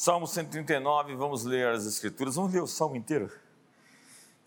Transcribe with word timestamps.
Salmo 0.00 0.28
139, 0.28 1.16
vamos 1.16 1.42
ler 1.42 1.66
as 1.66 1.84
Escrituras, 1.84 2.36
vamos 2.36 2.52
ler 2.52 2.62
o 2.62 2.68
salmo 2.68 2.94
inteiro. 2.94 3.32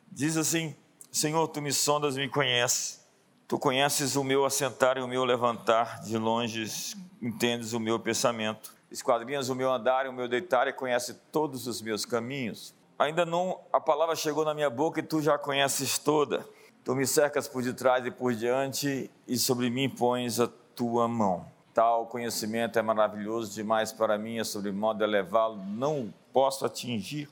Diz 0.09 0.37
assim: 0.37 0.73
Senhor, 1.11 1.45
tu 1.49 1.61
me 1.61 1.73
sondas 1.73 2.15
me 2.15 2.29
conheces, 2.29 3.05
tu 3.49 3.59
conheces 3.59 4.15
o 4.15 4.23
meu 4.23 4.45
assentar 4.45 4.97
e 4.97 5.01
o 5.01 5.07
meu 5.09 5.25
levantar, 5.25 6.03
de 6.03 6.17
longe 6.17 6.95
entendes 7.21 7.73
o 7.73 7.81
meu 7.81 7.99
pensamento, 7.99 8.73
esquadrinhas 8.89 9.49
o 9.49 9.53
meu 9.53 9.69
andar 9.69 10.05
e 10.05 10.07
o 10.07 10.13
meu 10.13 10.29
deitar 10.29 10.69
e 10.69 10.73
conhece 10.73 11.15
todos 11.33 11.67
os 11.67 11.81
meus 11.81 12.05
caminhos. 12.05 12.73
Ainda 12.97 13.25
não 13.25 13.59
a 13.73 13.79
palavra 13.81 14.15
chegou 14.15 14.45
na 14.45 14.53
minha 14.53 14.69
boca 14.69 15.01
e 15.01 15.03
tu 15.03 15.21
já 15.21 15.37
conheces 15.37 15.97
toda. 15.97 16.47
Tu 16.81 16.95
me 16.95 17.05
cercas 17.05 17.49
por 17.49 17.61
detrás 17.61 18.05
e 18.05 18.09
por 18.09 18.33
diante 18.33 19.11
e 19.27 19.37
sobre 19.37 19.69
mim 19.69 19.89
pões 19.89 20.39
a 20.39 20.47
tua 20.73 21.09
mão. 21.09 21.45
Tal 21.73 22.05
conhecimento 22.05 22.77
é 22.77 22.81
maravilhoso 22.81 23.53
demais 23.53 23.93
para 23.93 24.17
mim, 24.17 24.39
é 24.39 24.43
sobre 24.43 24.71
modo 24.73 25.03
elevá-lo, 25.03 25.55
não 25.55 26.13
posso 26.33 26.65
atingir. 26.65 27.29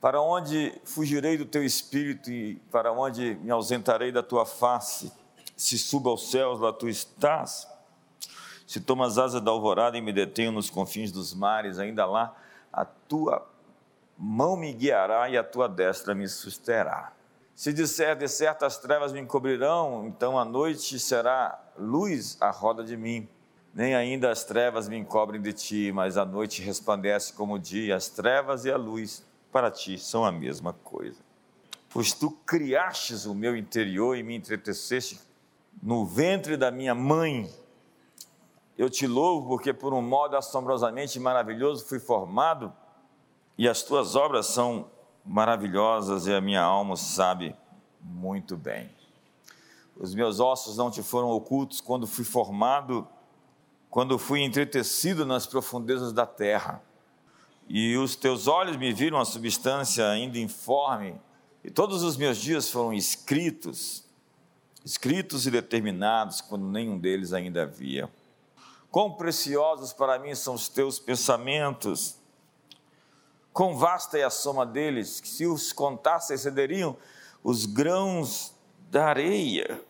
Para 0.00 0.20
onde 0.20 0.72
fugirei 0.84 1.36
do 1.36 1.44
teu 1.44 1.64
espírito 1.64 2.30
e 2.30 2.56
para 2.70 2.92
onde 2.92 3.36
me 3.42 3.50
ausentarei 3.50 4.12
da 4.12 4.22
tua 4.22 4.46
face? 4.46 5.12
Se 5.56 5.76
subo 5.76 6.10
aos 6.10 6.30
céus, 6.30 6.60
lá 6.60 6.72
tu 6.72 6.88
estás. 6.88 7.68
Se 8.66 8.80
tomo 8.80 9.02
as 9.02 9.18
asas 9.18 9.40
da 9.40 9.50
alvorada 9.50 9.98
e 9.98 10.00
me 10.00 10.12
detenho 10.12 10.52
nos 10.52 10.70
confins 10.70 11.10
dos 11.10 11.34
mares, 11.34 11.78
ainda 11.78 12.06
lá 12.06 12.36
a 12.72 12.84
tua 12.84 13.44
mão 14.16 14.56
me 14.56 14.72
guiará 14.72 15.28
e 15.28 15.36
a 15.36 15.42
tua 15.42 15.68
destra 15.68 16.14
me 16.14 16.28
susterá. 16.28 17.12
Se 17.54 17.72
disser 17.72 18.16
de 18.16 18.28
certas 18.28 18.78
trevas 18.78 19.12
me 19.12 19.20
encobrirão, 19.20 20.06
então 20.06 20.38
a 20.38 20.44
noite 20.44 20.98
será 20.98 21.60
luz 21.76 22.36
à 22.40 22.50
roda 22.50 22.82
de 22.84 22.96
mim 22.96 23.28
nem 23.74 23.94
ainda 23.94 24.30
as 24.30 24.44
trevas 24.44 24.88
me 24.88 24.96
encobrem 24.96 25.40
de 25.40 25.52
ti, 25.52 25.92
mas 25.92 26.16
a 26.16 26.24
noite 26.24 26.62
resplandece 26.62 27.32
como 27.32 27.54
o 27.54 27.58
dia, 27.58 27.96
as 27.96 28.08
trevas 28.08 28.64
e 28.64 28.70
a 28.70 28.76
luz 28.76 29.24
para 29.50 29.70
ti 29.70 29.98
são 29.98 30.24
a 30.24 30.32
mesma 30.32 30.72
coisa. 30.72 31.20
Pois 31.88 32.12
tu 32.12 32.30
criastes 32.46 33.26
o 33.26 33.34
meu 33.34 33.56
interior 33.56 34.16
e 34.16 34.22
me 34.22 34.34
entreteceste 34.34 35.20
no 35.82 36.04
ventre 36.04 36.56
da 36.56 36.70
minha 36.70 36.94
mãe. 36.94 37.50
Eu 38.76 38.88
te 38.88 39.06
louvo 39.06 39.48
porque 39.48 39.72
por 39.72 39.92
um 39.92 40.02
modo 40.02 40.36
assombrosamente 40.36 41.18
maravilhoso 41.20 41.86
fui 41.86 41.98
formado 41.98 42.72
e 43.56 43.68
as 43.68 43.82
tuas 43.82 44.16
obras 44.16 44.46
são 44.46 44.90
maravilhosas 45.24 46.26
e 46.26 46.34
a 46.34 46.40
minha 46.40 46.62
alma 46.62 46.96
sabe 46.96 47.54
muito 48.00 48.56
bem. 48.56 48.90
Os 49.96 50.14
meus 50.14 50.40
ossos 50.40 50.76
não 50.76 50.90
te 50.90 51.02
foram 51.02 51.30
ocultos 51.30 51.80
quando 51.80 52.06
fui 52.06 52.24
formado 52.24 53.06
quando 53.92 54.18
fui 54.18 54.40
entretecido 54.40 55.26
nas 55.26 55.46
profundezas 55.46 56.14
da 56.14 56.24
terra. 56.24 56.82
E 57.68 57.94
os 57.98 58.16
teus 58.16 58.48
olhos 58.48 58.78
me 58.78 58.90
viram 58.90 59.20
a 59.20 59.24
substância 59.26 60.08
ainda 60.08 60.38
informe, 60.38 61.20
e 61.62 61.70
todos 61.70 62.02
os 62.02 62.16
meus 62.16 62.38
dias 62.38 62.70
foram 62.70 62.94
escritos, 62.94 64.02
escritos 64.82 65.46
e 65.46 65.50
determinados, 65.50 66.40
quando 66.40 66.64
nenhum 66.64 66.98
deles 66.98 67.34
ainda 67.34 67.64
havia. 67.64 68.10
Quão 68.90 69.12
preciosos 69.12 69.92
para 69.92 70.18
mim 70.18 70.34
são 70.34 70.54
os 70.54 70.70
teus 70.70 70.98
pensamentos, 70.98 72.16
quão 73.52 73.76
vasta 73.76 74.16
é 74.16 74.24
a 74.24 74.30
soma 74.30 74.64
deles, 74.64 75.20
que 75.20 75.28
se 75.28 75.44
os 75.46 75.70
contasse 75.70 76.32
excederiam 76.32 76.96
os 77.44 77.66
grãos 77.66 78.54
da 78.90 79.04
areia. 79.04 79.82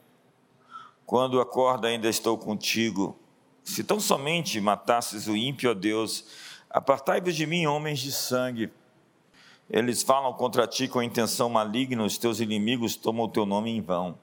Quando 1.06 1.41
acorda 1.41 1.86
ainda 1.86 2.08
estou 2.08 2.36
contigo, 2.36 3.22
se 3.64 3.84
tão 3.84 4.00
somente 4.00 4.60
matasses 4.60 5.27
o 5.27 5.36
ímpio, 5.36 5.70
ó 5.70 5.74
Deus, 5.74 6.24
apartai-vos 6.68 7.34
de 7.34 7.46
mim, 7.46 7.66
homens 7.66 8.00
de 8.00 8.12
sangue. 8.12 8.70
Eles 9.70 10.02
falam 10.02 10.32
contra 10.32 10.66
ti 10.66 10.88
com 10.88 11.02
intenção 11.02 11.48
maligna, 11.48 12.05
os 12.05 12.18
teus 12.18 12.40
inimigos 12.40 12.96
tomam 12.96 13.27
o 13.27 13.28
teu 13.28 13.46
nome 13.46 13.70
em 13.70 13.80
vão. 13.80 14.18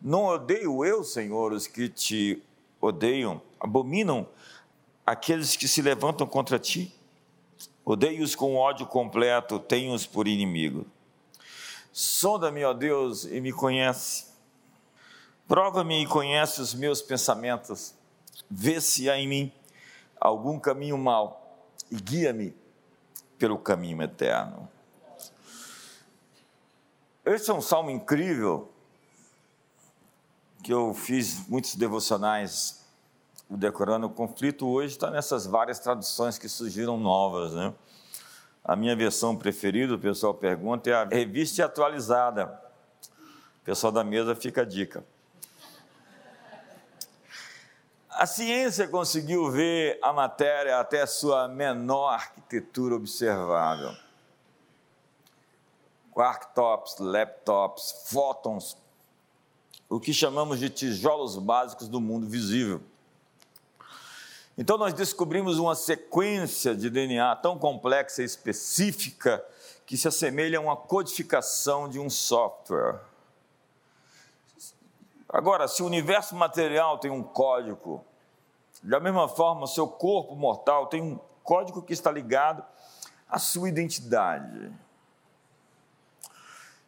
Não 0.00 0.26
odeio 0.26 0.84
eu, 0.84 1.04
Senhor, 1.04 1.52
os 1.52 1.66
que 1.66 1.88
te 1.88 2.42
odeiam, 2.80 3.42
abominam 3.60 4.28
aqueles 5.04 5.56
que 5.56 5.66
se 5.66 5.82
levantam 5.82 6.26
contra 6.26 6.58
ti. 6.58 6.94
Odeio-os 7.84 8.34
com 8.34 8.54
ódio 8.54 8.86
completo, 8.86 9.58
tenho-os 9.58 10.06
por 10.06 10.28
inimigo. 10.28 10.86
Sonda-me, 11.92 12.64
ó 12.64 12.72
Deus, 12.72 13.24
e 13.24 13.40
me 13.40 13.52
conhece 13.52 14.27
Prova-me 15.48 16.02
e 16.02 16.06
conhece 16.06 16.60
os 16.60 16.74
meus 16.74 17.00
pensamentos, 17.00 17.94
vê 18.50 18.82
se 18.82 19.08
há 19.08 19.16
em 19.16 19.26
mim 19.26 19.52
algum 20.20 20.60
caminho 20.60 20.98
mau 20.98 21.66
e 21.90 21.96
guia-me 21.96 22.54
pelo 23.38 23.58
caminho 23.58 24.02
eterno. 24.02 24.68
Esse 27.24 27.50
é 27.50 27.54
um 27.54 27.62
salmo 27.62 27.90
incrível 27.90 28.70
que 30.62 30.70
eu 30.70 30.92
fiz 30.92 31.48
muitos 31.48 31.76
devocionais 31.76 32.84
decorando. 33.48 34.06
O 34.06 34.10
conflito 34.10 34.66
hoje 34.66 34.92
está 34.92 35.10
nessas 35.10 35.46
várias 35.46 35.78
traduções 35.78 36.36
que 36.36 36.46
surgiram 36.46 36.98
novas, 36.98 37.54
né? 37.54 37.72
A 38.62 38.76
minha 38.76 38.94
versão 38.94 39.34
preferida, 39.34 39.94
o 39.94 39.98
pessoal 39.98 40.34
pergunta, 40.34 40.90
é 40.90 40.92
a 40.92 41.04
revista 41.04 41.64
atualizada. 41.64 42.60
O 43.62 43.64
pessoal 43.64 43.90
da 43.90 44.04
mesa 44.04 44.36
fica 44.36 44.60
a 44.60 44.64
dica. 44.66 45.02
A 48.18 48.26
ciência 48.26 48.88
conseguiu 48.88 49.48
ver 49.48 49.96
a 50.02 50.12
matéria 50.12 50.80
até 50.80 51.06
sua 51.06 51.46
menor 51.46 52.08
arquitetura 52.08 52.96
observável. 52.96 53.94
Quarktops, 56.10 56.96
laptops, 56.98 58.06
fótons, 58.06 58.76
o 59.88 60.00
que 60.00 60.12
chamamos 60.12 60.58
de 60.58 60.68
tijolos 60.68 61.36
básicos 61.36 61.86
do 61.86 62.00
mundo 62.00 62.26
visível. 62.26 62.82
Então, 64.58 64.76
nós 64.76 64.92
descobrimos 64.92 65.60
uma 65.60 65.76
sequência 65.76 66.74
de 66.74 66.90
DNA 66.90 67.36
tão 67.36 67.56
complexa 67.56 68.22
e 68.22 68.24
específica 68.24 69.44
que 69.86 69.96
se 69.96 70.08
assemelha 70.08 70.58
a 70.58 70.60
uma 70.60 70.76
codificação 70.76 71.88
de 71.88 72.00
um 72.00 72.10
software. 72.10 72.98
Agora, 75.28 75.68
se 75.68 75.84
o 75.84 75.86
universo 75.86 76.34
material 76.34 76.98
tem 76.98 77.12
um 77.12 77.22
código, 77.22 78.04
da 78.82 79.00
mesma 79.00 79.28
forma, 79.28 79.64
o 79.64 79.66
seu 79.66 79.88
corpo 79.88 80.34
mortal 80.36 80.86
tem 80.86 81.02
um 81.02 81.18
código 81.42 81.82
que 81.82 81.92
está 81.92 82.10
ligado 82.10 82.64
à 83.28 83.38
sua 83.38 83.68
identidade. 83.68 84.72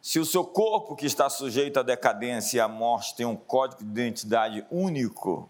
Se 0.01 0.19
o 0.19 0.25
seu 0.25 0.43
corpo, 0.43 0.95
que 0.95 1.05
está 1.05 1.29
sujeito 1.29 1.79
à 1.79 1.83
decadência 1.83 2.57
e 2.57 2.59
à 2.59 2.67
morte, 2.67 3.15
tem 3.15 3.25
um 3.25 3.35
código 3.35 3.83
de 3.83 3.89
identidade 3.89 4.65
único, 4.71 5.47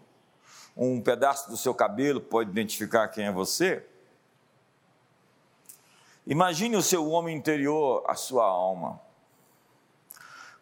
um 0.76 1.00
pedaço 1.00 1.50
do 1.50 1.56
seu 1.56 1.74
cabelo 1.74 2.20
pode 2.20 2.50
identificar 2.50 3.08
quem 3.08 3.26
é 3.26 3.32
você. 3.32 3.86
Imagine 6.26 6.76
o 6.76 6.82
seu 6.82 7.08
homem 7.10 7.36
interior, 7.36 8.04
a 8.06 8.14
sua 8.14 8.44
alma. 8.44 9.00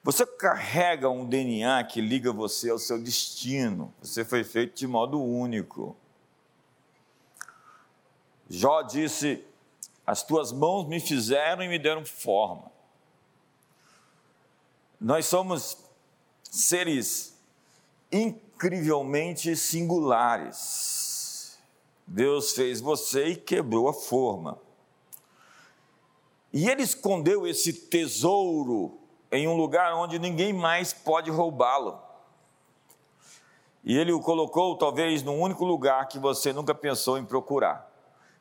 Você 0.03 0.25
carrega 0.25 1.11
um 1.11 1.27
DNA 1.27 1.85
que 1.85 2.01
liga 2.01 2.33
você 2.33 2.71
ao 2.71 2.79
seu 2.79 2.99
destino. 2.99 3.93
Você 4.01 4.25
foi 4.25 4.43
feito 4.43 4.79
de 4.79 4.87
modo 4.87 5.23
único. 5.23 5.95
Jó 8.49 8.81
disse: 8.81 9.45
As 10.07 10.23
tuas 10.23 10.53
mãos 10.53 10.89
me 10.89 11.01
fizeram 11.01 11.63
e 11.63 11.69
me 11.69 11.79
deram 11.79 12.05
forma. 12.07 12.73
Nós 14.99 15.27
somos 15.27 15.77
seres 16.43 17.37
incrivelmente 18.11 19.55
singulares. 19.55 21.59
Deus 22.07 22.53
fez 22.53 22.81
você 22.81 23.29
e 23.29 23.37
quebrou 23.37 23.89
a 23.89 23.93
forma. 23.93 24.59
E 26.53 26.69
Ele 26.69 26.83
escondeu 26.83 27.47
esse 27.47 27.73
tesouro 27.73 29.00
em 29.33 29.47
um 29.47 29.57
lugar 29.57 29.95
onde 29.95 30.19
ninguém 30.19 30.53
mais 30.53 30.93
pode 30.93 31.31
roubá-lo. 31.31 32.01
E 33.85 33.97
ele 33.97 34.13
o 34.13 34.21
colocou 34.21 34.77
talvez 34.77 35.23
num 35.23 35.41
único 35.41 35.65
lugar 35.65 36.09
que 36.09 36.19
você 36.19 36.53
nunca 36.53 36.75
pensou 36.75 37.19
em 37.19 37.25
procurar, 37.25 37.91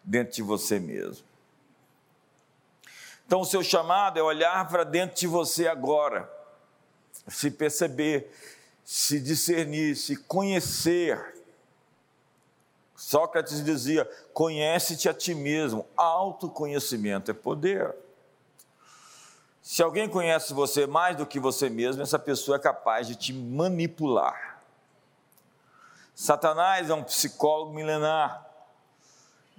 dentro 0.03 0.33
de 0.33 0.41
você 0.41 0.80
mesmo. 0.80 1.25
Então, 3.25 3.41
o 3.41 3.45
seu 3.45 3.62
chamado 3.62 4.18
é 4.18 4.24
olhar 4.24 4.68
para 4.68 4.83
dentro 4.83 5.15
de 5.15 5.27
você 5.27 5.68
agora, 5.68 6.30
se 7.27 7.51
perceber, 7.51 8.31
se 8.83 9.19
discernir, 9.19 9.95
se 9.95 10.15
conhecer. 10.15 11.35
Sócrates 12.95 13.63
dizia: 13.63 14.09
conhece-te 14.33 15.07
a 15.07 15.13
ti 15.13 15.35
mesmo. 15.35 15.85
Autoconhecimento 15.95 17.30
é 17.30 17.33
poder. 17.33 17.95
Se 19.71 19.83
alguém 19.83 20.10
conhece 20.10 20.51
você 20.51 20.88
mais 20.88 21.16
do 21.16 21.27
que 21.27 21.39
você 21.39 21.69
mesmo, 21.69 22.01
essa 22.01 22.18
pessoa 22.18 22.57
é 22.57 22.60
capaz 22.60 23.06
de 23.06 23.16
te 23.16 23.31
manipular. 23.31 24.63
Satanás 26.16 26.89
é 26.89 26.94
um 26.95 27.04
psicólogo 27.04 27.71
milenar. 27.71 28.50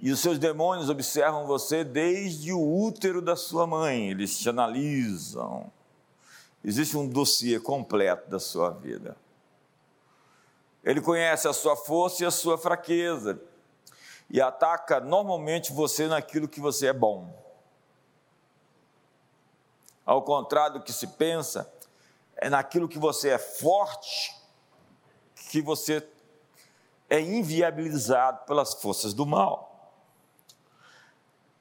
E 0.01 0.11
os 0.11 0.19
seus 0.19 0.37
demônios 0.37 0.89
observam 0.89 1.47
você 1.47 1.85
desde 1.85 2.51
o 2.51 2.59
útero 2.59 3.21
da 3.21 3.37
sua 3.37 3.65
mãe, 3.65 4.09
eles 4.09 4.37
te 4.37 4.49
analisam. 4.49 5.71
Existe 6.61 6.97
um 6.97 7.07
dossiê 7.07 7.57
completo 7.57 8.29
da 8.29 8.37
sua 8.37 8.69
vida. 8.69 9.15
Ele 10.83 10.99
conhece 10.99 11.47
a 11.47 11.53
sua 11.53 11.77
força 11.77 12.23
e 12.23 12.25
a 12.25 12.31
sua 12.31 12.57
fraqueza 12.57 13.41
e 14.29 14.41
ataca 14.41 14.99
normalmente 14.99 15.71
você 15.71 16.05
naquilo 16.09 16.49
que 16.49 16.59
você 16.59 16.87
é 16.87 16.93
bom. 16.93 17.40
Ao 20.05 20.21
contrário 20.21 20.79
do 20.79 20.83
que 20.83 20.91
se 20.91 21.07
pensa, 21.07 21.71
é 22.35 22.49
naquilo 22.49 22.87
que 22.87 22.99
você 22.99 23.29
é 23.29 23.37
forte 23.37 24.35
que 25.51 25.61
você 25.61 26.07
é 27.09 27.19
inviabilizado 27.19 28.45
pelas 28.45 28.73
forças 28.73 29.13
do 29.13 29.25
mal. 29.25 29.93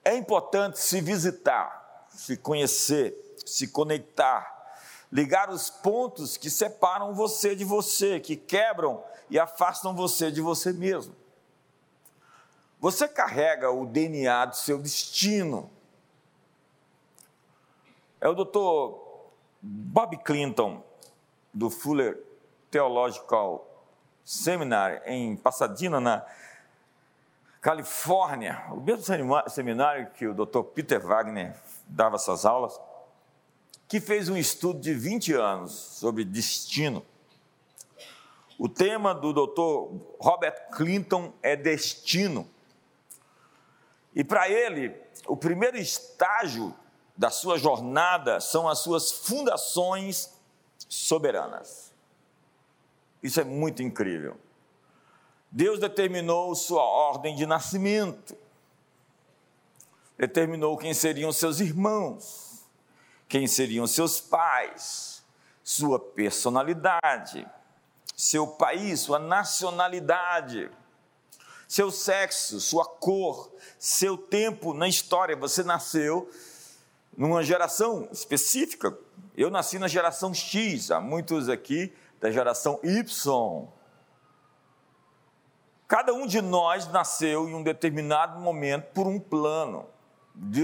É 0.05 0.15
importante 0.15 0.79
se 0.79 1.01
visitar, 1.01 2.07
se 2.09 2.37
conhecer, 2.37 3.37
se 3.45 3.67
conectar, 3.67 4.77
ligar 5.11 5.51
os 5.51 5.69
pontos 5.69 6.37
que 6.37 6.49
separam 6.49 7.15
você 7.15 7.57
de 7.57 7.65
você, 7.65 8.21
que 8.21 8.37
quebram 8.37 9.03
e 9.29 9.41
afastam 9.41 9.95
você 9.95 10.31
de 10.31 10.41
você 10.41 10.73
mesmo. 10.73 11.17
Você 12.79 13.09
carrega 13.09 13.71
o 13.71 13.85
DNA 13.85 14.47
do 14.47 14.57
seu 14.57 14.79
destino. 14.79 15.69
É 18.21 18.29
o 18.29 18.35
doutor 18.35 19.31
Bob 19.63 20.15
Clinton, 20.19 20.85
do 21.55 21.71
Fuller 21.71 22.23
Theological 22.71 23.67
Seminary, 24.23 25.01
em 25.07 25.35
Pasadena, 25.35 25.99
na 25.99 26.27
Califórnia, 27.63 28.63
o 28.71 28.77
mesmo 28.77 29.03
seminário 29.49 30.11
que 30.11 30.27
o 30.27 30.35
Dr. 30.35 30.63
Peter 30.75 31.01
Wagner 31.01 31.57
dava 31.87 32.17
essas 32.17 32.45
aulas, 32.45 32.79
que 33.89 34.01
fez 34.01 34.29
um 34.29 34.37
estudo 34.37 34.81
de 34.81 34.93
20 34.93 35.33
anos 35.33 35.73
sobre 35.73 36.23
destino. 36.23 37.05
O 38.59 38.69
tema 38.69 39.15
do 39.15 39.33
Dr. 39.33 39.97
Robert 40.21 40.69
Clinton 40.73 41.33
é 41.43 41.57
destino. 41.57 42.47
E 44.15 44.23
para 44.23 44.49
ele, 44.51 44.95
o 45.27 45.37
primeiro 45.37 45.79
estágio 45.79 46.75
da 47.21 47.29
sua 47.29 47.59
jornada 47.59 48.41
são 48.41 48.67
as 48.67 48.79
suas 48.79 49.13
fundações 49.13 50.33
soberanas. 50.89 51.93
Isso 53.23 53.39
é 53.39 53.45
muito 53.45 53.83
incrível. 53.83 54.39
Deus 55.51 55.79
determinou 55.79 56.55
sua 56.55 56.83
ordem 56.83 57.37
de 57.37 57.45
nascimento, 57.45 58.35
determinou 60.17 60.79
quem 60.79 60.95
seriam 60.95 61.31
seus 61.31 61.61
irmãos, 61.61 62.67
quem 63.29 63.47
seriam 63.47 63.87
seus 63.87 64.19
pais, 64.19 65.23
sua 65.63 66.01
personalidade, 66.01 67.47
seu 68.17 68.47
país, 68.47 69.01
sua 69.01 69.19
nacionalidade, 69.19 70.71
seu 71.69 71.91
sexo, 71.91 72.63
sua 72.63 72.87
cor, 72.87 73.53
seu 73.79 74.17
tempo 74.17 74.73
na 74.73 74.89
história. 74.89 75.37
Você 75.37 75.63
nasceu 75.63 76.27
numa 77.17 77.43
geração 77.43 78.09
específica. 78.13 78.97
Eu 79.37 79.51
nasci 79.51 79.79
na 79.79 79.89
geração 79.89 80.33
X, 80.35 80.91
há 80.91 81.01
muitos 81.01 81.49
aqui 81.49 81.93
da 82.21 82.31
geração 82.31 82.79
Y. 82.83 83.69
Cada 85.89 86.15
um 86.15 86.27
de 86.27 86.41
nós 86.41 86.87
nasceu 86.89 87.49
em 87.49 87.55
um 87.55 87.63
determinado 87.63 88.39
momento 88.39 88.93
por 88.93 89.07
um 89.07 89.19
plano. 89.19 89.87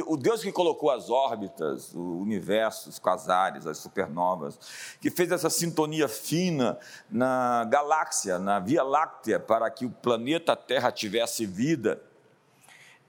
O 0.06 0.16
Deus 0.16 0.40
que 0.40 0.52
colocou 0.52 0.90
as 0.90 1.10
órbitas, 1.10 1.92
o 1.92 2.20
universo, 2.20 2.88
os 2.88 2.98
quasares, 2.98 3.66
as 3.66 3.78
supernovas, 3.78 4.58
que 5.00 5.10
fez 5.10 5.32
essa 5.32 5.50
sintonia 5.50 6.08
fina 6.08 6.78
na 7.10 7.64
galáxia, 7.64 8.38
na 8.38 8.60
Via 8.60 8.82
Láctea, 8.82 9.40
para 9.40 9.68
que 9.68 9.84
o 9.84 9.90
planeta 9.90 10.54
Terra 10.54 10.92
tivesse 10.92 11.44
vida, 11.44 12.00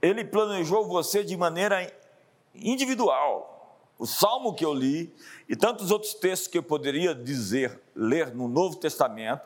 ele 0.02 0.26
planejou 0.26 0.88
você 0.88 1.24
de 1.24 1.38
maneira 1.38 1.90
individual. 2.62 3.56
O 4.00 4.06
salmo 4.06 4.54
que 4.54 4.64
eu 4.64 4.74
li 4.74 5.14
e 5.50 5.56
tantos 5.56 5.90
outros 5.90 6.14
textos 6.14 6.48
que 6.48 6.58
eu 6.58 6.64
poderia 6.64 7.16
dizer, 7.16 7.82
ler 7.96 8.34
no 8.34 8.48
Novo 8.48 8.76
Testamento, 8.76 9.42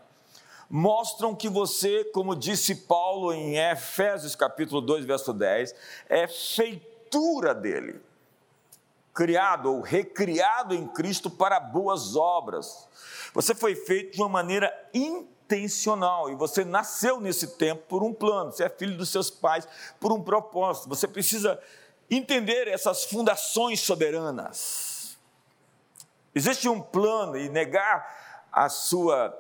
mostram 0.69 1.35
que 1.35 1.49
você, 1.49 2.05
como 2.05 2.35
disse 2.35 2.75
Paulo 2.75 3.33
em 3.33 3.57
Efésios 3.57 4.35
capítulo 4.35 4.81
2, 4.81 5.05
verso 5.05 5.33
10, 5.33 5.75
é 6.07 6.27
feitura 6.27 7.53
dele, 7.53 8.01
criado 9.13 9.73
ou 9.73 9.81
recriado 9.81 10.73
em 10.73 10.87
Cristo 10.87 11.29
para 11.29 11.59
boas 11.59 12.15
obras. 12.15 12.87
Você 13.33 13.53
foi 13.53 13.75
feito 13.75 14.15
de 14.15 14.21
uma 14.21 14.29
maneira 14.29 14.73
intencional 14.93 16.29
e 16.29 16.35
você 16.35 16.63
nasceu 16.63 17.19
nesse 17.19 17.57
tempo 17.57 17.83
por 17.87 18.01
um 18.01 18.13
plano, 18.13 18.51
você 18.51 18.63
é 18.63 18.69
filho 18.69 18.97
dos 18.97 19.09
seus 19.09 19.29
pais 19.29 19.67
por 19.99 20.13
um 20.13 20.21
propósito. 20.21 20.87
Você 20.89 21.07
precisa 21.07 21.61
entender 22.11 22.67
essas 22.67 23.05
fundações 23.05 23.79
soberanas. 23.79 25.17
Existe 26.35 26.67
um 26.67 26.81
plano 26.81 27.37
e 27.37 27.47
negar 27.47 28.47
a 28.51 28.67
sua 28.67 29.37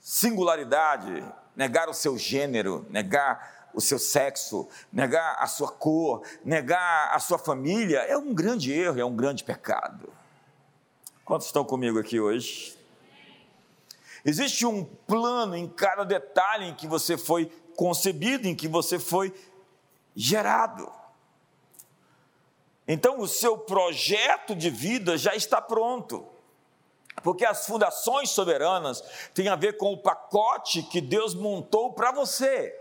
singularidade, 0.00 1.24
negar 1.56 1.88
o 1.88 1.94
seu 1.94 2.16
gênero, 2.16 2.86
negar 2.88 3.68
o 3.74 3.80
seu 3.80 3.98
sexo, 3.98 4.68
negar 4.92 5.36
a 5.40 5.46
sua 5.48 5.70
cor, 5.70 6.22
negar 6.44 7.12
a 7.12 7.18
sua 7.18 7.38
família, 7.38 7.98
é 7.98 8.16
um 8.16 8.32
grande 8.32 8.72
erro, 8.72 9.00
é 9.00 9.04
um 9.04 9.14
grande 9.14 9.42
pecado. 9.42 10.12
Quantos 11.24 11.48
estão 11.48 11.64
comigo 11.64 11.98
aqui 11.98 12.20
hoje? 12.20 12.78
Existe 14.24 14.64
um 14.64 14.84
plano 14.84 15.56
em 15.56 15.68
cada 15.68 16.04
detalhe 16.04 16.66
em 16.66 16.74
que 16.74 16.86
você 16.86 17.18
foi 17.18 17.46
concebido, 17.76 18.48
em 18.48 18.54
que 18.54 18.66
você 18.66 18.98
foi 18.98 19.34
gerado. 20.16 20.90
Então, 22.88 23.20
o 23.20 23.28
seu 23.28 23.58
projeto 23.58 24.56
de 24.56 24.70
vida 24.70 25.18
já 25.18 25.36
está 25.36 25.60
pronto 25.60 26.26
porque 27.22 27.44
as 27.44 27.66
fundações 27.66 28.30
soberanas 28.30 29.02
têm 29.34 29.48
a 29.48 29.56
ver 29.56 29.76
com 29.76 29.92
o 29.92 29.98
pacote 29.98 30.82
que 30.82 31.00
Deus 31.00 31.34
montou 31.34 31.92
para 31.92 32.12
você, 32.12 32.78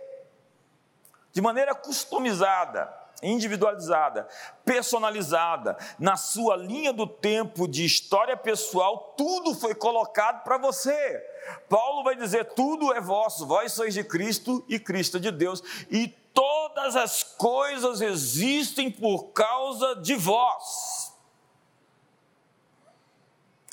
de 1.32 1.42
maneira 1.42 1.74
customizada, 1.74 2.94
individualizada, 3.24 4.27
personalizada, 4.63 5.77
na 5.98 6.15
sua 6.15 6.56
linha 6.56 6.94
do 6.94 7.08
tempo 7.08 7.68
de 7.68 7.86
história 7.86 8.38
pessoal, 8.38 9.15
tudo 9.18 9.56
foi 9.56 9.74
colocado 9.74 10.44
para 10.44 10.58
você. 10.58 11.24
Paulo 11.68 12.04
vai 12.04 12.15
dizer: 12.15 12.46
tudo 12.54 12.94
é 12.94 13.01
vosso, 13.01 13.48
vós 13.48 13.72
sois 13.72 13.94
de 13.94 14.04
Cristo 14.04 14.63
e 14.68 14.77
Cristo 14.80 15.18
é 15.18 15.20
de 15.20 15.32
Deus, 15.32 15.63
e 15.89 16.13
todas 16.36 16.96
as 16.96 17.24
coisas 17.24 18.01
existem 18.01 18.92
por 18.92 19.32
causa 19.32 19.96
de 19.96 20.15
vós. 20.15 21.12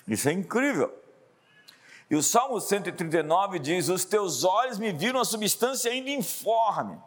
Isso 0.09 0.29
é 0.29 0.33
incrível. 0.33 0.99
E 2.09 2.15
o 2.15 2.23
Salmo 2.23 2.61
139 2.61 3.59
diz: 3.59 3.89
Os 3.89 4.05
teus 4.05 4.45
olhos 4.45 4.79
me 4.79 4.93
viram 4.93 5.21
a 5.21 5.25
substância 5.25 5.91
ainda 5.91 6.11
informe, 6.11 6.99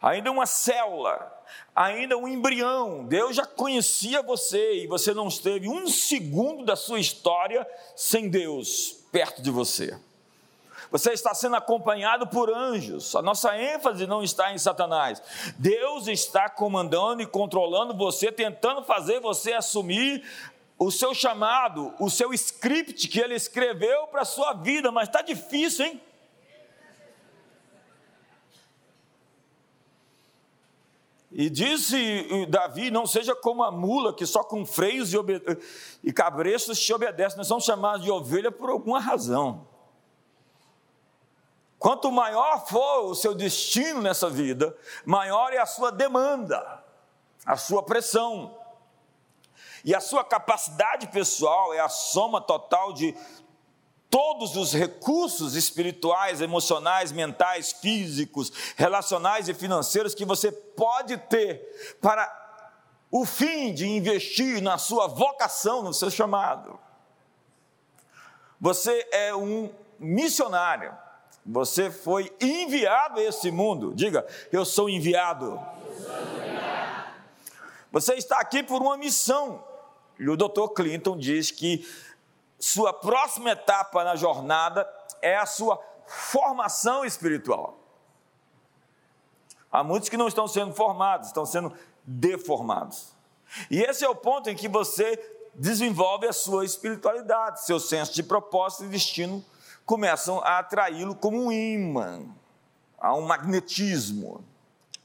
ainda 0.00 0.30
uma 0.30 0.46
célula, 0.46 1.44
ainda 1.74 2.16
um 2.16 2.28
embrião. 2.28 3.04
Deus 3.04 3.36
já 3.36 3.46
conhecia 3.46 4.22
você 4.22 4.84
e 4.84 4.86
você 4.86 5.12
não 5.12 5.28
esteve 5.28 5.68
um 5.68 5.88
segundo 5.88 6.64
da 6.64 6.76
sua 6.76 7.00
história 7.00 7.66
sem 7.96 8.28
Deus 8.28 9.04
perto 9.10 9.42
de 9.42 9.50
você. 9.50 9.98
Você 10.90 11.12
está 11.12 11.34
sendo 11.34 11.56
acompanhado 11.56 12.26
por 12.26 12.50
anjos. 12.50 13.14
A 13.14 13.20
nossa 13.20 13.56
ênfase 13.56 14.06
não 14.06 14.22
está 14.22 14.52
em 14.52 14.58
Satanás. 14.58 15.22
Deus 15.58 16.06
está 16.06 16.48
comandando 16.48 17.22
e 17.22 17.26
controlando 17.26 17.94
você, 17.94 18.32
tentando 18.32 18.82
fazer 18.84 19.20
você 19.20 19.52
assumir 19.52 20.24
o 20.78 20.90
seu 20.90 21.12
chamado, 21.12 21.92
o 21.98 22.08
seu 22.08 22.32
script 22.32 23.08
que 23.08 23.20
ele 23.20 23.34
escreveu 23.34 24.06
para 24.06 24.22
a 24.22 24.24
sua 24.24 24.52
vida, 24.52 24.92
mas 24.92 25.08
está 25.08 25.20
difícil, 25.20 25.84
hein? 25.84 26.00
E 31.30 31.50
disse 31.50 32.46
Davi: 32.46 32.90
Não 32.90 33.06
seja 33.06 33.34
como 33.34 33.62
a 33.62 33.70
mula 33.70 34.14
que 34.14 34.24
só 34.24 34.42
com 34.42 34.64
freios 34.64 35.12
e, 35.12 35.18
e 36.02 36.12
cabrestos 36.12 36.80
te 36.80 36.92
obedece. 36.92 37.36
Nós 37.36 37.46
somos 37.46 37.64
chamados 37.64 38.02
de 38.02 38.10
ovelha 38.10 38.50
por 38.50 38.70
alguma 38.70 38.98
razão. 38.98 39.66
Quanto 41.78 42.10
maior 42.10 42.66
for 42.66 43.04
o 43.04 43.14
seu 43.14 43.34
destino 43.34 44.02
nessa 44.02 44.28
vida, 44.28 44.76
maior 45.04 45.52
é 45.52 45.58
a 45.58 45.66
sua 45.66 45.92
demanda, 45.92 46.82
a 47.46 47.56
sua 47.56 47.82
pressão. 47.82 48.56
E 49.84 49.94
a 49.94 50.00
sua 50.00 50.24
capacidade 50.24 51.06
pessoal 51.08 51.72
é 51.72 51.78
a 51.78 51.88
soma 51.88 52.40
total 52.40 52.92
de 52.92 53.14
todos 54.10 54.56
os 54.56 54.72
recursos 54.72 55.54
espirituais, 55.54 56.40
emocionais, 56.40 57.12
mentais, 57.12 57.72
físicos, 57.72 58.50
relacionais 58.76 59.48
e 59.48 59.54
financeiros 59.54 60.14
que 60.14 60.24
você 60.24 60.50
pode 60.50 61.16
ter 61.16 61.96
para 62.00 62.26
o 63.10 63.24
fim 63.24 63.72
de 63.72 63.86
investir 63.86 64.60
na 64.60 64.78
sua 64.78 65.06
vocação, 65.06 65.82
no 65.82 65.94
seu 65.94 66.10
chamado. 66.10 66.78
Você 68.60 69.06
é 69.12 69.34
um 69.34 69.70
missionário. 69.98 70.96
Você 71.44 71.90
foi 71.90 72.34
enviado 72.40 73.20
a 73.20 73.22
esse 73.22 73.50
mundo. 73.50 73.92
Diga, 73.94 74.26
eu 74.52 74.64
sou 74.64 74.88
enviado. 74.88 75.60
Você 77.90 78.14
está 78.14 78.38
aqui 78.38 78.62
por 78.62 78.82
uma 78.82 78.96
missão. 78.96 79.64
E 80.18 80.28
o 80.28 80.36
Dr. 80.36 80.68
Clinton 80.74 81.16
diz 81.16 81.50
que 81.50 81.88
sua 82.58 82.92
próxima 82.92 83.50
etapa 83.50 84.04
na 84.04 84.16
jornada 84.16 84.88
é 85.22 85.36
a 85.36 85.46
sua 85.46 85.80
formação 86.06 87.04
espiritual. 87.04 87.78
Há 89.70 89.84
muitos 89.84 90.08
que 90.08 90.16
não 90.16 90.28
estão 90.28 90.48
sendo 90.48 90.74
formados, 90.74 91.28
estão 91.28 91.46
sendo 91.46 91.72
deformados. 92.04 93.14
E 93.70 93.80
esse 93.80 94.04
é 94.04 94.08
o 94.08 94.14
ponto 94.14 94.50
em 94.50 94.56
que 94.56 94.68
você 94.68 95.16
desenvolve 95.54 96.26
a 96.26 96.32
sua 96.32 96.64
espiritualidade, 96.64 97.64
seu 97.64 97.78
senso 97.78 98.14
de 98.14 98.22
propósito 98.22 98.84
e 98.84 98.88
destino 98.88 99.44
começam 99.88 100.38
a 100.40 100.58
atraí-lo 100.58 101.16
como 101.16 101.46
um 101.46 101.50
imã, 101.50 102.26
a 102.98 103.14
um 103.14 103.22
magnetismo. 103.22 104.44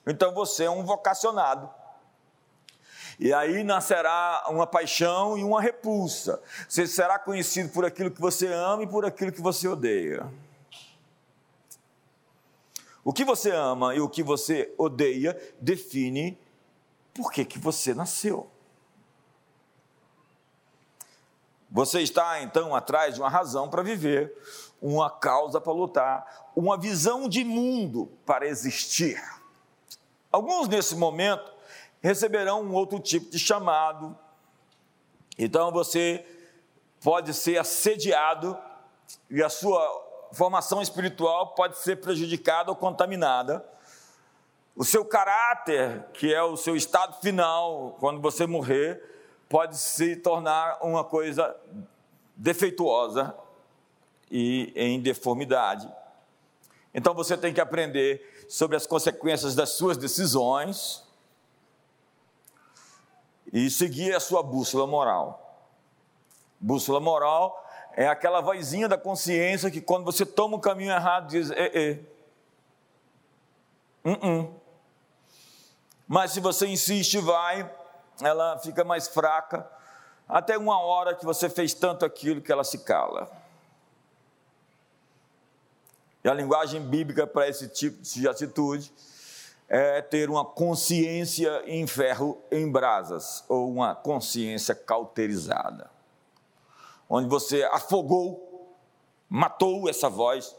Então 0.05 0.33
você 0.33 0.65
é 0.65 0.69
um 0.69 0.83
vocacionado 0.83 1.69
e 3.17 3.33
aí 3.33 3.63
nascerá 3.63 4.43
uma 4.49 4.67
paixão 4.67 5.37
e 5.37 5.43
uma 5.43 5.61
repulsa. 5.61 6.41
Você 6.67 6.85
será 6.85 7.17
conhecido 7.17 7.69
por 7.69 7.85
aquilo 7.85 8.11
que 8.11 8.19
você 8.19 8.47
ama 8.47 8.83
e 8.83 8.87
por 8.87 9.05
aquilo 9.05 9.31
que 9.31 9.39
você 9.39 9.69
odeia. 9.69 10.29
O 13.05 13.13
que 13.13 13.23
você 13.23 13.51
ama 13.51 13.95
e 13.95 14.01
o 14.01 14.09
que 14.09 14.21
você 14.21 14.73
odeia 14.77 15.39
define 15.61 16.37
por 17.13 17.31
que, 17.31 17.45
que 17.45 17.57
você 17.57 17.93
nasceu. 17.93 18.51
Você 21.73 22.01
está 22.01 22.39
então 22.43 22.75
atrás 22.75 23.15
de 23.15 23.19
uma 23.19 23.29
razão 23.29 23.67
para 23.67 23.81
viver, 23.81 24.31
uma 24.83 25.09
causa 25.09 25.61
para 25.61 25.71
lutar, 25.71 26.51
uma 26.53 26.77
visão 26.77 27.29
de 27.29 27.41
mundo 27.45 28.11
para 28.25 28.45
existir. 28.45 29.17
Alguns 30.29 30.67
nesse 30.67 30.93
momento 30.93 31.53
receberão 32.01 32.61
um 32.61 32.73
outro 32.73 32.99
tipo 32.99 33.31
de 33.31 33.39
chamado. 33.39 34.17
Então 35.39 35.71
você 35.71 36.25
pode 37.01 37.33
ser 37.33 37.57
assediado 37.57 38.57
e 39.29 39.41
a 39.41 39.47
sua 39.47 39.81
formação 40.33 40.81
espiritual 40.81 41.53
pode 41.53 41.77
ser 41.77 42.01
prejudicada 42.01 42.69
ou 42.69 42.75
contaminada. 42.75 43.65
O 44.75 44.83
seu 44.83 45.05
caráter, 45.05 46.03
que 46.11 46.33
é 46.33 46.43
o 46.43 46.57
seu 46.57 46.75
estado 46.75 47.21
final, 47.21 47.95
quando 48.01 48.19
você 48.19 48.45
morrer, 48.45 49.01
pode 49.47 49.77
se 49.77 50.17
tornar 50.17 50.79
uma 50.81 51.05
coisa 51.05 51.55
defeituosa 52.35 53.33
e 54.29 54.73
em 54.75 54.99
deformidade. 54.99 55.91
Então 56.93 57.13
você 57.13 57.35
tem 57.35 57.53
que 57.53 57.61
aprender 57.61 58.45
sobre 58.47 58.77
as 58.77 58.85
consequências 58.85 59.55
das 59.55 59.69
suas 59.71 59.97
decisões 59.97 61.03
e 63.51 63.69
seguir 63.69 64.13
a 64.15 64.19
sua 64.19 64.43
bússola 64.43 64.85
moral. 64.85 65.39
Bússola 66.59 66.99
moral 66.99 67.63
é 67.93 68.07
aquela 68.07 68.41
vozinha 68.41 68.87
da 68.87 68.97
consciência 68.97 69.69
que 69.69 69.81
quando 69.81 70.03
você 70.03 70.25
toma 70.25 70.57
um 70.57 70.59
caminho 70.59 70.91
errado 70.91 71.29
diz, 71.29 71.51
é, 71.51 71.71
é. 71.73 71.99
Uh 74.03 74.15
-uh. 74.15 74.53
Mas 76.07 76.31
se 76.31 76.39
você 76.39 76.67
insiste 76.67 77.17
vai, 77.19 77.69
ela 78.21 78.57
fica 78.59 78.83
mais 78.83 79.07
fraca, 79.07 79.67
até 80.27 80.57
uma 80.57 80.79
hora 80.79 81.15
que 81.15 81.25
você 81.25 81.49
fez 81.49 81.73
tanto 81.73 82.05
aquilo 82.05 82.41
que 82.41 82.51
ela 82.51 82.63
se 82.63 82.79
cala. 82.79 83.31
E 86.23 86.29
a 86.29 86.33
linguagem 86.33 86.81
bíblica 86.81 87.27
para 87.27 87.49
esse 87.49 87.67
tipo 87.67 88.01
de 88.01 88.27
atitude 88.27 88.91
é 89.67 90.01
ter 90.01 90.29
uma 90.29 90.45
consciência 90.45 91.63
em 91.65 91.85
ferro 91.85 92.41
em 92.51 92.71
brasas, 92.71 93.43
ou 93.49 93.69
uma 93.71 93.95
consciência 93.95 94.75
cauterizada, 94.75 95.89
onde 97.09 97.27
você 97.27 97.63
afogou, 97.63 98.77
matou 99.27 99.89
essa 99.89 100.09
voz, 100.09 100.55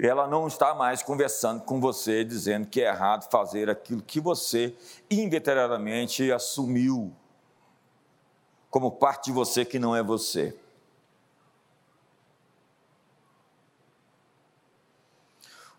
e 0.00 0.06
ela 0.06 0.26
não 0.26 0.46
está 0.46 0.74
mais 0.74 1.02
conversando 1.02 1.62
com 1.62 1.80
você, 1.80 2.24
dizendo 2.24 2.66
que 2.66 2.80
é 2.80 2.88
errado 2.88 3.30
fazer 3.30 3.68
aquilo 3.68 4.00
que 4.00 4.18
você 4.18 4.74
inveteradamente 5.10 6.32
assumiu 6.32 7.14
como 8.70 8.92
parte 8.92 9.26
de 9.26 9.32
você 9.32 9.64
que 9.64 9.78
não 9.78 9.94
é 9.94 10.02
você. 10.02 10.56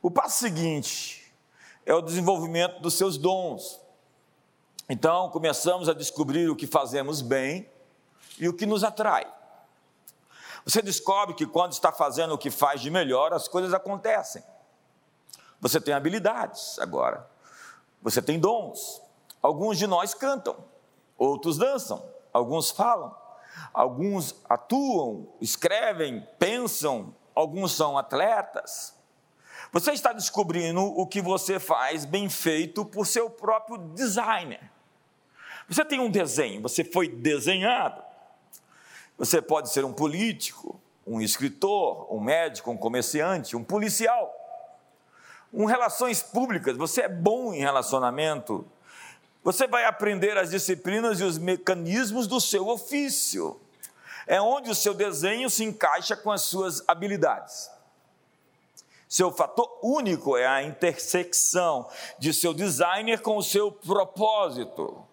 O 0.02 0.10
passo 0.10 0.40
seguinte 0.40 1.32
é 1.86 1.94
o 1.94 2.02
desenvolvimento 2.02 2.80
dos 2.82 2.96
seus 2.96 3.18
dons. 3.18 3.80
Então, 4.90 5.30
começamos 5.30 5.88
a 5.88 5.94
descobrir 5.94 6.50
o 6.50 6.56
que 6.56 6.66
fazemos 6.66 7.22
bem 7.22 7.70
e 8.40 8.50
o 8.50 8.54
que 8.54 8.66
nos 8.66 8.84
atrai. 8.84 9.32
Você 10.66 10.82
descobre 10.82 11.36
que 11.36 11.46
quando 11.46 11.74
está 11.74 11.92
fazendo 11.92 12.34
o 12.34 12.38
que 12.38 12.52
faz 12.52 12.82
de 12.82 12.90
melhor, 12.90 13.34
as 13.34 13.48
coisas 13.48 13.74
acontecem. 13.74 14.44
Você 15.60 15.80
tem 15.80 15.94
habilidades 15.94 16.80
agora. 16.80 17.30
Você 18.02 18.22
tem 18.22 18.40
dons. 18.40 19.02
Alguns 19.42 19.78
de 19.78 19.88
nós 19.88 20.14
cantam, 20.14 20.56
outros 21.18 21.58
dançam, 21.58 22.04
alguns 22.32 22.70
falam, 22.70 23.16
alguns 23.74 24.36
atuam, 24.48 25.28
escrevem, 25.40 26.28
pensam, 26.38 27.16
alguns 27.34 27.72
são 27.72 27.98
atletas. 27.98 28.96
Você 29.72 29.94
está 29.94 30.12
descobrindo 30.12 30.82
o 30.82 31.08
que 31.08 31.22
você 31.22 31.58
faz 31.58 32.04
bem 32.04 32.30
feito 32.30 32.84
por 32.84 33.08
seu 33.08 33.30
próprio 33.30 33.78
designer. 33.78 34.60
Você 35.70 35.86
tem 35.86 36.00
um 36.00 36.12
desenho, 36.12 36.62
você 36.62 36.84
foi 36.84 37.08
desenhado. 37.08 38.04
Você 39.18 39.42
pode 39.42 39.70
ser 39.70 39.86
um 39.86 39.94
político, 39.94 40.78
um 41.08 41.22
escritor, 41.22 42.14
um 42.14 42.20
médico, 42.20 42.70
um 42.70 42.76
comerciante, 42.76 43.56
um 43.56 43.64
policial. 43.64 44.36
Um 45.54 45.64
relações 45.66 46.22
públicas, 46.22 46.76
você 46.76 47.04
é 47.04 47.10
bom 47.10 47.54
em 47.54 47.60
relacionamento. 47.60 48.66
Você 49.42 49.68
vai 49.68 49.86
aprender 49.86 50.38
as 50.38 50.50
disciplinas 50.50 51.22
e 51.22 51.24
os 51.24 51.38
mecanismos 51.38 52.28
do 52.28 52.42
seu 52.42 52.68
ofício. 52.68 53.60
É 54.28 54.42
onde 54.42 54.70
o 54.70 54.76
seu 54.76 54.94
desenho 54.94 55.50
se 55.50 55.64
encaixa 55.64 56.16
com 56.16 56.30
as 56.30 56.42
suas 56.42 56.84
habilidades. 56.90 57.70
Seu 59.12 59.30
fator 59.30 59.70
único 59.84 60.38
é 60.38 60.48
a 60.48 60.64
intersecção 60.64 61.86
de 62.18 62.34
seu 62.34 62.54
designer 62.54 63.22
com 63.22 63.36
o 63.36 63.44
seu 63.44 63.70
propósito. 63.70 65.04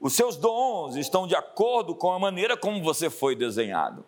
Os 0.00 0.12
seus 0.12 0.36
dons 0.36 0.94
estão 0.94 1.26
de 1.26 1.34
acordo 1.34 1.96
com 1.96 2.12
a 2.12 2.18
maneira 2.20 2.56
como 2.56 2.80
você 2.84 3.10
foi 3.10 3.34
desenhado. 3.34 4.04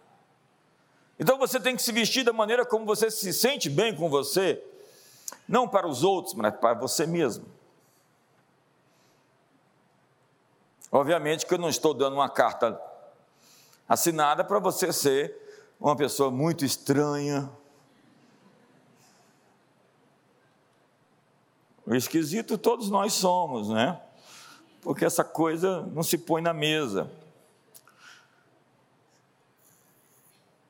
Então 1.18 1.36
você 1.36 1.58
tem 1.58 1.74
que 1.74 1.82
se 1.82 1.90
vestir 1.90 2.22
da 2.22 2.32
maneira 2.32 2.64
como 2.64 2.86
você 2.86 3.10
se 3.10 3.32
sente 3.32 3.68
bem 3.68 3.92
com 3.96 4.08
você, 4.08 4.62
não 5.48 5.66
para 5.66 5.88
os 5.88 6.04
outros, 6.04 6.34
mas 6.34 6.54
para 6.54 6.74
você 6.74 7.04
mesmo. 7.04 7.46
Obviamente 10.92 11.44
que 11.44 11.52
eu 11.52 11.58
não 11.58 11.68
estou 11.68 11.92
dando 11.92 12.14
uma 12.14 12.28
carta 12.28 12.80
assinada 13.88 14.44
para 14.44 14.60
você 14.60 14.92
ser 14.92 15.36
uma 15.80 15.96
pessoa 15.96 16.30
muito 16.30 16.64
estranha, 16.64 17.50
esquisito 21.94 22.58
todos 22.58 22.90
nós 22.90 23.12
somos, 23.14 23.68
né? 23.68 24.00
Porque 24.82 25.04
essa 25.04 25.24
coisa 25.24 25.82
não 25.92 26.02
se 26.02 26.18
põe 26.18 26.42
na 26.42 26.52
mesa. 26.52 27.10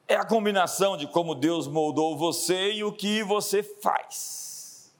É 0.07 0.17
a 0.17 0.25
combinação 0.25 0.97
de 0.97 1.07
como 1.07 1.35
Deus 1.35 1.69
moldou 1.69 2.17
você 2.17 2.73
e 2.73 2.83
o 2.83 2.93
que 2.93 3.23
você 3.23 3.63
faz. 3.63 4.93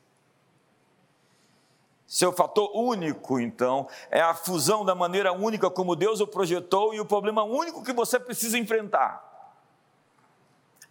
Seu 2.07 2.33
fator 2.33 2.71
único, 2.75 3.39
então, 3.39 3.87
é 4.11 4.21
a 4.21 4.35
fusão 4.35 4.85
da 4.85 4.95
maneira 4.95 5.33
única 5.33 5.71
como 5.71 5.95
Deus 5.95 6.21
o 6.21 6.27
projetou 6.27 6.93
e 6.93 7.01
o 7.01 7.05
problema 7.05 7.43
único 7.43 7.85
que 7.85 7.93
você 7.93 8.19
precisa 8.19 8.59
enfrentar. 8.59 9.25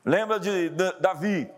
Lembra 0.06 0.40
de 0.40 0.70
Davi? 1.00 1.52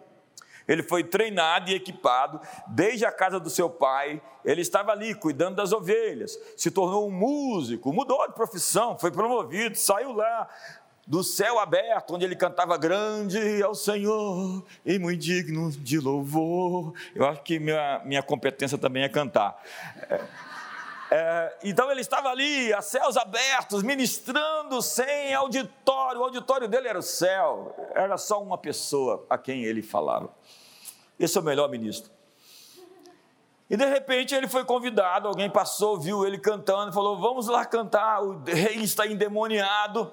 Ele 0.70 0.84
foi 0.84 1.04
treinado 1.04 1.72
e 1.72 1.74
equipado 1.74 2.40
desde 2.68 3.04
a 3.04 3.12
casa 3.12 3.40
do 3.40 3.50
seu 3.50 3.68
pai. 3.70 4.22
Ele 4.46 4.62
estava 4.62 4.92
ali 4.92 5.16
cuidando 5.16 5.56
das 5.56 5.74
ovelhas, 5.74 6.40
se 6.56 6.70
tornou 6.70 7.08
um 7.08 7.12
músico, 7.12 7.92
mudou 7.92 8.28
de 8.28 8.36
profissão, 8.36 8.98
foi 8.98 9.10
promovido, 9.10 9.76
saiu 9.76 10.14
lá 10.14 10.48
do 11.08 11.24
céu 11.24 11.58
aberto, 11.58 12.14
onde 12.14 12.24
ele 12.24 12.36
cantava 12.36 12.78
grande 12.78 13.64
ao 13.64 13.74
Senhor 13.74 14.64
e 14.86 15.00
muito 15.00 15.20
digno 15.20 15.72
de 15.72 16.00
louvor. 16.00 16.94
Eu 17.16 17.26
acho 17.26 17.42
que 17.42 17.58
minha, 17.58 18.00
minha 18.06 18.22
competência 18.22 18.78
também 18.78 19.02
é 19.02 19.10
cantar. 19.10 19.60
É, 20.08 20.22
é, 21.12 21.58
então 21.64 21.92
ele 21.92 22.02
estava 22.02 22.30
ali, 22.30 22.72
a 22.72 22.84
céus 22.84 23.18
abertos, 23.18 23.82
ministrando 23.82 24.80
sem 24.84 25.34
auditório. 25.34 26.22
O 26.22 26.24
auditório 26.26 26.68
dele 26.68 26.88
era 26.88 27.00
o 27.00 27.04
céu, 27.04 27.76
era 27.96 28.16
só 28.16 28.40
uma 28.40 28.60
pessoa 28.60 29.26
a 29.28 29.36
quem 29.36 29.64
ele 29.64 29.82
falava. 29.82 30.30
Esse 31.20 31.38
é 31.38 31.42
o 31.42 31.44
melhor 31.44 31.70
ministro. 31.70 32.12
E 33.70 33.78
de 33.78 33.86
repente 33.86 34.34
ele 34.34 34.48
foi 34.48 34.66
convidado, 34.66 35.28
alguém 35.28 35.50
passou, 35.50 36.00
viu 36.00 36.26
ele 36.26 36.40
cantando, 36.40 36.92
falou: 36.92 37.20
Vamos 37.20 37.48
lá 37.48 37.66
cantar, 37.66 38.24
o 38.24 38.42
rei 38.44 38.78
está 38.78 39.06
endemoniado. 39.06 40.12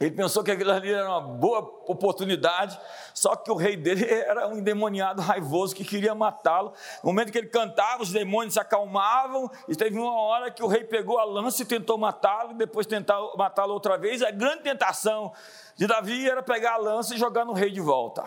Ele 0.00 0.10
pensou 0.10 0.42
que 0.42 0.50
aquilo 0.50 0.70
ali 0.70 0.92
era 0.92 1.08
uma 1.08 1.20
boa 1.20 1.58
oportunidade, 1.86 2.78
só 3.14 3.36
que 3.36 3.50
o 3.50 3.54
rei 3.54 3.76
dele 3.76 4.04
era 4.08 4.48
um 4.48 4.58
endemoniado 4.58 5.20
raivoso 5.20 5.74
que 5.74 5.84
queria 5.84 6.14
matá-lo. 6.14 6.72
No 7.02 7.10
momento 7.10 7.30
que 7.30 7.38
ele 7.38 7.48
cantava, 7.48 8.02
os 8.02 8.10
demônios 8.10 8.54
se 8.54 8.60
acalmavam, 8.60 9.50
e 9.68 9.76
teve 9.76 9.98
uma 9.98 10.18
hora 10.20 10.50
que 10.50 10.62
o 10.62 10.66
rei 10.66 10.82
pegou 10.82 11.18
a 11.18 11.24
lança 11.24 11.62
e 11.62 11.64
tentou 11.64 11.98
matá-lo, 11.98 12.52
e 12.52 12.54
depois 12.54 12.86
tentar 12.86 13.18
matá-lo 13.36 13.74
outra 13.74 13.96
vez. 13.96 14.22
A 14.22 14.30
grande 14.30 14.62
tentação 14.62 15.32
de 15.76 15.86
Davi 15.86 16.28
era 16.28 16.42
pegar 16.42 16.74
a 16.74 16.78
lança 16.78 17.14
e 17.14 17.18
jogar 17.18 17.44
no 17.44 17.52
rei 17.52 17.70
de 17.70 17.80
volta. 17.80 18.24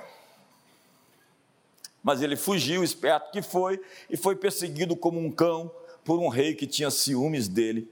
Mas 2.05 2.21
ele 2.21 2.35
fugiu, 2.35 2.83
esperto 2.83 3.31
que 3.31 3.41
foi, 3.41 3.81
e 4.07 4.15
foi 4.15 4.35
perseguido 4.35 4.95
como 4.95 5.19
um 5.19 5.31
cão 5.31 5.71
por 6.03 6.19
um 6.19 6.27
rei 6.27 6.53
que 6.53 6.67
tinha 6.67 6.91
ciúmes 6.91 7.47
dele, 7.47 7.91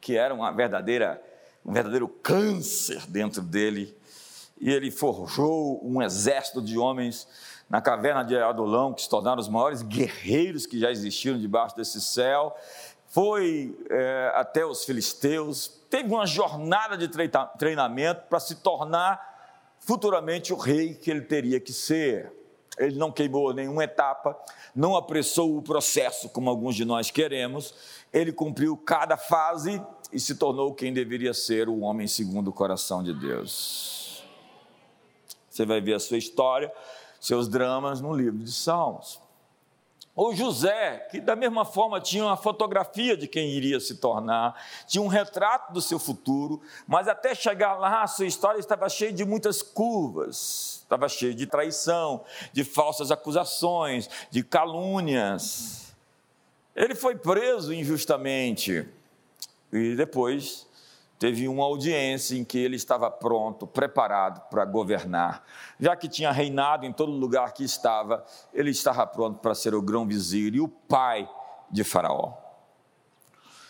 que 0.00 0.16
era 0.16 0.34
uma 0.34 0.50
verdadeira, 0.50 1.22
um 1.64 1.72
verdadeiro 1.72 2.08
câncer 2.08 3.06
dentro 3.06 3.40
dele. 3.40 3.96
E 4.60 4.68
ele 4.68 4.90
forjou 4.90 5.80
um 5.80 6.02
exército 6.02 6.60
de 6.60 6.76
homens 6.76 7.28
na 7.70 7.80
caverna 7.80 8.24
de 8.24 8.36
Adulão, 8.36 8.92
que 8.92 9.02
se 9.02 9.08
tornaram 9.08 9.38
os 9.38 9.48
maiores 9.48 9.80
guerreiros 9.80 10.66
que 10.66 10.80
já 10.80 10.90
existiram 10.90 11.38
debaixo 11.38 11.76
desse 11.76 12.00
céu. 12.00 12.52
Foi 13.06 13.78
é, 13.90 14.32
até 14.34 14.66
os 14.66 14.84
filisteus, 14.84 15.68
teve 15.88 16.12
uma 16.12 16.26
jornada 16.26 16.96
de 16.96 17.08
treinamento 17.56 18.22
para 18.28 18.40
se 18.40 18.56
tornar 18.56 19.76
futuramente 19.78 20.52
o 20.52 20.56
rei 20.56 20.94
que 20.94 21.12
ele 21.12 21.20
teria 21.20 21.60
que 21.60 21.72
ser 21.72 22.36
ele 22.78 22.96
não 22.96 23.10
queimou 23.10 23.52
nenhuma 23.52 23.84
etapa, 23.84 24.38
não 24.74 24.96
apressou 24.96 25.56
o 25.56 25.62
processo, 25.62 26.28
como 26.28 26.48
alguns 26.48 26.74
de 26.74 26.84
nós 26.84 27.10
queremos, 27.10 27.74
ele 28.12 28.32
cumpriu 28.32 28.76
cada 28.76 29.16
fase 29.16 29.82
e 30.12 30.18
se 30.18 30.36
tornou 30.36 30.74
quem 30.74 30.92
deveria 30.92 31.34
ser 31.34 31.68
o 31.68 31.80
homem 31.80 32.06
segundo 32.06 32.48
o 32.48 32.52
coração 32.52 33.02
de 33.02 33.12
Deus. 33.12 34.24
Você 35.50 35.66
vai 35.66 35.80
ver 35.80 35.94
a 35.94 36.00
sua 36.00 36.16
história, 36.18 36.72
seus 37.20 37.48
dramas 37.48 38.00
no 38.00 38.14
livro 38.14 38.38
de 38.38 38.52
Salmos. 38.52 39.20
Ou 40.18 40.34
José, 40.34 41.06
que 41.12 41.20
da 41.20 41.36
mesma 41.36 41.64
forma 41.64 42.00
tinha 42.00 42.24
uma 42.24 42.36
fotografia 42.36 43.16
de 43.16 43.28
quem 43.28 43.50
iria 43.50 43.78
se 43.78 43.98
tornar, 43.98 44.60
tinha 44.84 45.00
um 45.00 45.06
retrato 45.06 45.72
do 45.72 45.80
seu 45.80 45.96
futuro, 45.96 46.60
mas 46.88 47.06
até 47.06 47.36
chegar 47.36 47.76
lá 47.76 48.04
sua 48.08 48.26
história 48.26 48.58
estava 48.58 48.88
cheia 48.88 49.12
de 49.12 49.24
muitas 49.24 49.62
curvas, 49.62 50.80
estava 50.82 51.08
cheia 51.08 51.32
de 51.32 51.46
traição, 51.46 52.24
de 52.52 52.64
falsas 52.64 53.12
acusações, 53.12 54.10
de 54.28 54.42
calúnias. 54.42 55.94
Ele 56.74 56.96
foi 56.96 57.14
preso 57.14 57.72
injustamente 57.72 58.88
e 59.72 59.94
depois 59.94 60.66
teve 61.18 61.48
uma 61.48 61.64
audiência 61.64 62.36
em 62.36 62.44
que 62.44 62.58
ele 62.58 62.76
estava 62.76 63.10
pronto, 63.10 63.66
preparado 63.66 64.48
para 64.48 64.64
governar. 64.64 65.44
Já 65.80 65.96
que 65.96 66.08
tinha 66.08 66.30
reinado 66.30 66.86
em 66.86 66.92
todo 66.92 67.10
lugar 67.10 67.52
que 67.52 67.64
estava, 67.64 68.24
ele 68.54 68.70
estava 68.70 69.06
pronto 69.06 69.38
para 69.40 69.54
ser 69.54 69.74
o 69.74 69.82
grão-vizir 69.82 70.54
e 70.54 70.60
o 70.60 70.68
pai 70.68 71.28
de 71.70 71.82
Faraó. 71.82 72.34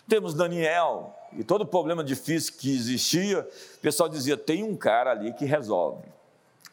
Temos 0.07 0.35
Daniel, 0.35 1.15
e 1.33 1.45
todo 1.45 1.63
o 1.63 1.67
problema 1.67 2.03
difícil 2.03 2.55
que 2.59 2.75
existia, 2.75 3.41
o 3.77 3.79
pessoal 3.81 4.09
dizia: 4.09 4.37
tem 4.37 4.63
um 4.63 4.77
cara 4.77 5.11
ali 5.11 5.33
que 5.33 5.45
resolve. 5.45 6.05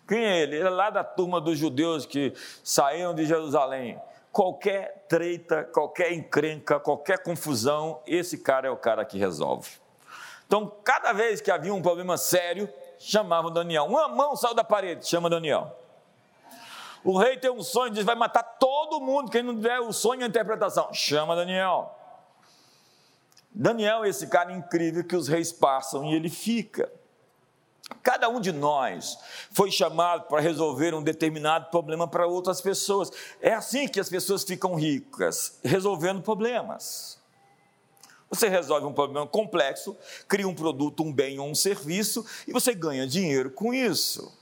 Quem 0.07 0.23
é 0.23 0.41
ele? 0.41 0.55
Ele 0.57 0.67
é 0.67 0.69
lá 0.69 0.89
da 0.89 1.03
turma 1.03 1.41
dos 1.41 1.57
judeus 1.57 2.05
que 2.05 2.33
saíram 2.63 3.13
de 3.13 3.25
Jerusalém. 3.25 3.99
Qualquer 4.31 5.05
treta, 5.07 5.63
qualquer 5.63 6.13
encrenca, 6.13 6.79
qualquer 6.79 7.23
confusão, 7.23 8.01
esse 8.05 8.37
cara 8.37 8.67
é 8.67 8.71
o 8.71 8.77
cara 8.77 9.03
que 9.03 9.17
resolve. 9.17 9.84
Então, 10.47 10.71
cada 10.83 11.11
vez 11.11 11.41
que 11.41 11.49
havia 11.49 11.73
um 11.73 11.81
problema 11.81 12.17
sério, 12.17 12.69
chamavam 12.99 13.51
Daniel. 13.51 13.85
Uma 13.85 14.07
mão 14.07 14.35
saiu 14.35 14.53
da 14.53 14.63
parede, 14.63 15.07
chama 15.07 15.29
Daniel. 15.29 15.75
O 17.03 17.17
rei 17.17 17.37
tem 17.37 17.51
um 17.51 17.61
sonho, 17.61 17.93
diz: 17.93 18.03
vai 18.03 18.15
matar 18.15 18.43
todo 18.43 18.99
mundo. 18.99 19.29
Quem 19.31 19.43
não 19.43 19.55
tiver 19.55 19.79
o 19.79 19.93
sonho 19.93 20.21
e 20.21 20.23
a 20.23 20.27
interpretação, 20.27 20.93
chama 20.93 21.35
Daniel. 21.35 21.95
Daniel 23.51 24.03
é 24.03 24.09
esse 24.09 24.27
cara 24.27 24.51
incrível 24.51 25.03
que 25.03 25.15
os 25.15 25.27
reis 25.27 25.51
passam 25.51 26.05
e 26.05 26.13
ele 26.13 26.29
fica. 26.29 26.91
Cada 28.01 28.27
um 28.27 28.41
de 28.41 28.51
nós 28.51 29.17
foi 29.51 29.71
chamado 29.71 30.23
para 30.23 30.41
resolver 30.41 30.93
um 30.95 31.03
determinado 31.03 31.69
problema 31.69 32.07
para 32.07 32.25
outras 32.25 32.59
pessoas. 32.59 33.11
É 33.39 33.53
assim 33.53 33.87
que 33.87 33.99
as 33.99 34.09
pessoas 34.09 34.43
ficam 34.43 34.73
ricas, 34.75 35.59
resolvendo 35.63 36.21
problemas. 36.21 37.19
Você 38.29 38.49
resolve 38.49 38.85
um 38.85 38.93
problema 38.93 39.27
complexo, 39.27 39.95
cria 40.27 40.47
um 40.47 40.55
produto, 40.55 41.03
um 41.03 41.13
bem 41.13 41.39
ou 41.39 41.47
um 41.47 41.55
serviço 41.55 42.25
e 42.47 42.51
você 42.51 42.73
ganha 42.73 43.07
dinheiro 43.07 43.51
com 43.51 43.73
isso. 43.73 44.33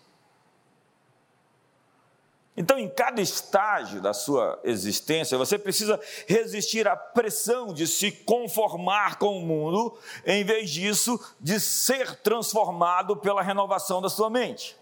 Então, 2.56 2.78
em 2.78 2.88
cada 2.88 3.19
estágio 3.19 4.00
da 4.00 4.13
sua 4.13 4.60
existência, 4.63 5.38
você 5.38 5.58
precisa 5.58 6.00
resistir 6.28 6.88
à 6.88 6.96
pressão 6.96 7.74
de 7.74 7.88
se 7.88 8.12
conformar 8.12 9.17
com 9.17 9.39
o 9.39 9.41
mundo, 9.41 9.98
em 10.24 10.43
vez 10.43 10.69
disso, 10.69 11.19
de 11.39 11.60
ser 11.60 12.15
transformado 12.17 13.17
pela 13.17 13.41
renovação 13.41 14.02
da 14.02 14.10
sua 14.10 14.30
mente. 14.30 14.78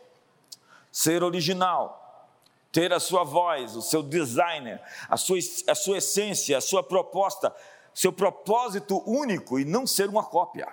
Ser 0.92 1.24
original, 1.24 2.30
ter 2.74 2.92
a 2.92 3.00
sua 3.00 3.24
voz, 3.24 3.74
o 3.78 3.82
seu 3.82 4.04
designer, 4.04 4.82
a 5.10 5.16
sua, 5.16 5.38
a 5.68 5.76
sua 5.76 5.98
essência, 6.00 6.58
a 6.58 6.62
sua 6.62 6.84
proposta 6.84 7.56
seu 7.94 8.12
propósito 8.12 9.02
único 9.10 9.60
e 9.60 9.66
não 9.66 9.86
ser 9.86 10.10
uma 10.10 10.24
cópia. 10.24 10.68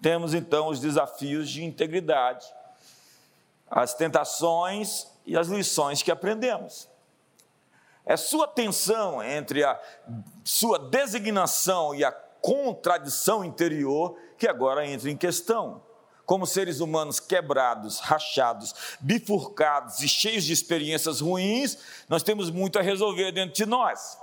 Temos 0.00 0.34
então 0.34 0.68
os 0.68 0.80
desafios 0.80 1.48
de 1.48 1.64
integridade, 1.64 2.46
as 3.70 3.94
tentações 3.94 5.06
e 5.24 5.36
as 5.36 5.48
lições 5.48 6.02
que 6.02 6.10
aprendemos. 6.10 6.88
É 8.04 8.16
sua 8.16 8.48
tensão 8.48 9.22
entre 9.22 9.62
a 9.62 9.80
sua 10.42 10.78
designação 10.78 11.94
e 11.94 12.04
a 12.04 12.10
contradição 12.10 13.44
interior 13.44 14.18
que 14.36 14.48
agora 14.48 14.84
entra 14.84 15.08
em 15.08 15.16
questão 15.16 15.80
como 16.24 16.46
seres 16.46 16.80
humanos 16.80 17.18
quebrados, 17.20 17.98
rachados, 17.98 18.74
bifurcados 19.00 20.00
e 20.00 20.08
cheios 20.08 20.44
de 20.44 20.52
experiências 20.52 21.20
ruins, 21.20 21.78
nós 22.08 22.22
temos 22.22 22.50
muito 22.50 22.78
a 22.78 22.82
resolver 22.82 23.32
dentro 23.32 23.54
de 23.54 23.66
nós. 23.66 24.18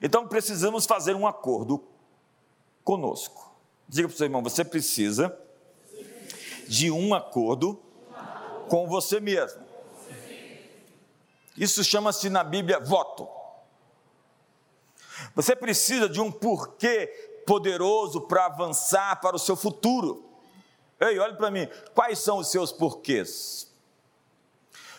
Então 0.00 0.28
precisamos 0.28 0.86
fazer 0.86 1.14
um 1.14 1.26
acordo 1.26 1.82
conosco. 2.84 3.54
Diga 3.88 4.08
para 4.08 4.14
o 4.14 4.18
seu 4.18 4.26
irmão: 4.26 4.42
você 4.42 4.64
precisa 4.64 5.36
de 6.68 6.90
um 6.90 7.14
acordo 7.14 7.80
com 8.68 8.86
você 8.86 9.20
mesmo. 9.20 9.62
Isso 11.56 11.84
chama-se 11.84 12.28
na 12.28 12.42
Bíblia 12.42 12.80
voto. 12.80 13.28
Você 15.34 15.54
precisa 15.54 16.08
de 16.08 16.20
um 16.20 16.30
porquê 16.30 17.06
poderoso 17.46 18.22
para 18.22 18.46
avançar 18.46 19.20
para 19.20 19.36
o 19.36 19.38
seu 19.38 19.54
futuro. 19.54 20.33
Ei, 21.00 21.18
olhe 21.18 21.34
para 21.34 21.50
mim, 21.50 21.68
quais 21.94 22.18
são 22.18 22.38
os 22.38 22.50
seus 22.50 22.70
porquês? 22.72 23.68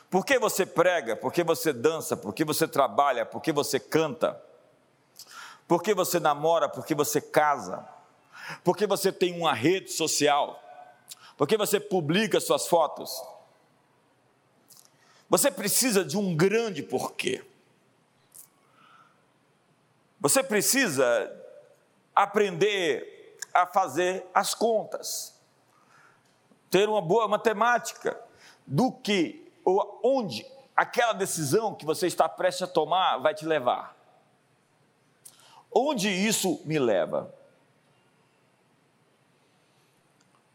Por 0.09 0.25
que 0.25 0.37
você 0.37 0.65
prega? 0.65 1.15
Por 1.15 1.31
que 1.31 1.43
você 1.43 1.73
dança? 1.73 2.15
Por 2.15 2.33
que 2.33 2.45
você 2.45 2.67
trabalha? 2.67 3.25
Por 3.25 3.41
que 3.41 3.51
você 3.51 3.79
canta? 3.79 4.41
Por 5.67 5.81
que 5.81 5.93
você 5.93 6.19
namora? 6.19 6.69
Por 6.69 6.85
que 6.85 6.93
você 6.93 7.19
casa? 7.19 7.87
Por 8.63 8.77
que 8.77 8.85
você 8.85 9.11
tem 9.11 9.37
uma 9.37 9.53
rede 9.53 9.91
social? 9.91 10.61
Por 11.37 11.47
que 11.47 11.57
você 11.57 11.79
publica 11.79 12.39
suas 12.39 12.67
fotos? 12.67 13.11
Você 15.29 15.49
precisa 15.49 16.05
de 16.05 16.17
um 16.17 16.35
grande 16.35 16.83
porquê. 16.83 17.43
Você 20.19 20.43
precisa 20.43 21.31
aprender 22.15 23.37
a 23.53 23.65
fazer 23.65 24.25
as 24.33 24.53
contas 24.53 25.34
ter 26.75 26.89
uma 26.89 27.01
boa 27.01 27.25
matemática 27.25 28.19
do 28.67 28.91
que 28.91 29.49
ou 29.63 29.97
onde 30.03 30.45
aquela 30.75 31.13
decisão 31.13 31.73
que 31.73 31.85
você 31.85 32.05
está 32.05 32.27
prestes 32.27 32.63
a 32.63 32.67
tomar 32.67 33.17
vai 33.19 33.33
te 33.33 33.45
levar. 33.45 33.95
Onde 35.73 36.09
isso 36.09 36.61
me 36.65 36.77
leva? 36.77 37.33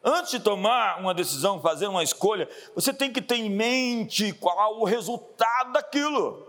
Antes 0.04 0.33
de 0.33 0.40
tomar 0.40 1.00
uma 1.00 1.14
decisão, 1.14 1.59
fazer 1.59 1.87
uma 1.87 2.04
escolha, 2.04 2.50
você 2.74 2.92
tem 2.92 3.11
que 3.11 3.22
ter 3.22 3.37
em 3.37 3.48
mente 3.48 4.30
qual 4.35 4.78
o 4.78 4.85
resultado 4.85 5.72
daquilo. 5.72 6.46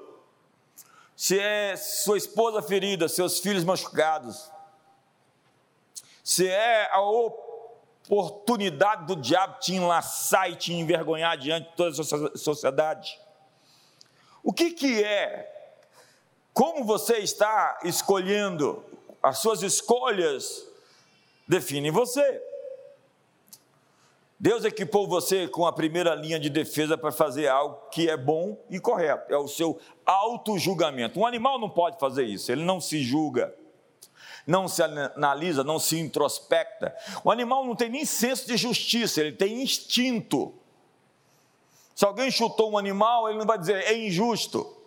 Se 1.15 1.39
é 1.39 1.77
sua 1.77 2.17
esposa 2.17 2.61
ferida, 2.61 3.07
seus 3.07 3.39
filhos 3.39 3.63
machucados, 3.63 4.51
se 6.21 6.45
é 6.45 6.91
a 6.91 6.99
oportunidade 8.11 9.05
do 9.05 9.15
diabo 9.15 9.57
te 9.59 9.73
enlaçar 9.73 10.51
e 10.51 10.55
te 10.57 10.73
envergonhar 10.73 11.37
diante 11.37 11.69
de 11.69 11.75
toda 11.77 11.91
a 11.91 12.37
sociedade. 12.37 13.17
O 14.43 14.51
que, 14.51 14.71
que 14.71 15.01
é? 15.01 15.49
Como 16.53 16.83
você 16.83 17.19
está 17.19 17.79
escolhendo? 17.85 18.83
As 19.23 19.37
suas 19.37 19.63
escolhas 19.63 20.67
definem 21.47 21.89
você. 21.89 22.41
Deus 24.37 24.65
equipou 24.65 25.07
você 25.07 25.47
com 25.47 25.65
a 25.65 25.71
primeira 25.71 26.13
linha 26.13 26.39
de 26.39 26.49
defesa 26.49 26.97
para 26.97 27.11
fazer 27.13 27.47
algo 27.47 27.89
que 27.91 28.09
é 28.09 28.17
bom 28.17 28.57
e 28.69 28.79
correto, 28.79 29.31
é 29.31 29.37
o 29.37 29.47
seu 29.47 29.79
auto-julgamento. 30.05 31.19
Um 31.19 31.25
animal 31.25 31.59
não 31.59 31.69
pode 31.69 31.99
fazer 31.99 32.25
isso, 32.25 32.51
ele 32.51 32.63
não 32.63 32.81
se 32.81 33.03
julga, 33.03 33.55
não 34.45 34.67
se 34.67 34.81
analisa, 34.81 35.63
não 35.63 35.79
se 35.79 35.99
introspecta. 35.99 36.95
O 37.23 37.31
animal 37.31 37.65
não 37.65 37.75
tem 37.75 37.89
nem 37.89 38.05
senso 38.05 38.47
de 38.47 38.57
justiça, 38.57 39.21
ele 39.21 39.33
tem 39.33 39.61
instinto. 39.61 40.53
Se 41.95 42.05
alguém 42.05 42.31
chutou 42.31 42.71
um 42.71 42.77
animal, 42.77 43.29
ele 43.29 43.37
não 43.37 43.45
vai 43.45 43.57
dizer 43.57 43.83
é 43.83 43.97
injusto. 43.97 44.77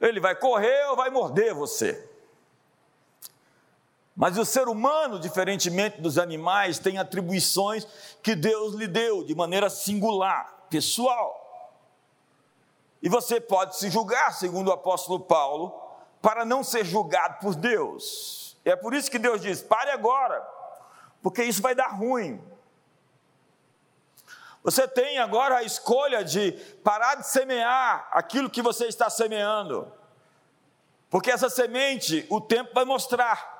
Ele 0.00 0.20
vai 0.20 0.34
correr 0.34 0.86
ou 0.88 0.96
vai 0.96 1.10
morder 1.10 1.54
você. 1.54 2.10
Mas 4.14 4.38
o 4.38 4.44
ser 4.44 4.68
humano, 4.68 5.18
diferentemente 5.18 6.00
dos 6.00 6.18
animais, 6.18 6.78
tem 6.78 6.98
atribuições 6.98 7.86
que 8.22 8.34
Deus 8.34 8.74
lhe 8.74 8.86
deu 8.86 9.24
de 9.24 9.34
maneira 9.34 9.68
singular, 9.68 10.66
pessoal. 10.70 11.40
E 13.02 13.08
você 13.08 13.40
pode 13.40 13.76
se 13.76 13.90
julgar, 13.90 14.32
segundo 14.32 14.68
o 14.68 14.72
apóstolo 14.72 15.20
Paulo, 15.20 15.83
para 16.24 16.46
não 16.46 16.64
ser 16.64 16.86
julgado 16.86 17.38
por 17.38 17.54
Deus. 17.54 18.56
E 18.64 18.70
é 18.70 18.74
por 18.74 18.94
isso 18.94 19.10
que 19.10 19.18
Deus 19.18 19.42
diz: 19.42 19.60
pare 19.60 19.90
agora, 19.90 20.40
porque 21.22 21.44
isso 21.44 21.60
vai 21.60 21.74
dar 21.74 21.88
ruim. 21.88 22.42
Você 24.62 24.88
tem 24.88 25.18
agora 25.18 25.58
a 25.58 25.62
escolha 25.62 26.24
de 26.24 26.52
parar 26.82 27.16
de 27.16 27.26
semear 27.28 28.08
aquilo 28.10 28.48
que 28.48 28.62
você 28.62 28.86
está 28.86 29.10
semeando, 29.10 29.92
porque 31.10 31.30
essa 31.30 31.50
semente 31.50 32.26
o 32.30 32.40
tempo 32.40 32.72
vai 32.72 32.86
mostrar 32.86 33.52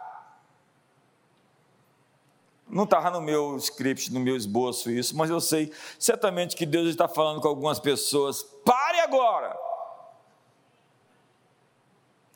não 2.67 2.85
estava 2.85 3.11
no 3.11 3.21
meu 3.21 3.59
script, 3.59 4.11
no 4.11 4.19
meu 4.19 4.35
esboço 4.35 4.91
isso, 4.91 5.15
mas 5.15 5.29
eu 5.29 5.39
sei 5.39 5.71
certamente 5.99 6.57
que 6.57 6.65
Deus 6.65 6.89
está 6.89 7.07
falando 7.07 7.41
com 7.41 7.47
algumas 7.47 7.79
pessoas. 7.79 8.43
Pare 8.65 9.01
agora! 9.01 9.55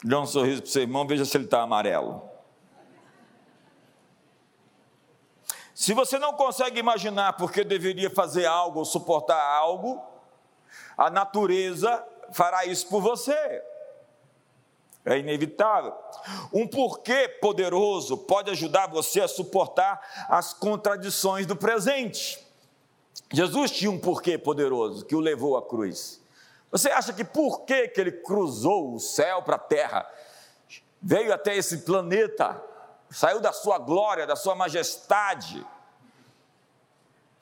Dê 0.02 0.14
um 0.14 0.26
sorriso 0.26 0.62
para 0.62 0.68
o 0.68 0.70
seu 0.70 0.82
irmão, 0.82 1.06
veja 1.06 1.24
se 1.24 1.36
ele 1.36 1.44
está 1.44 1.62
amarelo. 1.62 2.28
Se 5.74 5.94
você 5.94 6.18
não 6.18 6.32
consegue 6.32 6.80
imaginar 6.80 7.34
porque 7.34 7.62
deveria 7.62 8.10
fazer 8.10 8.46
algo 8.46 8.80
ou 8.80 8.84
suportar 8.84 9.40
algo, 9.40 10.02
a 10.96 11.08
natureza 11.08 12.04
fará 12.32 12.66
isso 12.66 12.88
por 12.88 13.00
você. 13.00 13.62
É 15.04 15.18
inevitável. 15.18 15.94
Um 16.52 16.66
porquê 16.66 17.28
poderoso 17.40 18.18
pode 18.18 18.50
ajudar 18.50 18.88
você 18.88 19.20
a 19.20 19.28
suportar 19.28 20.26
as 20.28 20.52
contradições 20.52 21.46
do 21.46 21.56
presente. 21.56 22.44
Jesus 23.32 23.70
tinha 23.70 23.90
um 23.90 23.98
porquê 23.98 24.36
poderoso 24.36 25.04
que 25.04 25.14
o 25.14 25.20
levou 25.20 25.56
à 25.56 25.62
cruz. 25.62 26.20
Você 26.70 26.90
acha 26.90 27.12
que 27.12 27.24
por 27.24 27.64
que, 27.64 27.88
que 27.88 28.00
ele 28.00 28.12
cruzou 28.12 28.94
o 28.94 29.00
céu 29.00 29.42
para 29.42 29.56
a 29.56 29.60
terra, 29.60 30.06
veio 31.00 31.32
até 31.32 31.56
esse 31.56 31.78
planeta, 31.78 32.62
saiu 33.10 33.40
da 33.40 33.52
sua 33.52 33.78
glória, 33.78 34.26
da 34.26 34.36
sua 34.36 34.54
majestade? 34.54 35.66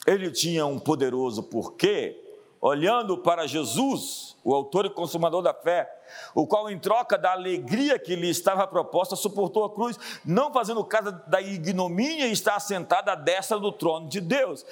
Ele 0.07 0.31
tinha 0.31 0.65
um 0.65 0.79
poderoso 0.79 1.43
porquê, 1.43 2.23
olhando 2.61 3.19
para 3.19 3.49
Jesus, 3.49 4.37
o 4.45 4.55
autor 4.55 4.87
e 4.87 4.91
consumador 4.91 5.43
da 5.43 5.53
fé, 5.53 5.93
o 6.33 6.47
qual, 6.47 6.71
em 6.71 6.79
troca 6.79 7.19
da 7.19 7.33
alegria 7.33 7.99
que 7.99 8.15
lhe 8.15 8.31
estava 8.31 8.65
proposta, 8.65 9.17
suportou 9.17 9.65
a 9.65 9.75
cruz, 9.75 9.99
não 10.25 10.53
fazendo 10.53 10.85
caso 10.85 11.11
da 11.27 11.41
ignomínia 11.41 12.29
e 12.29 12.33
está 12.33 12.55
assentado 12.55 13.11
à 13.11 13.17
destra 13.17 13.59
do 13.59 13.73
trono 13.73 14.09
de 14.09 14.21
Deus. 14.21 14.65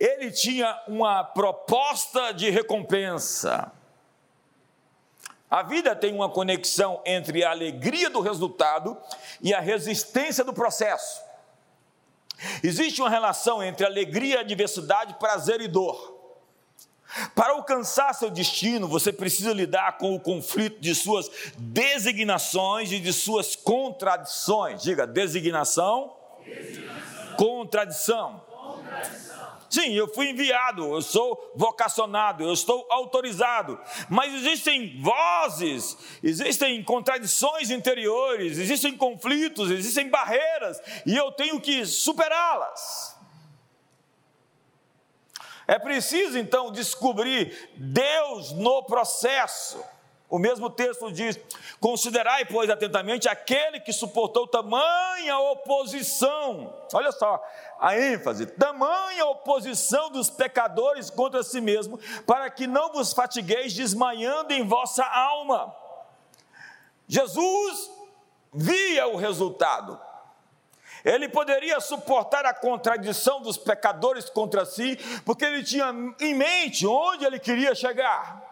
Ele 0.00 0.32
tinha 0.32 0.76
uma 0.88 1.22
proposta 1.22 2.32
de 2.32 2.50
recompensa. 2.50 3.70
A 5.52 5.62
vida 5.62 5.94
tem 5.94 6.14
uma 6.14 6.30
conexão 6.30 7.02
entre 7.04 7.44
a 7.44 7.50
alegria 7.50 8.08
do 8.08 8.22
resultado 8.22 8.96
e 9.38 9.52
a 9.52 9.60
resistência 9.60 10.42
do 10.42 10.54
processo. 10.54 11.20
Existe 12.64 13.02
uma 13.02 13.10
relação 13.10 13.62
entre 13.62 13.84
alegria, 13.84 14.40
adversidade, 14.40 15.12
prazer 15.18 15.60
e 15.60 15.68
dor. 15.68 16.22
Para 17.34 17.52
alcançar 17.52 18.14
seu 18.14 18.30
destino, 18.30 18.88
você 18.88 19.12
precisa 19.12 19.52
lidar 19.52 19.98
com 19.98 20.14
o 20.14 20.20
conflito 20.20 20.80
de 20.80 20.94
suas 20.94 21.30
designações 21.58 22.90
e 22.90 22.98
de 22.98 23.12
suas 23.12 23.54
contradições. 23.54 24.82
Diga, 24.82 25.06
designação, 25.06 26.16
designação. 26.46 27.36
contradição. 27.36 28.42
contradição. 28.50 29.31
Sim, 29.72 29.94
eu 29.94 30.06
fui 30.06 30.28
enviado, 30.28 30.84
eu 30.92 31.00
sou 31.00 31.50
vocacionado, 31.56 32.44
eu 32.44 32.52
estou 32.52 32.86
autorizado, 32.90 33.80
mas 34.10 34.34
existem 34.34 35.00
vozes, 35.00 35.96
existem 36.22 36.84
contradições 36.84 37.70
interiores, 37.70 38.58
existem 38.58 38.94
conflitos, 38.94 39.70
existem 39.70 40.10
barreiras, 40.10 40.78
e 41.06 41.16
eu 41.16 41.32
tenho 41.32 41.58
que 41.58 41.86
superá-las. 41.86 43.16
É 45.66 45.78
preciso 45.78 46.36
então 46.36 46.70
descobrir 46.70 47.70
Deus 47.74 48.52
no 48.52 48.82
processo. 48.82 49.82
O 50.32 50.38
mesmo 50.38 50.70
texto 50.70 51.12
diz: 51.12 51.38
Considerai, 51.78 52.46
pois, 52.46 52.70
atentamente 52.70 53.28
aquele 53.28 53.78
que 53.78 53.92
suportou 53.92 54.46
tamanha 54.46 55.38
oposição. 55.38 56.72
Olha 56.94 57.12
só 57.12 57.38
a 57.78 57.98
ênfase: 57.98 58.46
tamanha 58.46 59.26
oposição 59.26 60.10
dos 60.10 60.30
pecadores 60.30 61.10
contra 61.10 61.42
si 61.42 61.60
mesmo, 61.60 62.00
para 62.26 62.48
que 62.48 62.66
não 62.66 62.94
vos 62.94 63.12
fatigueis 63.12 63.74
desmaiando 63.74 64.54
em 64.54 64.66
vossa 64.66 65.04
alma. 65.04 65.76
Jesus 67.06 67.90
via 68.54 69.06
o 69.08 69.16
resultado, 69.16 70.00
ele 71.04 71.28
poderia 71.28 71.78
suportar 71.78 72.46
a 72.46 72.54
contradição 72.54 73.42
dos 73.42 73.58
pecadores 73.58 74.30
contra 74.30 74.64
si, 74.64 74.96
porque 75.26 75.44
ele 75.44 75.62
tinha 75.62 75.94
em 76.18 76.34
mente 76.34 76.86
onde 76.86 77.22
ele 77.22 77.38
queria 77.38 77.74
chegar. 77.74 78.51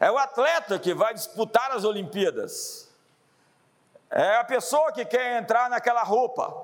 É 0.00 0.10
o 0.10 0.18
atleta 0.18 0.78
que 0.78 0.94
vai 0.94 1.12
disputar 1.12 1.72
as 1.72 1.84
Olimpíadas. 1.84 2.88
É 4.10 4.36
a 4.36 4.44
pessoa 4.44 4.92
que 4.92 5.04
quer 5.04 5.40
entrar 5.40 5.68
naquela 5.68 6.02
roupa. 6.02 6.54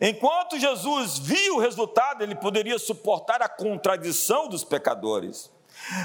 Enquanto 0.00 0.58
Jesus 0.58 1.18
viu 1.18 1.56
o 1.56 1.60
resultado, 1.60 2.22
ele 2.22 2.34
poderia 2.34 2.78
suportar 2.78 3.40
a 3.40 3.48
contradição 3.48 4.48
dos 4.48 4.64
pecadores 4.64 5.50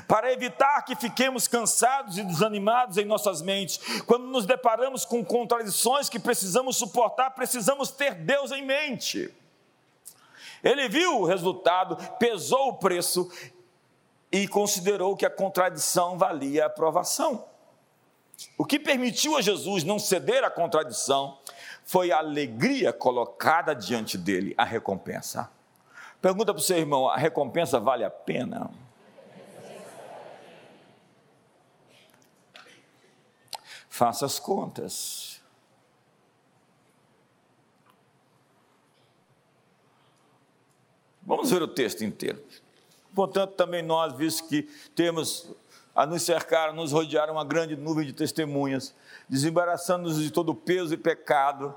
para 0.07 0.31
evitar 0.31 0.81
que 0.83 0.95
fiquemos 0.95 1.47
cansados 1.47 2.17
e 2.17 2.23
desanimados 2.23 2.97
em 2.97 3.05
nossas 3.05 3.41
mentes. 3.41 4.01
Quando 4.01 4.25
nos 4.25 4.45
deparamos 4.45 5.05
com 5.05 5.23
contradições 5.23 6.09
que 6.09 6.19
precisamos 6.19 6.77
suportar, 6.77 7.31
precisamos 7.31 7.91
ter 7.91 8.13
Deus 8.15 8.51
em 8.51 8.65
mente. 8.65 9.33
Ele 10.63 10.89
viu 10.89 11.21
o 11.21 11.25
resultado, 11.25 11.95
pesou 12.17 12.69
o 12.69 12.73
preço 12.77 13.29
e 14.31 14.47
considerou 14.47 15.15
que 15.15 15.25
a 15.25 15.29
contradição 15.29 16.17
valia 16.17 16.63
a 16.63 16.67
aprovação. 16.67 17.45
O 18.57 18.65
que 18.65 18.79
permitiu 18.79 19.37
a 19.37 19.41
Jesus 19.41 19.83
não 19.83 19.99
ceder 19.99 20.43
à 20.43 20.49
contradição 20.49 21.37
foi 21.83 22.11
a 22.11 22.19
alegria 22.19 22.93
colocada 22.93 23.73
diante 23.73 24.17
dele, 24.17 24.53
a 24.57 24.63
recompensa. 24.63 25.49
Pergunta 26.21 26.53
para 26.53 26.59
o 26.59 26.63
seu 26.63 26.77
irmão: 26.77 27.09
a 27.09 27.17
recompensa 27.17 27.79
vale 27.79 28.03
a 28.03 28.09
pena? 28.09 28.69
Faça 33.89 34.25
as 34.25 34.39
contas. 34.39 35.38
Vamos 41.29 41.51
ver 41.51 41.61
o 41.61 41.67
texto 41.67 42.03
inteiro. 42.03 42.41
Portanto, 43.13 43.51
também 43.51 43.83
nós, 43.83 44.17
visto 44.17 44.47
que 44.47 44.63
temos 44.95 45.47
a 45.95 46.03
nos 46.03 46.23
cercar, 46.23 46.69
a 46.69 46.73
nos 46.73 46.91
rodear 46.91 47.29
uma 47.29 47.45
grande 47.45 47.75
nuvem 47.75 48.07
de 48.07 48.13
testemunhas, 48.13 48.95
desembaraçando-nos 49.29 50.19
de 50.19 50.31
todo 50.31 50.55
peso 50.55 50.91
e 50.91 50.97
pecado 50.97 51.75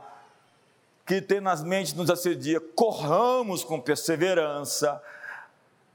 que 1.04 1.20
tenazmente 1.20 1.94
nos 1.94 2.08
assedia, 2.08 2.60
corramos 2.60 3.62
com 3.62 3.78
perseverança 3.78 5.02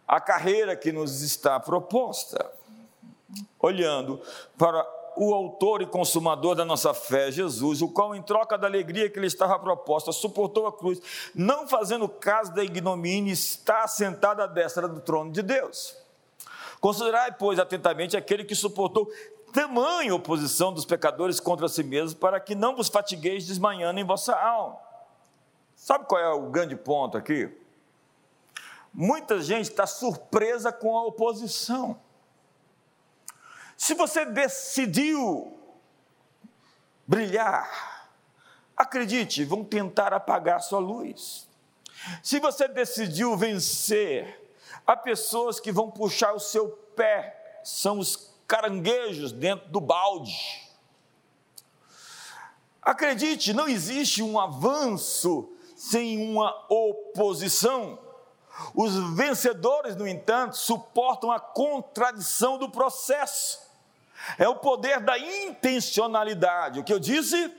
a 0.08 0.22
carreira 0.22 0.76
que 0.76 0.92
nos 0.92 1.24
está 1.24 1.60
proposta, 1.60 2.52
olhando 3.60 4.22
para 4.56 4.86
o 5.18 5.34
autor 5.34 5.82
e 5.82 5.88
consumador 5.88 6.56
da 6.56 6.64
nossa 6.64 6.94
fé, 6.94 7.32
Jesus, 7.32 7.82
o 7.82 7.90
qual, 7.90 8.16
em 8.16 8.22
troca 8.22 8.58
da 8.58 8.68
alegria 8.68 9.10
que 9.10 9.20
lhe 9.20 9.28
estava 9.28 9.58
proposta, 9.58 10.12
suportou 10.12 10.68
a 10.68 10.72
cruz, 10.72 11.02
não 11.34 11.68
fazendo 11.68 12.08
caso 12.08 12.54
da 12.54 12.64
ignomínia, 12.64 13.34
está 13.34 13.84
assentado 13.84 14.42
à 14.42 14.48
destra 14.48 14.88
do 14.88 15.00
trono 15.00 15.32
de 15.32 15.42
Deus. 15.42 15.96
Considerai, 16.80 17.32
pois, 17.32 17.60
atentamente 17.60 18.16
aquele 18.16 18.44
que 18.44 18.54
suportou 18.56 19.12
tamanha 19.52 20.14
oposição 20.14 20.72
dos 20.72 20.86
pecadores 20.86 21.40
contra 21.40 21.68
si 21.68 21.84
mesmos, 21.84 22.14
para 22.14 22.40
que 22.40 22.54
não 22.54 22.76
vos 22.76 22.88
fatigueis 22.88 23.46
desmanhando 23.46 24.00
em 24.00 24.04
vossa 24.04 24.36
alma. 24.36 24.78
Sabe 25.76 26.06
qual 26.06 26.22
é 26.22 26.30
o 26.30 26.50
grande 26.50 26.76
ponto 26.76 27.18
aqui? 27.18 27.52
Muita 28.94 29.42
gente 29.42 29.70
está 29.70 29.86
surpresa 29.86 30.72
com 30.72 30.98
a 30.98 31.06
oposição. 31.06 32.00
Se 33.78 33.94
você 33.94 34.26
decidiu 34.26 35.56
brilhar, 37.06 38.10
acredite, 38.76 39.46
vão 39.46 39.64
tentar 39.64 40.14
apagar 40.14 40.60
sua 40.62 40.80
luz. 40.80 41.48
Se 42.24 42.40
você 42.40 42.68
decidiu 42.68 43.38
vencer, 43.38 44.52
há 44.86 44.98
pessoas 44.98 45.60
que 45.60 45.72
vão 45.72 45.92
puxar 45.92 46.34
o 46.34 46.40
seu 46.40 46.70
pé, 46.96 47.62
são 47.64 48.00
os 48.00 48.34
caranguejos 48.48 49.32
dentro 49.32 49.70
do 49.70 49.80
balde. 49.80 50.68
Acredite, 52.82 53.54
não 53.54 53.68
existe 53.68 54.24
um 54.24 54.40
avanço 54.40 55.54
sem 55.76 56.32
uma 56.32 56.66
oposição. 56.68 58.00
Os 58.74 58.96
vencedores, 59.16 59.96
no 59.96 60.08
entanto, 60.08 60.58
suportam 60.58 61.32
a 61.32 61.40
contradição 61.40 62.58
do 62.58 62.72
processo 62.72 63.67
é 64.38 64.48
o 64.48 64.56
poder 64.56 65.00
da 65.00 65.18
intencionalidade. 65.18 66.80
O 66.80 66.84
que 66.84 66.94
eu 66.94 67.00
disse? 67.00 67.54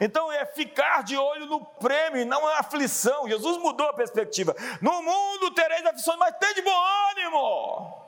Então 0.00 0.32
é 0.32 0.44
ficar 0.44 1.04
de 1.04 1.16
olho 1.16 1.46
no 1.46 1.64
prêmio, 1.64 2.26
não 2.26 2.50
é 2.50 2.58
aflição. 2.58 3.28
Jesus 3.28 3.56
mudou 3.58 3.86
a 3.88 3.92
perspectiva. 3.92 4.54
No 4.80 5.00
mundo 5.00 5.52
tereis 5.52 5.86
aflições, 5.86 6.18
mas 6.18 6.36
tem 6.38 6.54
de 6.54 6.62
bom 6.62 6.84
ânimo. 7.10 8.02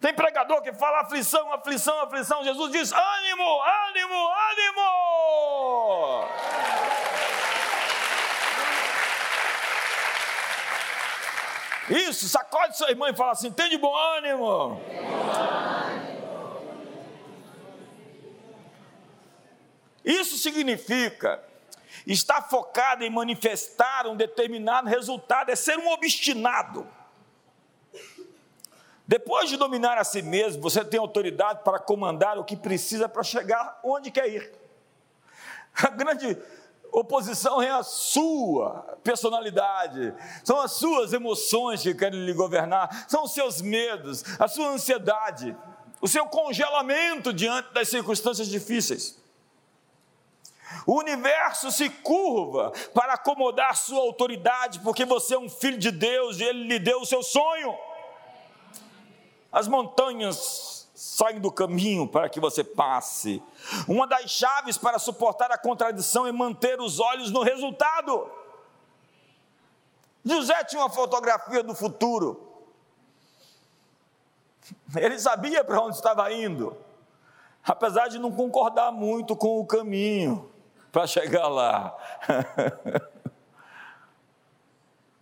Tem 0.00 0.14
pregador 0.14 0.62
que 0.62 0.72
fala 0.72 1.00
aflição, 1.00 1.52
aflição, 1.52 2.00
aflição. 2.00 2.44
Jesus 2.44 2.72
diz: 2.72 2.92
ânimo, 2.92 3.62
ânimo, 3.62 4.28
ânimo. 4.50 4.90
Isso, 11.90 12.28
sacode 12.28 12.76
sua 12.76 12.90
irmã 12.90 13.10
e 13.10 13.16
fala 13.16 13.32
assim: 13.32 13.50
tem 13.50 13.68
de 13.68 13.76
bom 13.76 13.94
ânimo. 13.94 14.80
Isso 20.04 20.38
significa 20.38 21.42
estar 22.06 22.42
focado 22.42 23.04
em 23.04 23.10
manifestar 23.10 24.06
um 24.06 24.16
determinado 24.16 24.88
resultado, 24.88 25.50
é 25.50 25.56
ser 25.56 25.78
um 25.78 25.88
obstinado. 25.90 26.86
Depois 29.06 29.50
de 29.50 29.56
dominar 29.56 29.98
a 29.98 30.04
si 30.04 30.22
mesmo, 30.22 30.62
você 30.62 30.84
tem 30.84 31.00
autoridade 31.00 31.64
para 31.64 31.80
comandar 31.80 32.38
o 32.38 32.44
que 32.44 32.56
precisa 32.56 33.08
para 33.08 33.24
chegar 33.24 33.80
onde 33.82 34.08
quer 34.12 34.28
ir. 34.28 34.52
A 35.74 35.88
grande 35.88 36.38
Oposição 36.92 37.62
é 37.62 37.70
a 37.70 37.82
sua 37.82 38.98
personalidade, 39.04 40.12
são 40.44 40.60
as 40.60 40.72
suas 40.72 41.12
emoções 41.12 41.82
que 41.82 41.94
querem 41.94 42.24
lhe 42.24 42.32
governar, 42.32 43.06
são 43.08 43.24
os 43.24 43.32
seus 43.32 43.60
medos, 43.60 44.24
a 44.38 44.48
sua 44.48 44.70
ansiedade, 44.70 45.56
o 46.00 46.08
seu 46.08 46.26
congelamento 46.26 47.32
diante 47.32 47.72
das 47.72 47.88
circunstâncias 47.88 48.48
difíceis. 48.48 49.20
O 50.86 50.98
universo 50.98 51.70
se 51.70 51.88
curva 51.90 52.72
para 52.94 53.14
acomodar 53.14 53.76
sua 53.76 54.00
autoridade, 54.00 54.80
porque 54.80 55.04
você 55.04 55.34
é 55.34 55.38
um 55.38 55.48
filho 55.48 55.78
de 55.78 55.90
Deus 55.90 56.38
e 56.38 56.44
ele 56.44 56.64
lhe 56.64 56.78
deu 56.78 57.00
o 57.00 57.06
seu 57.06 57.22
sonho. 57.22 57.76
As 59.52 59.66
montanhas 59.66 60.79
saem 61.20 61.38
do 61.38 61.52
caminho 61.52 62.08
para 62.08 62.30
que 62.30 62.40
você 62.40 62.64
passe. 62.64 63.42
Uma 63.86 64.06
das 64.06 64.30
chaves 64.30 64.78
para 64.78 64.98
suportar 64.98 65.52
a 65.52 65.58
contradição 65.58 66.26
é 66.26 66.32
manter 66.32 66.80
os 66.80 66.98
olhos 66.98 67.30
no 67.30 67.42
resultado. 67.42 68.30
José 70.24 70.64
tinha 70.64 70.80
uma 70.80 70.88
fotografia 70.88 71.62
do 71.62 71.74
futuro. 71.74 72.48
Ele 74.96 75.18
sabia 75.18 75.62
para 75.62 75.80
onde 75.82 75.96
estava 75.96 76.32
indo, 76.32 76.74
apesar 77.62 78.08
de 78.08 78.18
não 78.18 78.32
concordar 78.32 78.90
muito 78.90 79.36
com 79.36 79.60
o 79.60 79.66
caminho 79.66 80.50
para 80.90 81.06
chegar 81.06 81.48
lá. 81.48 81.94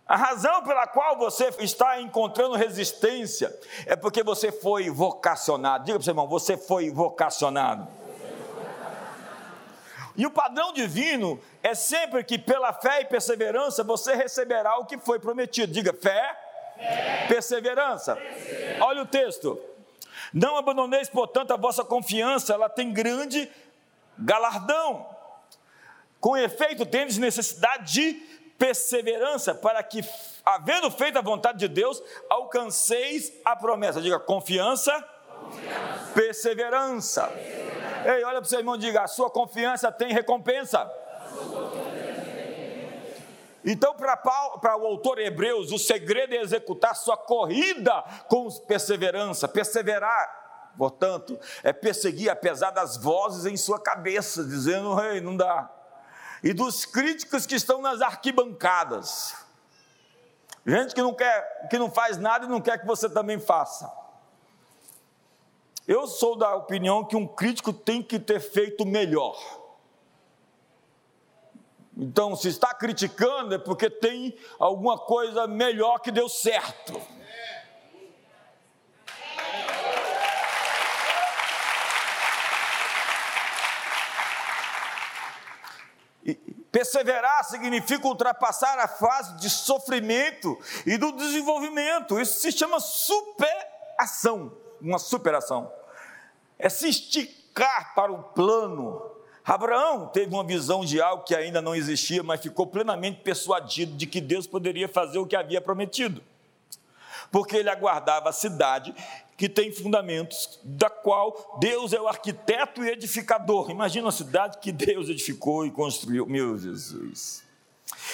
A 0.09 0.15
razão 0.15 0.63
pela 0.63 0.87
qual 0.87 1.15
você 1.15 1.53
está 1.59 2.01
encontrando 2.01 2.55
resistência 2.55 3.55
é 3.85 3.95
porque 3.95 4.23
você 4.23 4.51
foi 4.51 4.89
vocacionado. 4.89 5.85
Diga 5.85 5.99
para 5.99 6.01
o 6.01 6.03
seu 6.03 6.11
irmão, 6.13 6.27
você 6.27 6.57
foi 6.57 6.89
vocacionado. 6.89 7.87
E 10.17 10.25
o 10.25 10.31
padrão 10.31 10.73
divino 10.73 11.39
é 11.61 11.75
sempre 11.75 12.23
que 12.23 12.39
pela 12.39 12.73
fé 12.73 13.01
e 13.01 13.05
perseverança 13.05 13.83
você 13.83 14.15
receberá 14.15 14.79
o 14.79 14.85
que 14.85 14.97
foi 14.97 15.19
prometido. 15.19 15.71
Diga 15.71 15.93
fé, 15.93 16.35
fé. 16.75 17.25
Perseverança. 17.27 18.15
perseverança. 18.15 18.83
Olha 18.83 19.03
o 19.03 19.05
texto. 19.05 19.61
Não 20.33 20.57
abandoneis, 20.57 21.07
portanto, 21.07 21.51
a 21.53 21.55
vossa 21.55 21.85
confiança, 21.85 22.55
ela 22.55 22.67
tem 22.67 22.91
grande 22.91 23.47
galardão. 24.17 25.07
Com 26.19 26.35
efeito, 26.35 26.83
tendes 26.83 27.19
necessidade 27.19 27.93
de 27.93 28.38
perseverança, 28.59 29.55
para 29.55 29.81
que, 29.81 30.03
havendo 30.45 30.91
feito 30.91 31.17
a 31.17 31.21
vontade 31.21 31.57
de 31.57 31.67
Deus, 31.69 32.03
alcanceis 32.29 33.31
a 33.45 33.55
promessa. 33.55 34.01
Diga 34.01 34.19
confiança, 34.19 34.91
confiança. 35.41 36.11
perseverança. 36.13 37.27
perseverança. 37.27 37.79
Ei, 38.05 38.23
olha 38.23 38.35
para 38.35 38.45
o 38.45 38.45
seu 38.45 38.59
irmão 38.59 38.75
e 38.75 38.79
diga: 38.79 39.01
a 39.01 39.07
sua 39.07 39.29
confiança 39.29 39.91
tem 39.91 40.13
recompensa. 40.13 40.91
Então, 43.63 43.93
para 43.93 44.77
o 44.77 44.85
autor 44.85 45.19
Hebreus, 45.19 45.71
o 45.71 45.77
segredo 45.77 46.33
é 46.33 46.37
executar 46.37 46.95
sua 46.95 47.17
corrida 47.17 48.03
com 48.27 48.49
perseverança, 48.65 49.47
perseverar, 49.47 50.71
portanto, 50.77 51.37
é 51.61 51.73
perseguir 51.73 52.29
apesar 52.29 52.71
das 52.71 52.95
vozes 52.97 53.45
em 53.45 53.57
sua 53.57 53.79
cabeça, 53.79 54.43
dizendo: 54.43 54.99
Ei, 55.01 55.19
não 55.19 55.35
dá, 55.35 55.69
e 56.43 56.53
dos 56.53 56.85
críticos 56.85 57.45
que 57.45 57.55
estão 57.55 57.81
nas 57.81 58.01
arquibancadas. 58.01 59.35
Gente 60.65 60.93
que 60.93 61.01
não 61.01 61.13
quer, 61.13 61.67
que 61.69 61.77
não 61.77 61.89
faz 61.89 62.17
nada 62.17 62.45
e 62.45 62.49
não 62.49 62.61
quer 62.61 62.79
que 62.79 62.85
você 62.85 63.09
também 63.09 63.39
faça. 63.39 63.91
Eu 65.87 66.05
sou 66.05 66.37
da 66.37 66.55
opinião 66.55 67.03
que 67.03 67.15
um 67.15 67.27
crítico 67.27 67.73
tem 67.73 68.03
que 68.03 68.19
ter 68.19 68.39
feito 68.39 68.85
melhor. 68.85 69.37
Então, 71.97 72.35
se 72.35 72.47
está 72.47 72.73
criticando 72.73 73.55
é 73.55 73.57
porque 73.57 73.89
tem 73.89 74.37
alguma 74.57 74.97
coisa 74.97 75.47
melhor 75.47 75.99
que 75.99 76.11
deu 76.11 76.29
certo. 76.29 77.01
Perseverar 86.71 87.43
significa 87.45 88.07
ultrapassar 88.07 88.77
a 88.77 88.87
fase 88.87 89.35
de 89.37 89.49
sofrimento 89.49 90.57
e 90.85 90.97
do 90.97 91.11
desenvolvimento. 91.11 92.19
Isso 92.19 92.39
se 92.39 92.51
chama 92.51 92.79
superação, 92.79 94.51
uma 94.79 94.99
superação. 94.99 95.71
É 96.59 96.69
se 96.69 96.87
esticar 96.89 97.95
para 97.95 98.11
o 98.11 98.21
plano. 98.21 99.01
Abraão 99.43 100.07
teve 100.07 100.31
uma 100.31 100.43
visão 100.43 100.85
de 100.85 101.01
algo 101.01 101.23
que 101.23 101.33
ainda 101.33 101.59
não 101.59 101.73
existia, 101.73 102.21
mas 102.21 102.39
ficou 102.39 102.67
plenamente 102.67 103.21
persuadido 103.21 103.93
de 103.93 104.05
que 104.05 104.21
Deus 104.21 104.45
poderia 104.45 104.87
fazer 104.87 105.17
o 105.17 105.25
que 105.25 105.35
havia 105.35 105.59
prometido. 105.59 106.23
Porque 107.31 107.57
ele 107.57 107.69
aguardava 107.69 108.29
a 108.29 108.33
cidade 108.33 108.93
que 109.39 109.47
tem 109.47 109.71
fundamentos, 109.71 110.59
da 110.65 110.89
qual 110.89 111.57
Deus 111.61 111.93
é 111.93 112.01
o 112.01 112.09
arquiteto 112.09 112.83
e 112.83 112.89
edificador. 112.89 113.71
Imagina 113.71 114.07
uma 114.07 114.11
cidade 114.11 114.57
que 114.57 114.69
Deus 114.69 115.07
edificou 115.07 115.65
e 115.65 115.71
construiu. 115.71 116.25
Meu 116.25 116.57
Jesus. 116.57 117.41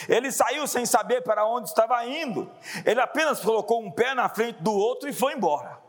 Ele 0.07 0.31
saiu 0.31 0.67
sem 0.67 0.85
saber 0.85 1.23
para 1.23 1.43
onde 1.47 1.67
estava 1.67 2.05
indo. 2.05 2.47
Ele 2.85 3.01
apenas 3.01 3.39
colocou 3.39 3.83
um 3.83 3.89
pé 3.89 4.13
na 4.13 4.29
frente 4.29 4.61
do 4.61 4.71
outro 4.71 5.09
e 5.09 5.13
foi 5.13 5.33
embora. 5.33 5.79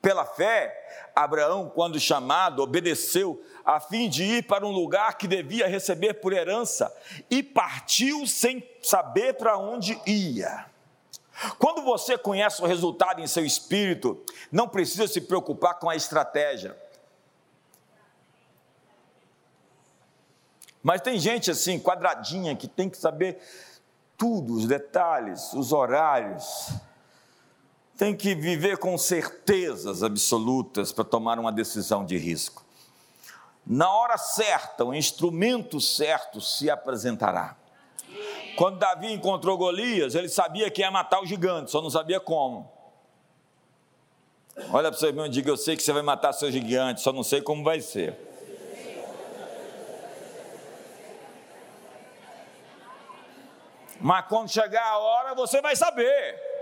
Pela 0.00 0.24
fé, 0.24 1.10
Abraão, 1.12 1.68
quando 1.74 1.98
chamado, 1.98 2.62
obedeceu 2.62 3.44
a 3.64 3.80
fim 3.80 4.08
de 4.08 4.22
ir 4.22 4.46
para 4.46 4.64
um 4.64 4.70
lugar 4.70 5.18
que 5.18 5.26
devia 5.26 5.66
receber 5.66 6.14
por 6.14 6.32
herança 6.32 6.96
e 7.28 7.42
partiu 7.42 8.28
sem 8.28 8.64
saber 8.80 9.34
para 9.34 9.58
onde 9.58 10.00
ia. 10.06 10.72
Quando 11.58 11.82
você 11.82 12.16
conhece 12.16 12.62
o 12.62 12.66
resultado 12.66 13.20
em 13.20 13.26
seu 13.26 13.44
espírito, 13.44 14.22
não 14.52 14.68
precisa 14.68 15.06
se 15.08 15.20
preocupar 15.20 15.78
com 15.78 15.90
a 15.90 15.96
estratégia. 15.96 16.76
Mas 20.82 21.00
tem 21.00 21.18
gente 21.18 21.50
assim, 21.50 21.80
quadradinha, 21.80 22.54
que 22.54 22.68
tem 22.68 22.90
que 22.90 22.96
saber 22.96 23.40
tudo, 24.18 24.54
os 24.54 24.66
detalhes, 24.66 25.52
os 25.54 25.72
horários. 25.72 26.68
Tem 27.96 28.14
que 28.14 28.34
viver 28.34 28.78
com 28.78 28.96
certezas 28.98 30.02
absolutas 30.02 30.92
para 30.92 31.04
tomar 31.04 31.38
uma 31.38 31.50
decisão 31.50 32.04
de 32.04 32.18
risco. 32.18 32.64
Na 33.66 33.90
hora 33.90 34.18
certa, 34.18 34.84
o 34.84 34.94
instrumento 34.94 35.80
certo 35.80 36.40
se 36.40 36.68
apresentará. 36.68 37.56
Quando 38.56 38.78
Davi 38.78 39.12
encontrou 39.12 39.56
Golias, 39.56 40.14
ele 40.14 40.28
sabia 40.28 40.70
que 40.70 40.80
ia 40.80 40.90
matar 40.90 41.20
o 41.20 41.26
gigante, 41.26 41.70
só 41.70 41.82
não 41.82 41.90
sabia 41.90 42.20
como. 42.20 42.72
Olha 44.72 44.90
para 44.90 44.96
o 44.96 45.00
seu 45.00 45.08
irmão 45.08 45.26
e 45.26 45.28
diga: 45.28 45.50
Eu 45.50 45.56
sei 45.56 45.76
que 45.76 45.82
você 45.82 45.92
vai 45.92 46.02
matar 46.02 46.32
seu 46.32 46.50
gigante, 46.50 47.00
só 47.00 47.12
não 47.12 47.22
sei 47.22 47.40
como 47.42 47.64
vai 47.64 47.80
ser. 47.80 48.16
Mas 54.00 54.26
quando 54.28 54.50
chegar 54.50 54.84
a 54.84 54.98
hora, 54.98 55.34
você 55.34 55.60
vai 55.62 55.74
saber. 55.74 56.53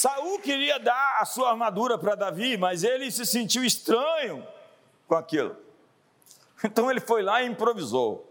Saul 0.00 0.38
queria 0.38 0.78
dar 0.78 1.18
a 1.20 1.26
sua 1.26 1.50
armadura 1.50 1.98
para 1.98 2.14
Davi, 2.14 2.56
mas 2.56 2.82
ele 2.82 3.10
se 3.10 3.26
sentiu 3.26 3.62
estranho 3.62 4.46
com 5.06 5.14
aquilo. 5.14 5.54
Então 6.64 6.90
ele 6.90 7.00
foi 7.00 7.22
lá 7.22 7.42
e 7.42 7.46
improvisou. 7.46 8.26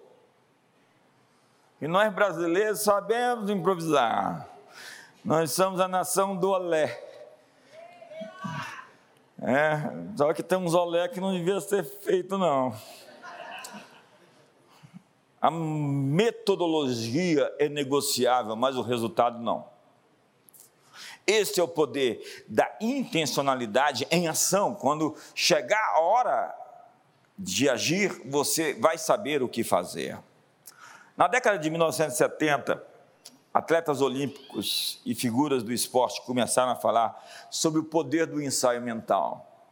E 1.80 1.88
nós 1.88 2.12
brasileiros 2.12 2.82
sabemos 2.82 3.52
improvisar. 3.52 4.50
Nós 5.24 5.52
somos 5.52 5.80
a 5.80 5.88
nação 5.88 6.36
do 6.36 6.50
olé. 6.50 7.08
É, 9.40 9.78
só 10.18 10.34
que 10.34 10.42
tem 10.42 10.58
uns 10.58 10.74
olé 10.74 11.08
que 11.08 11.22
não 11.22 11.32
devia 11.32 11.62
ser 11.62 11.84
feito, 11.84 12.36
não. 12.36 12.76
A 15.40 15.52
metodologia 15.52 17.56
é 17.60 17.70
negociável, 17.70 18.56
mas 18.56 18.76
o 18.76 18.82
resultado 18.82 19.38
não. 19.38 19.78
Esse 21.32 21.60
é 21.60 21.64
o 21.64 21.68
poder 21.68 22.44
da 22.48 22.68
intencionalidade 22.82 24.08
em 24.10 24.28
ação. 24.28 24.74
Quando 24.74 25.16
chegar 25.36 25.94
a 25.94 26.00
hora 26.00 26.56
de 27.38 27.70
agir, 27.70 28.24
você 28.26 28.74
vai 28.74 28.98
saber 28.98 29.44
o 29.44 29.48
que 29.48 29.64
fazer. 29.64 30.18
Na 31.16 31.28
década 31.28 31.60
de 31.60 31.70
1970, 31.70 32.84
atletas 33.54 34.02
olímpicos 34.02 35.00
e 35.06 35.14
figuras 35.14 35.62
do 35.62 35.72
esporte 35.72 36.20
começaram 36.24 36.72
a 36.72 36.76
falar 36.76 37.24
sobre 37.52 37.80
o 37.80 37.84
poder 37.84 38.26
do 38.26 38.42
ensaio 38.42 38.82
mental. 38.82 39.70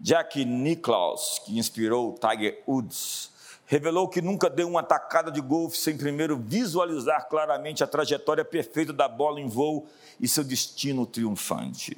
Jack 0.00 0.44
Nicklaus, 0.44 1.40
que 1.44 1.56
inspirou 1.56 2.18
Tiger 2.18 2.60
Woods, 2.66 3.30
revelou 3.68 4.08
que 4.08 4.22
nunca 4.22 4.48
deu 4.48 4.66
uma 4.66 4.82
tacada 4.82 5.30
de 5.30 5.42
golfe 5.42 5.76
sem 5.76 5.96
primeiro 5.96 6.38
visualizar 6.38 7.28
claramente 7.28 7.84
a 7.84 7.86
trajetória 7.86 8.42
perfeita 8.42 8.94
da 8.94 9.06
bola 9.06 9.38
em 9.38 9.46
voo 9.46 9.86
e 10.18 10.26
seu 10.26 10.42
destino 10.42 11.04
triunfante. 11.04 11.96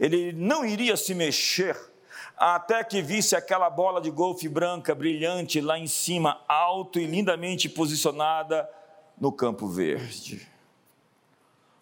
Ele 0.00 0.32
não 0.32 0.64
iria 0.64 0.96
se 0.96 1.14
mexer 1.14 1.78
até 2.36 2.82
que 2.82 3.00
visse 3.00 3.36
aquela 3.36 3.70
bola 3.70 4.00
de 4.00 4.10
golfe 4.10 4.48
branca 4.48 4.92
brilhante 4.92 5.60
lá 5.60 5.78
em 5.78 5.86
cima, 5.86 6.42
alto 6.48 6.98
e 6.98 7.06
lindamente 7.06 7.68
posicionada 7.68 8.68
no 9.16 9.30
campo 9.30 9.68
verde. 9.68 10.44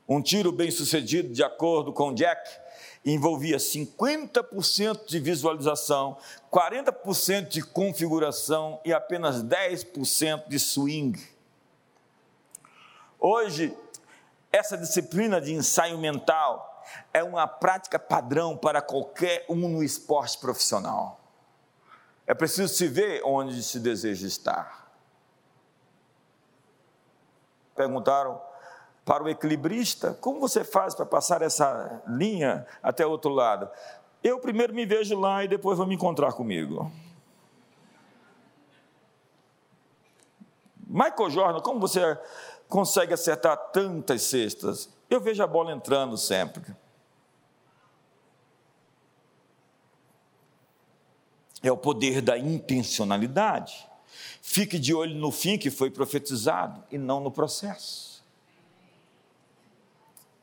Um 0.07 0.21
tiro 0.21 0.53
bem 0.53 0.71
sucedido, 0.71 1.33
de 1.33 1.42
acordo 1.42 1.94
com 1.94 2.12
Jack, 2.12 2.47
envolvia 3.04 3.56
50% 3.56 5.06
de 5.06 5.18
visualização, 5.18 6.16
40% 6.52 7.48
de 7.48 7.62
configuração 7.62 8.80
e 8.84 8.92
apenas 8.92 9.42
10% 9.42 10.48
de 10.48 10.58
swing. 10.58 11.18
Hoje, 13.18 13.76
essa 14.52 14.76
disciplina 14.76 15.40
de 15.40 15.52
ensaio 15.52 15.98
mental 15.98 16.84
é 17.12 17.22
uma 17.22 17.46
prática 17.46 17.98
padrão 17.98 18.56
para 18.56 18.80
qualquer 18.80 19.44
um 19.48 19.68
no 19.68 19.82
esporte 19.82 20.38
profissional. 20.38 21.20
É 22.26 22.34
preciso 22.34 22.72
se 22.72 22.87
ver 22.87 23.22
onde 23.24 23.62
se 23.62 23.80
deseja 23.80 24.26
estar. 24.26 24.87
Perguntaram 27.74 28.47
para 29.09 29.25
o 29.25 29.29
equilibrista, 29.31 30.12
como 30.21 30.38
você 30.38 30.62
faz 30.62 30.94
para 30.94 31.07
passar 31.07 31.40
essa 31.40 32.03
linha 32.07 32.66
até 32.83 33.07
o 33.07 33.11
outro 33.11 33.31
lado? 33.31 33.66
Eu 34.23 34.38
primeiro 34.38 34.75
me 34.75 34.85
vejo 34.85 35.18
lá 35.18 35.42
e 35.42 35.49
depois 35.49 35.79
vou 35.79 35.87
me 35.87 35.94
encontrar 35.94 36.35
comigo. 36.35 36.92
Michael 40.87 41.31
Jordan, 41.31 41.61
como 41.61 41.81
você 41.81 42.21
consegue 42.68 43.14
acertar 43.14 43.57
tantas 43.73 44.21
cestas? 44.25 44.90
Eu 45.09 45.23
vejo 45.23 45.42
a 45.42 45.47
bola 45.47 45.73
entrando 45.73 46.18
sempre. 46.18 46.77
É 51.62 51.73
o 51.73 51.79
poder 51.79 52.21
da 52.21 52.37
intencionalidade. 52.37 53.88
Fique 54.42 54.79
de 54.79 54.92
olho 54.92 55.14
no 55.14 55.33
fim 55.33 55.57
que 55.57 55.71
foi 55.71 55.90
profetizado 55.90 56.85
e 56.90 56.99
não 56.99 57.21
no 57.21 57.31
processo. 57.31 58.08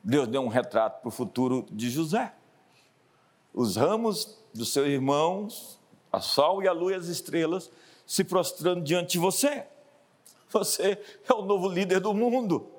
Deus 0.06 0.28
deu 0.28 0.44
um 0.44 0.48
retrato 0.48 1.02
para 1.02 1.08
o 1.08 1.12
futuro 1.12 1.66
de 1.72 1.90
José. 1.90 2.32
Os 3.52 3.76
ramos 3.76 4.38
dos 4.54 4.72
seus 4.72 4.88
irmãos, 4.88 5.80
a 6.12 6.22
sol 6.22 6.62
e 6.62 6.68
a 6.68 6.72
lua 6.72 6.92
e 6.92 6.96
as 6.96 7.08
estrelas, 7.08 7.72
se 8.06 8.24
prostrando 8.24 8.84
diante 8.84 9.14
de 9.14 9.20
você. 9.20 9.66
Você 10.52 11.04
é 11.28 11.34
o 11.34 11.42
novo 11.42 11.68
líder 11.68 12.00
do 12.00 12.14
mundo. 12.14 12.70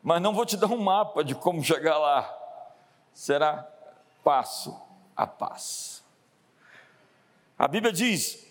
Mas 0.00 0.22
não 0.22 0.32
vou 0.32 0.46
te 0.46 0.56
dar 0.56 0.68
um 0.68 0.80
mapa 0.80 1.24
de 1.24 1.34
como 1.34 1.62
chegar 1.64 1.98
lá. 1.98 2.32
Será 3.12 3.68
passo 4.22 4.80
a 5.16 5.26
passo. 5.26 6.04
A 7.58 7.66
Bíblia 7.66 7.92
diz: 7.92 8.46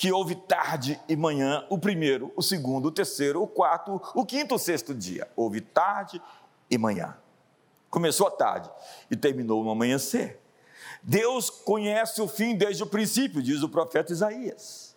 que 0.00 0.10
houve 0.10 0.34
tarde 0.34 0.98
e 1.06 1.14
manhã, 1.14 1.66
o 1.68 1.78
primeiro, 1.78 2.32
o 2.34 2.42
segundo, 2.42 2.86
o 2.86 2.90
terceiro, 2.90 3.42
o 3.42 3.46
quarto, 3.46 4.00
o 4.14 4.24
quinto, 4.24 4.54
o 4.54 4.58
sexto 4.58 4.94
dia. 4.94 5.30
Houve 5.36 5.60
tarde 5.60 6.22
e 6.70 6.78
manhã. 6.78 7.18
Começou 7.90 8.26
a 8.26 8.30
tarde 8.30 8.70
e 9.10 9.14
terminou 9.14 9.62
no 9.62 9.70
amanhecer. 9.70 10.40
Deus 11.02 11.50
conhece 11.50 12.22
o 12.22 12.26
fim 12.26 12.56
desde 12.56 12.82
o 12.82 12.86
princípio, 12.86 13.42
diz 13.42 13.62
o 13.62 13.68
profeta 13.68 14.10
Isaías. 14.10 14.96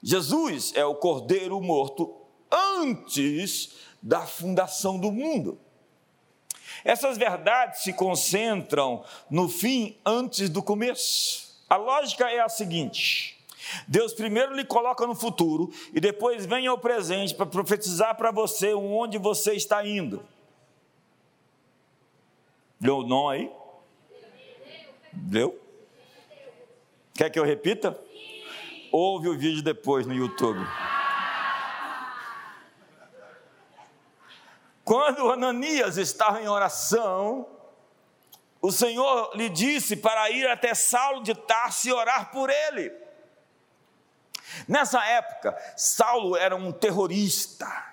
Jesus 0.00 0.72
é 0.76 0.84
o 0.84 0.94
cordeiro 0.94 1.60
morto 1.60 2.14
antes 2.48 3.72
da 4.00 4.20
fundação 4.20 5.00
do 5.00 5.10
mundo. 5.10 5.58
Essas 6.84 7.18
verdades 7.18 7.82
se 7.82 7.92
concentram 7.92 9.04
no 9.28 9.48
fim 9.48 9.98
antes 10.06 10.48
do 10.48 10.62
começo. 10.62 11.47
A 11.68 11.76
lógica 11.76 12.30
é 12.30 12.40
a 12.40 12.48
seguinte: 12.48 13.38
Deus 13.86 14.12
primeiro 14.12 14.54
lhe 14.54 14.64
coloca 14.64 15.06
no 15.06 15.14
futuro 15.14 15.70
e 15.92 16.00
depois 16.00 16.46
vem 16.46 16.66
ao 16.66 16.78
presente 16.78 17.34
para 17.34 17.46
profetizar 17.46 18.16
para 18.16 18.30
você 18.30 18.72
onde 18.74 19.18
você 19.18 19.54
está 19.54 19.86
indo. 19.86 20.24
Deu 22.80 22.98
o 22.98 23.06
não 23.06 23.28
aí? 23.28 23.50
Deu? 25.12 25.60
Quer 27.14 27.30
que 27.30 27.38
eu 27.38 27.44
repita? 27.44 27.98
Ouve 28.92 29.28
o 29.28 29.36
vídeo 29.36 29.62
depois 29.62 30.06
no 30.06 30.14
YouTube. 30.14 30.64
Quando 34.84 35.30
Ananias 35.30 35.98
estava 35.98 36.40
em 36.40 36.48
oração, 36.48 37.46
o 38.60 38.72
Senhor 38.72 39.32
lhe 39.34 39.48
disse 39.48 39.96
para 39.96 40.30
ir 40.30 40.46
até 40.48 40.74
Saulo 40.74 41.22
de 41.22 41.34
Tarso 41.34 41.88
e 41.88 41.92
orar 41.92 42.30
por 42.30 42.50
ele. 42.50 42.92
Nessa 44.66 45.04
época, 45.04 45.56
Saulo 45.76 46.36
era 46.36 46.56
um 46.56 46.72
terrorista. 46.72 47.87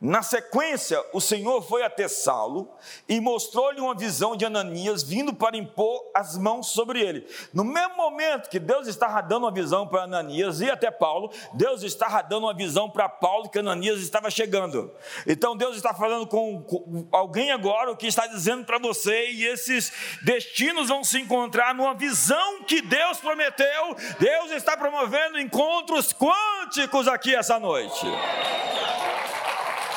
Na 0.00 0.22
sequência, 0.22 1.04
o 1.12 1.20
Senhor 1.20 1.60
foi 1.60 1.82
até 1.82 2.06
Saulo 2.06 2.72
e 3.08 3.20
mostrou-lhe 3.20 3.80
uma 3.80 3.96
visão 3.96 4.36
de 4.36 4.44
Ananias 4.44 5.02
vindo 5.02 5.34
para 5.34 5.56
impor 5.56 6.08
as 6.14 6.38
mãos 6.38 6.68
sobre 6.68 7.00
ele. 7.00 7.26
No 7.52 7.64
mesmo 7.64 7.96
momento 7.96 8.48
que 8.48 8.60
Deus 8.60 8.86
estava 8.86 9.20
dando 9.20 9.42
uma 9.42 9.50
visão 9.50 9.88
para 9.88 10.04
Ananias 10.04 10.60
e 10.60 10.70
até 10.70 10.88
Paulo, 10.88 11.32
Deus 11.52 11.82
estava 11.82 12.22
dando 12.22 12.44
uma 12.44 12.54
visão 12.54 12.88
para 12.88 13.08
Paulo 13.08 13.48
que 13.48 13.58
Ananias 13.58 13.98
estava 13.98 14.30
chegando. 14.30 14.88
Então 15.26 15.56
Deus 15.56 15.74
está 15.74 15.92
falando 15.92 16.28
com, 16.28 16.62
com 16.62 17.08
alguém 17.10 17.50
agora 17.50 17.90
o 17.90 17.96
que 17.96 18.06
está 18.06 18.28
dizendo 18.28 18.64
para 18.64 18.78
você 18.78 19.32
e 19.32 19.46
esses 19.46 19.92
destinos 20.22 20.88
vão 20.90 21.02
se 21.02 21.18
encontrar 21.18 21.74
numa 21.74 21.94
visão 21.94 22.62
que 22.62 22.80
Deus 22.82 23.18
prometeu. 23.18 23.96
Deus 24.20 24.52
está 24.52 24.76
promovendo 24.76 25.40
encontros 25.40 26.12
quânticos 26.12 27.08
aqui 27.08 27.34
essa 27.34 27.58
noite. 27.58 28.06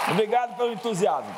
Obrigado 0.09 0.57
pelo 0.57 0.73
entusiasmo. 0.73 1.35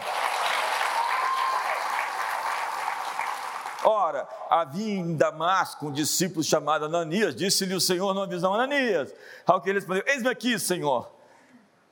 Ora, 3.83 4.27
havia 4.49 4.93
em 4.93 5.15
Damasco 5.15 5.87
um 5.87 5.91
discípulo 5.91 6.43
chamado 6.43 6.85
Ananias, 6.85 7.35
disse-lhe 7.35 7.73
o 7.73 7.81
Senhor 7.81 8.13
numa 8.13 8.25
visão, 8.25 8.53
Ananias, 8.53 9.13
ao 9.45 9.59
que 9.59 9.69
ele 9.69 9.79
respondeu, 9.79 10.03
eis-me 10.07 10.29
aqui, 10.29 10.57
Senhor. 10.57 11.11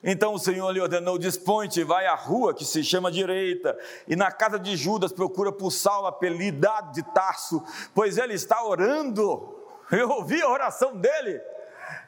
Então 0.04 0.34
o 0.34 0.40
Senhor 0.40 0.72
lhe 0.72 0.80
ordenou, 0.80 1.18
dispõe-te, 1.18 1.84
vai 1.84 2.08
à 2.08 2.16
rua 2.16 2.54
que 2.54 2.64
se 2.64 2.84
chama 2.84 3.12
direita, 3.12 3.78
e 4.08 4.16
na 4.16 4.32
casa 4.32 4.58
de 4.58 4.76
Judas 4.78 5.12
procura 5.12 5.52
por 5.52 5.70
Saulo, 5.70 6.08
apelidado 6.08 6.94
de 6.94 7.04
Tarso, 7.04 7.62
pois 7.94 8.18
ele 8.18 8.34
está 8.34 8.64
orando. 8.64 9.58
Eu 9.92 10.10
ouvi 10.10 10.42
a 10.42 10.50
oração 10.50 10.96
dele 10.96 11.42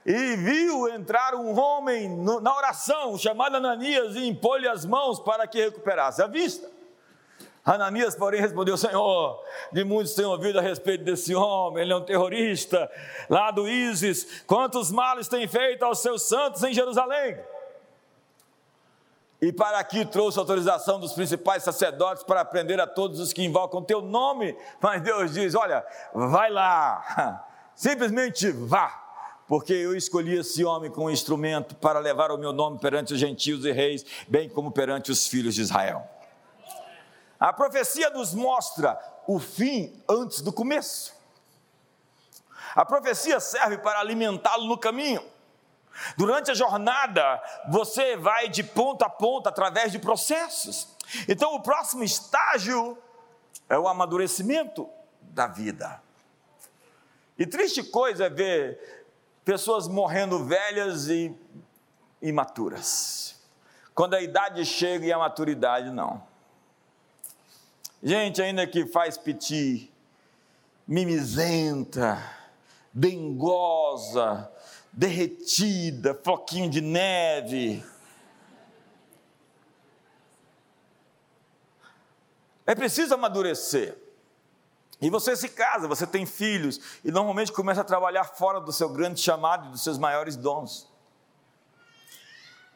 e 0.05 0.35
viu 0.35 0.89
entrar 0.89 1.35
um 1.35 1.57
homem 1.57 2.09
no, 2.09 2.39
na 2.39 2.55
oração, 2.55 3.17
chamado 3.17 3.57
Ananias, 3.57 4.15
e 4.15 4.27
impôs-lhe 4.27 4.67
as 4.67 4.85
mãos 4.85 5.19
para 5.19 5.47
que 5.47 5.63
recuperasse 5.63 6.21
a 6.21 6.27
vista. 6.27 6.69
Ananias, 7.65 8.15
porém, 8.15 8.41
respondeu: 8.41 8.75
Senhor, 8.75 9.41
de 9.71 9.83
muitos 9.83 10.13
tenho 10.13 10.29
ouvido 10.29 10.59
a 10.59 10.61
respeito 10.61 11.03
desse 11.03 11.33
homem, 11.33 11.83
ele 11.83 11.93
é 11.93 11.95
um 11.95 12.03
terrorista, 12.03 12.91
lá 13.29 13.51
do 13.51 13.67
ISIS. 13.67 14.43
Quantos 14.45 14.91
males 14.91 15.29
tem 15.29 15.47
feito 15.47 15.83
aos 15.83 15.99
seus 15.99 16.23
santos 16.23 16.61
em 16.63 16.73
Jerusalém? 16.73 17.39
E 19.41 19.51
para 19.51 19.79
aqui 19.79 20.05
trouxe 20.05 20.39
autorização 20.39 20.99
dos 20.99 21.13
principais 21.13 21.63
sacerdotes 21.63 22.23
para 22.23 22.45
prender 22.45 22.79
a 22.79 22.87
todos 22.87 23.19
os 23.19 23.33
que 23.33 23.43
invocam 23.43 23.83
teu 23.83 24.01
nome. 24.01 24.57
Mas 24.81 25.01
Deus 25.01 25.33
diz: 25.33 25.55
Olha, 25.55 25.85
vai 26.13 26.49
lá, 26.49 27.45
simplesmente 27.75 28.51
vá 28.51 29.02
porque 29.53 29.71
eu 29.71 29.95
escolhi 29.95 30.39
esse 30.39 30.65
homem 30.65 30.89
como 30.89 31.11
instrumento 31.11 31.75
para 31.75 31.99
levar 31.99 32.31
o 32.31 32.39
meu 32.39 32.51
nome 32.51 32.79
perante 32.79 33.13
os 33.13 33.19
gentios 33.19 33.63
e 33.65 33.71
reis, 33.71 34.03
bem 34.27 34.49
como 34.49 34.71
perante 34.71 35.11
os 35.11 35.27
filhos 35.27 35.53
de 35.53 35.61
Israel. 35.61 36.09
A 37.39 37.53
profecia 37.53 38.09
nos 38.09 38.33
mostra 38.33 38.99
o 39.27 39.37
fim 39.37 39.93
antes 40.09 40.41
do 40.41 40.51
começo. 40.51 41.13
A 42.73 42.83
profecia 42.83 43.39
serve 43.39 43.77
para 43.77 43.99
alimentá-lo 43.99 44.65
no 44.65 44.75
caminho. 44.75 45.23
Durante 46.17 46.49
a 46.49 46.55
jornada, 46.55 47.39
você 47.69 48.17
vai 48.17 48.49
de 48.49 48.63
ponta 48.63 49.05
a 49.05 49.09
ponta 49.09 49.49
através 49.49 49.91
de 49.91 49.99
processos. 49.99 50.87
Então, 51.29 51.53
o 51.53 51.61
próximo 51.61 52.03
estágio 52.03 52.97
é 53.69 53.77
o 53.77 53.87
amadurecimento 53.87 54.89
da 55.21 55.45
vida. 55.45 56.01
E 57.37 57.45
triste 57.45 57.83
coisa 57.83 58.25
é 58.25 58.29
ver 58.31 59.02
pessoas 59.43 59.87
morrendo 59.87 60.43
velhas 60.43 61.09
e 61.09 61.35
imaturas. 62.21 63.41
Quando 63.93 64.15
a 64.15 64.21
idade 64.21 64.65
chega 64.65 65.05
e 65.05 65.13
a 65.13 65.17
maturidade 65.17 65.91
não. 65.91 66.23
Gente 68.01 68.41
ainda 68.41 68.65
que 68.65 68.85
faz 68.85 69.17
piti, 69.17 69.91
mimizenta, 70.87 72.21
dengosa, 72.93 74.51
derretida, 74.91 76.13
floquinho 76.23 76.69
de 76.69 76.81
neve. 76.81 77.83
É 82.65 82.75
preciso 82.75 83.13
amadurecer. 83.13 84.02
E 85.03 85.09
você 85.09 85.35
se 85.35 85.49
casa, 85.49 85.85
você 85.85 86.07
tem 86.07 86.25
filhos, 86.25 86.79
e 87.03 87.11
normalmente 87.11 87.51
começa 87.51 87.81
a 87.81 87.83
trabalhar 87.83 88.23
fora 88.23 88.61
do 88.61 88.71
seu 88.71 88.87
grande 88.87 89.19
chamado 89.19 89.67
e 89.67 89.71
dos 89.71 89.83
seus 89.83 89.97
maiores 89.97 90.37
dons. 90.37 90.89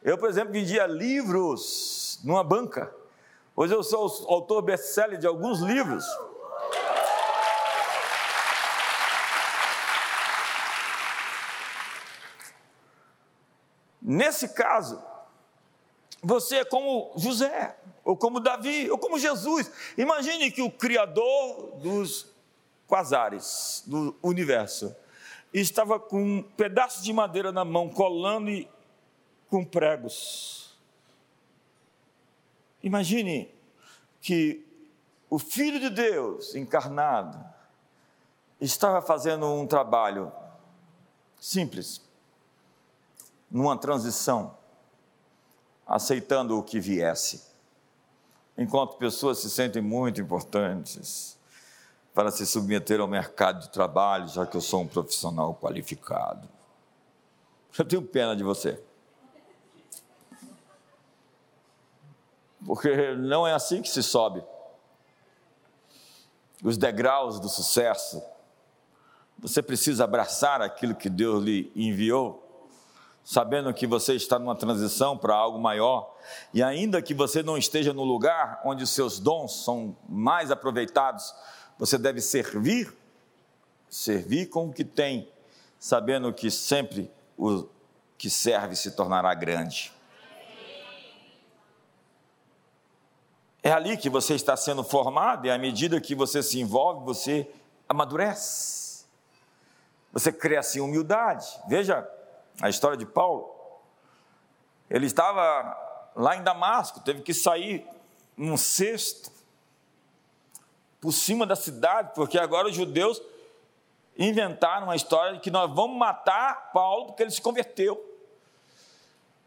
Eu, 0.04 0.18
por 0.18 0.30
exemplo, 0.30 0.52
vendia 0.52 0.86
livros 0.86 2.20
numa 2.26 2.44
banca. 2.44 2.94
Hoje 3.56 3.74
eu 3.74 3.82
sou 3.82 4.28
autor 4.28 4.62
best-seller 4.62 5.18
de 5.18 5.26
alguns 5.26 5.62
livros. 5.62 6.04
Nesse 14.02 14.50
caso, 14.50 15.02
você 16.22 16.58
é 16.58 16.66
como 16.66 17.14
José, 17.16 17.78
ou 18.08 18.16
como 18.16 18.40
Davi, 18.40 18.90
ou 18.90 18.98
como 18.98 19.20
Jesus. 19.20 19.70
Imagine 19.98 20.50
que 20.50 20.62
o 20.62 20.72
Criador 20.72 21.76
dos 21.82 22.34
quasares, 22.88 23.84
do 23.86 24.16
universo, 24.24 24.96
estava 25.54 26.00
com 26.00 26.24
um 26.24 26.42
pedaço 26.42 27.04
de 27.04 27.12
madeira 27.12 27.52
na 27.52 27.66
mão, 27.66 27.90
colando 27.90 28.50
e 28.50 28.66
com 29.50 29.66
pregos. 29.66 30.74
Imagine 32.82 33.54
que 34.22 34.66
o 35.30 35.38
Filho 35.38 35.78
de 35.78 35.90
Deus 35.90 36.56
encarnado 36.56 37.38
estava 38.62 39.02
fazendo 39.02 39.48
um 39.48 39.68
trabalho 39.68 40.32
simples, 41.38 42.02
numa 43.52 43.78
transição 43.78 44.58
aceitando 45.86 46.58
o 46.58 46.64
que 46.64 46.80
viesse. 46.80 47.47
Enquanto 48.58 48.98
pessoas 48.98 49.38
se 49.38 49.50
sentem 49.50 49.82
muito 49.82 50.20
importantes 50.20 51.38
para 52.14 52.32
se 52.32 52.46
submeter 52.48 53.00
ao 53.00 53.08
mercado 53.08 53.60
de 53.60 53.70
trabalho, 53.70 54.28
já 54.28 54.46
que 54.46 54.58
eu 54.58 54.62
sou 54.62 54.82
um 54.82 54.88
profissional 54.88 55.54
qualificado. 55.54 56.50
Eu 57.78 57.86
tenho 57.86 58.02
pena 58.02 58.36
de 58.36 58.44
você. 58.44 58.82
Porque 62.66 63.14
não 63.14 63.46
é 63.46 63.54
assim 63.54 63.84
que 63.84 63.90
se 63.90 64.02
sobe. 64.02 64.44
Os 66.64 66.76
degraus 66.76 67.40
do 67.40 67.48
sucesso. 67.48 68.24
Você 69.38 69.62
precisa 69.62 70.06
abraçar 70.06 70.60
aquilo 70.64 70.96
que 70.96 71.10
Deus 71.12 71.44
lhe 71.44 71.72
enviou 71.76 72.47
sabendo 73.28 73.74
que 73.74 73.86
você 73.86 74.16
está 74.16 74.40
numa 74.40 74.56
transição 74.56 75.18
para 75.18 75.36
algo 75.36 75.60
maior, 75.60 76.16
e 76.54 76.64
ainda 76.64 77.02
que 77.02 77.14
você 77.14 77.44
não 77.44 77.58
esteja 77.58 77.92
no 77.92 78.06
lugar 78.06 78.62
onde 78.64 78.86
os 78.86 78.90
seus 78.90 79.20
dons 79.20 79.66
são 79.66 79.98
mais 80.08 80.50
aproveitados, 80.50 81.36
você 81.78 81.98
deve 81.98 82.22
servir, 82.22 82.96
servir 83.90 84.46
com 84.46 84.68
o 84.68 84.74
que 84.74 84.86
tem, 84.86 85.30
sabendo 85.78 86.32
que 86.32 86.50
sempre 86.50 87.12
o 87.38 87.68
que 88.18 88.30
serve 88.30 88.78
se 88.78 88.92
tornará 88.92 89.34
grande. 89.34 89.92
É 93.62 93.74
ali 93.74 93.98
que 93.98 94.10
você 94.10 94.36
está 94.36 94.56
sendo 94.56 94.86
formado, 94.86 95.48
e 95.48 95.52
à 95.52 95.58
medida 95.58 96.00
que 96.00 96.16
você 96.16 96.42
se 96.42 96.62
envolve, 96.62 97.04
você 97.04 97.52
amadurece. 97.90 99.06
Você 100.14 100.32
cresce 100.32 100.80
em 100.80 100.82
humildade. 100.82 101.46
Veja, 101.68 102.10
a 102.62 102.70
história 102.70 102.98
de 102.98 103.06
Paulo. 103.06 103.54
Ele 104.90 105.06
estava 105.06 106.12
lá 106.16 106.36
em 106.36 106.44
Damasco, 106.44 107.00
teve 107.02 107.22
que 107.22 107.34
sair 107.34 107.88
num 108.36 108.58
cesto 108.58 109.32
por 111.00 111.12
cima 111.12 111.46
da 111.46 111.56
cidade, 111.56 112.12
porque 112.16 112.38
agora 112.38 112.68
os 112.68 112.76
judeus 112.76 113.22
inventaram 114.18 114.88
uma 114.88 114.96
história 114.96 115.34
de 115.34 115.40
que 115.40 115.52
nós 115.52 115.72
vamos 115.74 115.98
matar 115.98 116.72
Paulo 116.72 117.08
porque 117.08 117.24
ele 117.24 117.32
se 117.32 117.42
converteu. 117.42 118.04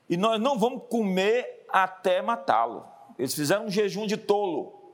E 0.08 0.16
nós 0.16 0.40
não 0.40 0.58
vamos 0.58 0.84
comer 0.88 1.64
até 1.68 2.22
matá-lo. 2.22 2.86
Eles 3.18 3.34
fizeram 3.34 3.66
um 3.66 3.70
jejum 3.70 4.06
de 4.06 4.16
tolo. 4.16 4.92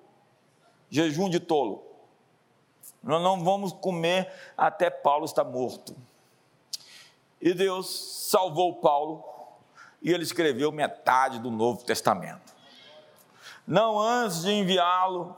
Jejum 0.91 1.29
de 1.29 1.41
tolo. 1.41 1.85
Nós 3.03 3.23
não 3.23 3.43
vamos 3.45 3.73
comer 3.73 4.31
até 4.57 4.91
Paulo 4.91 5.25
estar 5.25 5.45
morto. 5.45 5.95
E 7.41 7.53
Deus 7.55 8.29
salvou 8.31 8.77
Paulo 8.77 9.25
e 10.03 10.13
ele 10.13 10.23
escreveu 10.23 10.71
metade 10.73 11.39
do 11.39 11.51
Novo 11.51 11.85
Testamento. 11.85 12.55
Não 13.67 13.99
antes 13.99 14.43
de 14.43 14.53
enviá-lo 14.53 15.37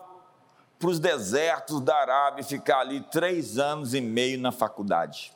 para 0.78 0.88
os 0.88 1.01
desertos 1.01 1.80
da 1.80 1.96
Arábia 1.96 2.42
e 2.42 2.44
ficar 2.44 2.80
ali 2.80 3.01
três 3.01 3.59
anos 3.59 3.94
e 3.94 4.01
meio 4.01 4.38
na 4.38 4.53
faculdade. 4.53 5.32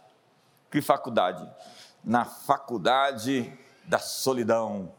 Que 0.70 0.80
faculdade? 0.80 1.48
Na 2.04 2.24
faculdade 2.24 3.52
da 3.84 3.98
solidão, 3.98 4.92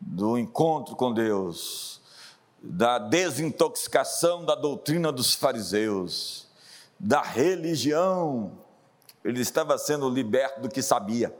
do 0.00 0.38
encontro 0.38 0.96
com 0.96 1.12
Deus, 1.12 2.00
da 2.62 2.98
desintoxicação 2.98 4.44
da 4.44 4.54
doutrina 4.54 5.12
dos 5.12 5.34
fariseus, 5.34 6.48
da 6.98 7.22
religião. 7.22 8.52
Ele 9.26 9.40
estava 9.40 9.76
sendo 9.76 10.08
liberto 10.08 10.60
do 10.60 10.68
que 10.68 10.80
sabia, 10.80 11.36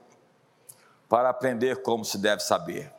para 1.09 1.29
aprender 1.29 1.83
como 1.83 2.05
se 2.05 2.19
deve 2.19 2.43
saber. 2.43 2.93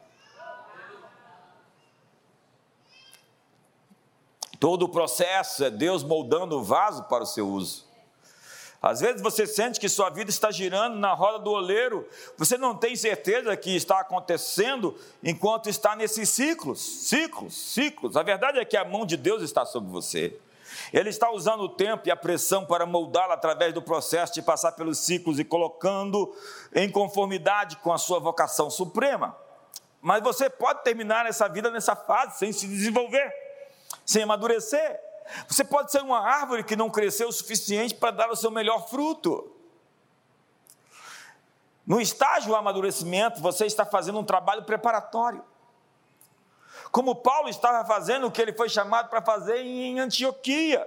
Todo 4.58 4.84
o 4.84 4.90
processo 4.90 5.66
é 5.66 5.70
Deus 5.70 6.04
moldando 6.04 6.58
o 6.58 6.64
vaso 6.64 7.04
para 7.04 7.24
o 7.24 7.28
seu 7.28 7.50
uso. 7.50 7.86
Às 8.82 9.02
vezes 9.02 9.22
você 9.22 9.46
sente 9.46 9.78
que 9.78 9.90
sua 9.90 10.10
vida 10.10 10.30
está 10.30 10.52
girando 10.52 10.98
na 10.98 11.14
roda 11.14 11.40
do 11.40 11.52
oleiro, 11.52 12.08
você 12.38 12.58
não 12.58 12.74
tem 12.74 12.96
certeza 12.96 13.58
que 13.58 13.76
está 13.76 14.00
acontecendo 14.00 14.98
enquanto 15.22 15.68
está 15.68 15.98
nesses 15.98 16.30
ciclos, 16.30 16.80
ciclos, 16.80 17.54
ciclos. 17.54 18.16
A 18.16 18.24
verdade 18.24 18.58
é 18.58 18.64
que 18.64 18.78
a 18.78 18.86
mão 18.86 19.06
de 19.06 19.18
Deus 19.18 19.42
está 19.42 19.66
sobre 19.66 19.90
você. 19.92 20.40
Ele 20.92 21.10
está 21.10 21.32
usando 21.32 21.62
o 21.62 21.70
tempo 21.70 22.08
e 22.08 22.12
a 22.12 22.16
pressão 22.16 22.66
para 22.66 22.86
moldá-lo 22.86 23.34
através 23.34 23.74
do 23.74 23.82
processo 23.82 24.34
de 24.34 24.42
passar 24.42 24.74
pelos 24.74 25.00
ciclos 25.00 25.40
e 25.40 25.44
colocando 25.44 26.36
em 26.74 26.90
conformidade 26.90 27.78
com 27.78 27.92
a 27.92 27.98
sua 27.98 28.20
vocação 28.20 28.70
suprema. 28.70 29.36
Mas 30.02 30.24
você 30.24 30.50
pode 30.50 30.84
terminar 30.84 31.26
essa 31.26 31.48
vida 31.48 31.70
nessa 31.70 31.96
fase 31.96 32.38
sem 32.38 32.52
se 32.52 32.68
desenvolver, 32.68 33.32
sem 34.06 34.24
amadurecer. 34.24 35.00
Você 35.48 35.64
pode 35.64 35.92
ser 35.92 36.02
uma 36.02 36.20
árvore 36.20 36.64
que 36.64 36.76
não 36.76 36.90
cresceu 36.90 37.28
o 37.28 37.34
suficiente 37.34 37.96
para 37.96 38.12
dar 38.12 38.30
o 38.30 38.36
seu 38.36 38.50
melhor 38.50 38.88
fruto. 38.88 39.54
No 41.86 42.02
estágio 42.02 42.50
do 42.50 42.56
amadurecimento, 42.56 43.42
você 43.42 43.66
está 43.66 43.86
fazendo 43.86 44.20
um 44.20 44.24
trabalho 44.24 44.64
preparatório. 44.64 45.44
Como 46.92 47.16
Paulo 47.16 47.50
estava 47.50 47.86
fazendo 47.86 48.28
o 48.28 48.32
que 48.32 48.42
ele 48.42 48.54
foi 48.54 48.70
chamado 48.70 49.10
para 49.10 49.22
fazer 49.22 49.58
em 49.62 50.00
Antioquia. 50.00 50.86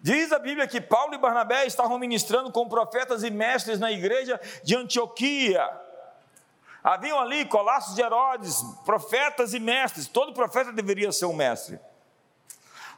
Diz 0.00 0.32
a 0.32 0.38
Bíblia 0.38 0.66
que 0.66 0.80
Paulo 0.80 1.14
e 1.14 1.18
Barnabé 1.18 1.66
estavam 1.66 1.98
ministrando 1.98 2.52
com 2.52 2.68
profetas 2.68 3.22
e 3.22 3.30
mestres 3.30 3.78
na 3.78 3.90
igreja 3.90 4.38
de 4.62 4.76
Antioquia. 4.76 5.66
Haviam 6.82 7.18
ali 7.18 7.46
colossos 7.46 7.94
de 7.94 8.02
Herodes, 8.02 8.62
profetas 8.84 9.54
e 9.54 9.58
mestres. 9.58 10.06
Todo 10.06 10.34
profeta 10.34 10.70
deveria 10.70 11.10
ser 11.10 11.24
um 11.24 11.32
mestre. 11.32 11.80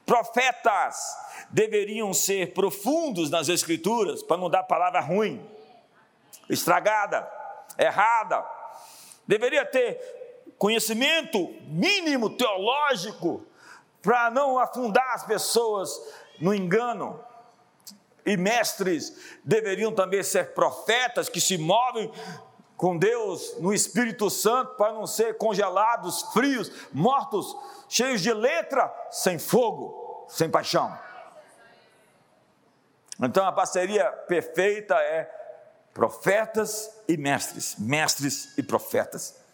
Profetas 0.05 1.16
deveriam 1.51 2.12
ser 2.12 2.53
profundos 2.53 3.30
nas 3.30 3.49
Escrituras, 3.49 4.22
para 4.22 4.37
não 4.37 4.51
dar 4.51 4.64
palavra 4.64 5.01
ruim, 5.01 5.49
estragada, 6.49 7.30
errada. 7.78 8.45
Deveria 9.26 9.64
ter 9.64 10.16
conhecimento 10.59 11.55
mínimo 11.67 12.31
teológico, 12.31 13.45
para 14.03 14.31
não 14.31 14.59
afundar 14.59 15.15
as 15.15 15.25
pessoas 15.25 15.91
no 16.41 16.55
engano. 16.55 17.21
E 18.25 18.37
mestres 18.37 19.37
deveriam 19.45 19.93
também 19.93 20.23
ser 20.23 20.53
profetas 20.53 21.29
que 21.29 21.41
se 21.41 21.57
movem 21.57 22.11
com 22.77 22.97
Deus 22.97 23.57
no 23.59 23.73
Espírito 23.73 24.29
Santo 24.29 24.75
para 24.75 24.93
não 24.93 25.07
ser 25.07 25.39
congelados, 25.39 26.23
frios, 26.33 26.71
mortos, 26.93 27.57
cheios 27.89 28.21
de 28.21 28.33
letra, 28.33 28.93
sem 29.11 29.39
fogo, 29.39 30.27
sem 30.29 30.51
paixão. 30.51 30.97
Então 33.21 33.47
a 33.47 33.53
parceria 33.53 34.11
perfeita 34.11 34.95
é 34.97 35.25
profetas 35.95 36.91
e 37.09 37.17
mestres, 37.17 37.77
mestres 37.79 38.57
e 38.59 38.63
profetas. 38.63 39.46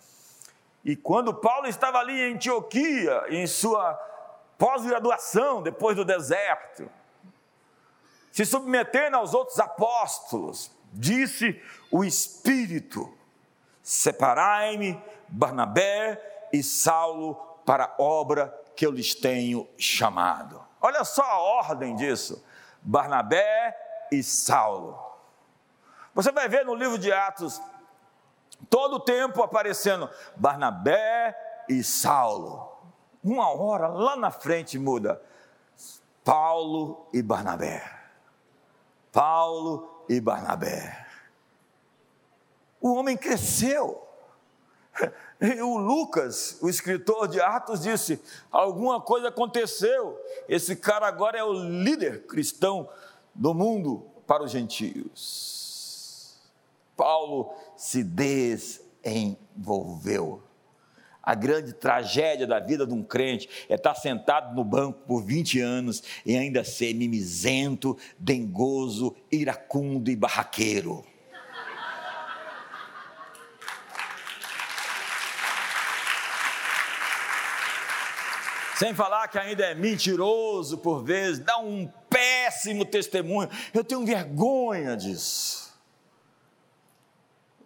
E 0.85 0.97
quando 0.97 1.33
Paulo 1.35 1.67
estava 1.67 1.99
ali 1.99 2.21
em 2.21 2.35
Antioquia, 2.35 3.25
em 3.29 3.47
sua 3.47 3.95
pós-graduação, 4.59 5.63
depois 5.63 5.97
do 5.97 6.05
deserto, 6.05 6.91
se 8.33 8.45
submetendo 8.45 9.17
aos 9.17 9.35
outros 9.35 9.61
apóstolos, 9.61 10.71
disse 10.93 11.61
o 11.91 12.05
Espírito: 12.05 13.13
Separai-me, 13.83 15.01
Barnabé 15.29 16.49
e 16.53 16.63
Saulo, 16.63 17.35
para 17.65 17.85
a 17.85 18.03
obra 18.03 18.49
que 18.75 18.85
eu 18.85 18.91
lhes 18.91 19.15
tenho 19.15 19.69
chamado. 19.79 20.61
Olha 20.81 21.05
só 21.05 21.23
a 21.23 21.39
ordem 21.39 21.95
disso: 21.95 22.45
Barnabé 22.83 23.77
e 24.11 24.23
Saulo. 24.23 24.99
Você 26.15 26.33
vai 26.33 26.49
ver 26.49 26.65
no 26.65 26.75
livro 26.75 26.99
de 26.99 27.13
Atos, 27.13 27.61
todo 28.69 28.97
o 28.97 29.01
tempo 29.01 29.43
aparecendo 29.43 30.09
Barnabé 30.37 31.37
e 31.69 31.83
Saulo. 31.83 32.71
Uma 33.23 33.51
hora 33.51 33.89
lá 33.89 34.17
na 34.17 34.31
frente 34.31 34.79
muda 34.79 35.21
Paulo 36.25 37.07
e 37.13 37.23
Barnabé. 37.23 37.83
Paulo 39.13 40.05
e 40.09 40.21
Barnabé. 40.21 41.07
O 42.81 42.95
homem 42.95 43.17
cresceu. 43.17 44.09
O 45.65 45.77
Lucas, 45.77 46.59
o 46.61 46.69
escritor 46.69 47.27
de 47.27 47.41
Atos, 47.41 47.83
disse: 47.83 48.23
alguma 48.51 49.01
coisa 49.01 49.29
aconteceu. 49.29 50.19
Esse 50.49 50.77
cara 50.77 51.07
agora 51.07 51.39
é 51.39 51.43
o 51.43 51.53
líder 51.53 52.27
cristão 52.27 52.89
do 53.35 53.53
mundo 53.53 54.07
para 54.27 54.43
os 54.45 54.51
gentios. 54.51 55.62
Paulo 56.97 57.53
se 57.77 58.05
desenvolveu. 58.05 60.43
A 61.23 61.35
grande 61.37 61.73
tragédia 61.73 62.49
da 62.49 62.59
vida 62.59 62.85
de 62.85 62.93
um 62.93 63.05
crente 63.05 63.49
é 63.69 63.77
estar 63.77 63.95
sentado 63.95 64.57
no 64.57 64.65
banco 64.65 65.03
por 65.07 65.23
20 65.23 65.61
anos 65.61 66.03
e 66.27 66.37
ainda 66.37 66.65
ser 66.65 66.93
mimizento, 66.95 67.97
dengoso, 68.19 69.15
iracundo 69.31 70.11
e 70.11 70.17
barraqueiro. 70.17 71.05
Sem 78.77 78.93
falar 78.97 79.29
que 79.29 79.39
ainda 79.39 79.65
é 79.65 79.77
mentiroso 79.77 80.79
por 80.79 81.05
vezes, 81.05 81.39
dá 81.39 81.57
um 81.59 81.89
péssimo 82.11 82.85
testemunho. 82.85 83.49
Eu 83.73 83.85
tenho 83.85 84.05
vergonha 84.05 84.97
disso. 84.97 85.62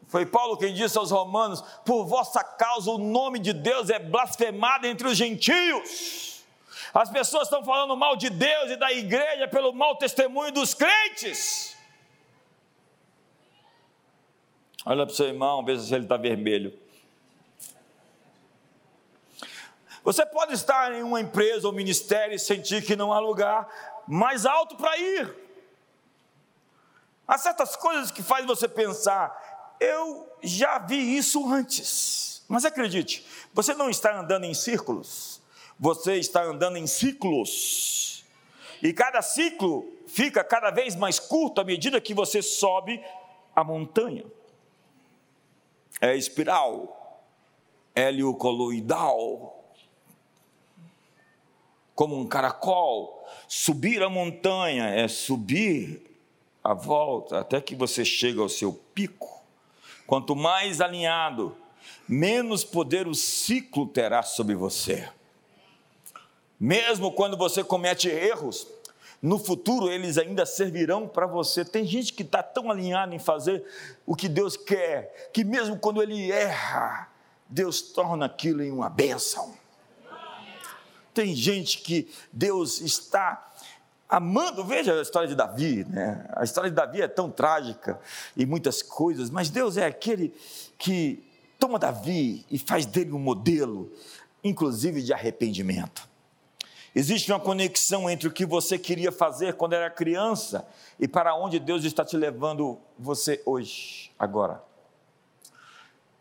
Foi 0.09 0.25
Paulo 0.25 0.57
quem 0.57 0.73
disse 0.73 0.97
aos 0.97 1.11
Romanos: 1.11 1.61
Por 1.85 2.05
vossa 2.07 2.43
causa 2.43 2.91
o 2.91 2.99
nome 2.99 3.39
de 3.39 3.53
Deus 3.53 3.91
é 3.91 3.99
blasfemado 3.99 4.87
entre 4.87 5.09
os 5.09 5.17
gentios. 5.17 6.45
As 6.95 7.11
pessoas 7.11 7.45
estão 7.45 7.65
falando 7.65 7.97
mal 7.97 8.17
de 8.17 8.31
Deus 8.31 8.71
e 8.71 8.77
da 8.77 8.93
igreja 8.93 9.49
pelo 9.49 9.73
mau 9.73 9.97
testemunho 9.97 10.53
dos 10.53 10.73
crentes. 10.73 11.77
Olha 14.85 15.05
para 15.05 15.13
o 15.13 15.17
seu 15.17 15.27
irmão, 15.27 15.65
veja 15.65 15.83
se 15.83 15.95
ele 15.95 16.05
está 16.05 16.17
vermelho. 16.17 16.73
Você 20.05 20.25
pode 20.25 20.55
estar 20.55 20.93
em 20.95 21.03
uma 21.03 21.21
empresa 21.21 21.67
ou 21.67 21.73
ministério 21.73 22.33
e 22.33 22.39
sentir 22.39 22.85
que 22.85 22.95
não 22.95 23.13
há 23.13 23.19
lugar 23.19 23.69
mais 24.07 24.47
alto 24.47 24.77
para 24.77 24.97
ir. 24.97 25.35
Há 27.27 27.37
certas 27.37 27.75
coisas 27.75 28.13
que 28.13 28.23
fazem 28.23 28.47
você 28.47 28.69
pensar, 28.69 29.56
eu 29.81 30.29
já 30.43 30.79
vi 30.79 31.17
isso 31.17 31.47
antes. 31.53 32.43
Mas 32.49 32.65
acredite, 32.65 33.25
você 33.53 33.75
não 33.75 33.91
está 33.91 34.19
andando 34.19 34.45
em 34.45 34.55
círculos, 34.55 35.41
você 35.79 36.17
está 36.17 36.43
andando 36.45 36.77
em 36.77 36.87
ciclos. 36.87 38.25
E 38.83 38.93
cada 38.93 39.23
ciclo 39.23 39.91
fica 40.07 40.45
cada 40.45 40.71
vez 40.71 40.95
mais 40.95 41.19
curto 41.19 41.61
à 41.61 41.65
medida 41.65 42.01
que 42.01 42.15
você 42.15 42.41
sobe 42.43 43.03
a 43.55 43.65
montanha. 43.65 44.25
É 46.01 46.15
espiral, 46.15 47.23
heliocoloidal, 47.95 49.65
como 51.95 52.17
um 52.17 52.27
caracol. 52.27 53.27
Subir 53.49 54.03
a 54.03 54.11
montanha 54.11 54.85
é 54.89 55.09
subir 55.09 56.03
a 56.63 56.75
volta 56.75 57.41
até 57.41 57.61
que 57.61 57.75
você 57.75 58.05
chega 58.05 58.41
ao 58.43 58.49
seu 58.49 58.73
pico. 58.73 59.36
Quanto 60.07 60.37
mais 60.37 60.81
alinhado, 60.81 61.57
menos 62.09 62.63
poder 62.63 63.09
o 63.09 63.15
ciclo 63.15 63.87
terá 63.87 64.23
sobre 64.23 64.55
você. 64.55 65.09
Mesmo 66.59 67.13
quando 67.13 67.37
você 67.37 67.63
comete 67.63 68.09
erros, 68.09 68.67
no 69.21 69.39
futuro 69.39 69.91
eles 69.91 70.17
ainda 70.17 70.47
servirão 70.47 71.09
para 71.09 71.27
você. 71.27 71.65
Tem 71.65 71.85
gente 71.85 72.13
que 72.13 72.23
está 72.23 72.43
tão 72.43 72.71
alinhada 72.71 73.15
em 73.15 73.19
fazer 73.19 73.65
o 74.07 74.15
que 74.15 74.29
Deus 74.29 74.57
quer, 74.57 75.31
que 75.33 75.45
mesmo 75.45 75.79
quando 75.79 76.03
ele 76.03 76.31
erra, 76.31 77.11
Deus 77.49 77.81
torna 77.81 78.27
aquilo 78.27 78.63
em 78.63 78.71
uma 78.71 78.89
bênção. 78.89 79.55
Tem 81.13 81.35
gente 81.35 81.79
que 81.79 82.11
Deus 82.31 82.81
está 82.81 83.53
amando, 84.09 84.65
veja 84.65 84.99
a 84.99 85.03
história 85.03 85.29
de 85.29 85.35
Davi, 85.35 85.85
né? 85.85 86.27
A 86.35 86.45
história 86.45 86.71
de 86.71 86.77
Davi 86.77 87.03
é 87.03 87.09
tão 87.09 87.31
trágica 87.31 87.99
e 88.37 88.47
muitas 88.47 88.83
coisas, 88.83 89.31
mas 89.31 89.51
Deus 89.51 89.77
é 89.77 89.85
aquele 89.85 90.35
que 90.79 91.25
toma 91.59 91.79
Davi 91.79 92.45
e 92.51 92.59
faz 92.59 92.87
dele 92.87 93.13
um 93.13 93.19
modelo, 93.19 93.93
inclusive 94.45 95.03
de 95.03 95.13
arrependimento. 95.13 96.09
Existe 96.95 97.31
uma 97.31 97.41
conexão 97.41 98.09
entre 98.09 98.27
o 98.27 98.31
que 98.31 98.47
você 98.47 98.79
queria 98.79 99.13
fazer 99.13 99.55
quando 99.55 99.75
era 99.75 99.91
criança 99.91 100.67
e 100.99 101.07
para 101.07 101.35
onde 101.35 101.59
Deus 101.59 101.85
está 101.85 102.05
te 102.05 102.17
levando 102.17 102.79
você 102.99 103.43
hoje, 103.45 104.11
agora. 104.19 104.63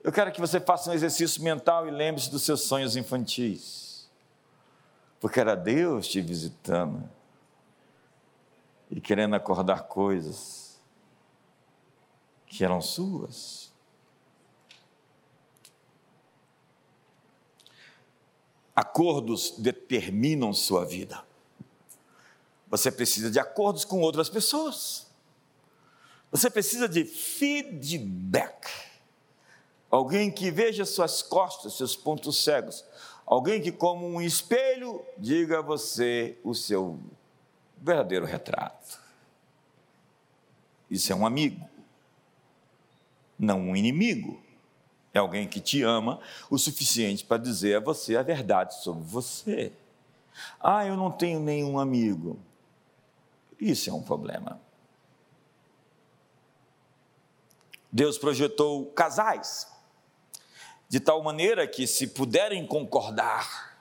Eu 0.03 0.11
quero 0.11 0.31
que 0.31 0.41
você 0.41 0.59
faça 0.59 0.89
um 0.89 0.93
exercício 0.93 1.41
mental 1.41 1.88
e 1.88 1.91
lembre-se 1.91 2.29
dos 2.29 2.43
seus 2.43 2.61
sonhos 2.61 2.95
infantis. 2.95 4.09
Porque 5.19 5.39
era 5.39 5.55
Deus 5.55 6.07
te 6.07 6.19
visitando 6.21 7.09
e 8.89 9.01
querendo 9.01 9.36
acordar 9.36 9.83
coisas 9.83 10.79
que 12.45 12.63
eram 12.63 12.81
suas. 12.81 13.73
Acordos 18.75 19.55
determinam 19.57 20.53
sua 20.53 20.86
vida. 20.86 21.23
Você 22.67 22.91
precisa 22.91 23.31
de 23.31 23.39
acordos 23.39 23.86
com 23.86 24.01
outras 24.01 24.29
pessoas. 24.29 25.07
Você 26.31 26.49
precisa 26.49 26.89
de 26.89 27.05
feedback. 27.05 28.67
Alguém 29.89 30.29
que 30.29 30.51
veja 30.51 30.83
suas 30.83 31.21
costas, 31.21 31.73
seus 31.73 31.95
pontos 31.95 32.43
cegos. 32.43 32.83
Alguém 33.25 33.61
que, 33.61 33.71
como 33.71 34.05
um 34.05 34.21
espelho, 34.21 35.03
diga 35.17 35.59
a 35.59 35.61
você 35.61 36.38
o 36.43 36.53
seu 36.53 36.99
verdadeiro 37.86 38.25
retrato. 38.25 38.99
Isso 40.89 41.11
é 41.11 41.15
um 41.15 41.25
amigo, 41.25 41.67
não 43.38 43.59
um 43.59 43.75
inimigo. 43.75 44.41
É 45.13 45.19
alguém 45.19 45.47
que 45.47 45.61
te 45.61 45.81
ama 45.81 46.19
o 46.49 46.57
suficiente 46.57 47.23
para 47.23 47.41
dizer 47.41 47.77
a 47.77 47.79
você 47.79 48.17
a 48.17 48.23
verdade 48.23 48.75
sobre 48.83 49.03
você. 49.03 49.71
Ah, 50.59 50.86
eu 50.86 50.97
não 50.97 51.09
tenho 51.09 51.39
nenhum 51.39 51.79
amigo. 51.79 52.38
Isso 53.59 53.89
é 53.89 53.93
um 53.93 54.03
problema. 54.03 54.59
Deus 57.89 58.17
projetou 58.17 58.88
casais 58.88 59.71
de 60.89 60.99
tal 60.99 61.23
maneira 61.23 61.65
que, 61.65 61.88
se 61.88 62.07
puderem 62.07 62.67
concordar 62.67 63.74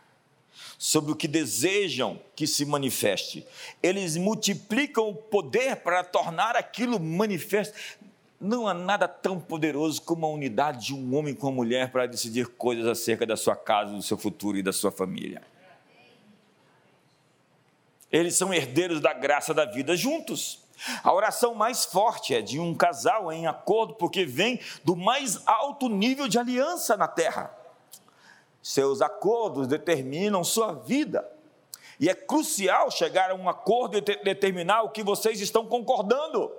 sobre 0.78 1.12
o 1.12 1.16
que 1.16 1.28
desejam 1.28 2.20
que 2.34 2.46
se 2.46 2.64
manifeste, 2.64 3.46
eles 3.82 4.16
multiplicam 4.16 5.08
o 5.08 5.14
poder 5.14 5.76
para 5.76 6.02
tornar 6.04 6.56
aquilo 6.56 6.98
manifesto. 7.00 7.74
Não 8.40 8.68
há 8.68 8.74
nada 8.74 9.08
tão 9.08 9.40
poderoso 9.40 10.02
como 10.02 10.26
a 10.26 10.30
unidade 10.30 10.86
de 10.86 10.94
um 10.94 11.16
homem 11.16 11.34
com 11.34 11.46
uma 11.46 11.56
mulher 11.56 11.90
para 11.90 12.06
decidir 12.06 12.48
coisas 12.48 12.86
acerca 12.86 13.24
da 13.24 13.36
sua 13.36 13.56
casa, 13.56 13.92
do 13.92 14.02
seu 14.02 14.18
futuro 14.18 14.58
e 14.58 14.62
da 14.62 14.72
sua 14.72 14.90
família. 14.90 15.42
Eles 18.10 18.36
são 18.36 18.52
herdeiros 18.52 19.00
da 19.00 19.12
graça 19.12 19.52
da 19.52 19.64
vida 19.64 19.96
juntos. 19.96 20.62
A 21.02 21.12
oração 21.12 21.54
mais 21.54 21.84
forte 21.84 22.34
é 22.34 22.42
de 22.42 22.58
um 22.58 22.74
casal 22.74 23.32
em 23.32 23.46
acordo, 23.46 23.94
porque 23.94 24.24
vem 24.24 24.60
do 24.84 24.94
mais 24.94 25.40
alto 25.46 25.88
nível 25.88 26.28
de 26.28 26.38
aliança 26.38 26.96
na 26.96 27.08
terra. 27.08 27.63
Seus 28.64 29.02
acordos 29.02 29.66
determinam 29.66 30.42
sua 30.42 30.72
vida. 30.72 31.30
E 32.00 32.08
é 32.08 32.14
crucial 32.14 32.90
chegar 32.90 33.30
a 33.30 33.34
um 33.34 33.46
acordo 33.46 33.98
e 33.98 34.00
determinar 34.00 34.84
o 34.84 34.88
que 34.88 35.02
vocês 35.02 35.38
estão 35.38 35.66
concordando. 35.66 36.50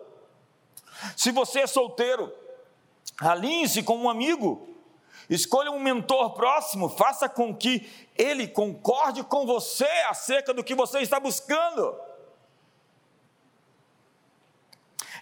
Se 1.17 1.31
você 1.31 1.61
é 1.61 1.67
solteiro, 1.67 2.31
alinhe-se 3.19 3.81
com 3.81 3.97
um 3.97 4.07
amigo, 4.07 4.69
escolha 5.27 5.71
um 5.71 5.79
mentor 5.79 6.35
próximo, 6.35 6.89
faça 6.89 7.27
com 7.27 7.55
que 7.55 7.91
ele 8.15 8.47
concorde 8.47 9.23
com 9.23 9.47
você 9.47 9.89
acerca 10.07 10.53
do 10.53 10.63
que 10.63 10.75
você 10.75 10.99
está 10.99 11.19
buscando. 11.19 11.99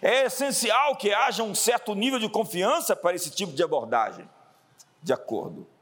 É 0.02 0.24
essencial 0.24 0.96
que 0.96 1.14
haja 1.14 1.42
um 1.42 1.54
certo 1.54 1.94
nível 1.94 2.18
de 2.18 2.28
confiança 2.28 2.94
para 2.94 3.14
esse 3.14 3.30
tipo 3.30 3.54
de 3.54 3.62
abordagem, 3.62 4.28
de 5.02 5.14
acordo. 5.14 5.72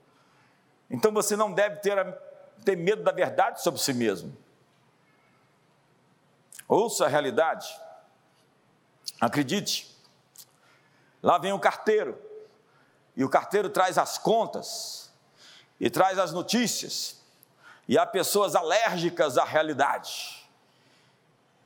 Então 0.93 1.11
você 1.11 1.35
não 1.35 1.51
deve 1.51 1.77
ter, 1.77 1.97
ter 2.63 2.77
medo 2.77 3.03
da 3.03 3.11
verdade 3.11 3.63
sobre 3.63 3.81
si 3.81 3.95
mesmo. 3.95 4.37
Ouça 6.69 7.07
a 7.07 7.09
realidade. 7.09 7.67
Acredite. 9.19 9.91
Lá 11.23 11.39
vem 11.39 11.53
o 11.53 11.59
carteiro. 11.59 12.21
E 13.17 13.25
o 13.25 13.29
carteiro 13.29 13.71
traz 13.71 13.97
as 13.97 14.19
contas 14.19 15.11
e 15.81 15.89
traz 15.89 16.19
as 16.19 16.31
notícias. 16.33 17.21
E 17.89 17.97
há 17.97 18.05
pessoas 18.05 18.55
alérgicas 18.55 19.39
à 19.39 19.45
realidade. 19.45 20.47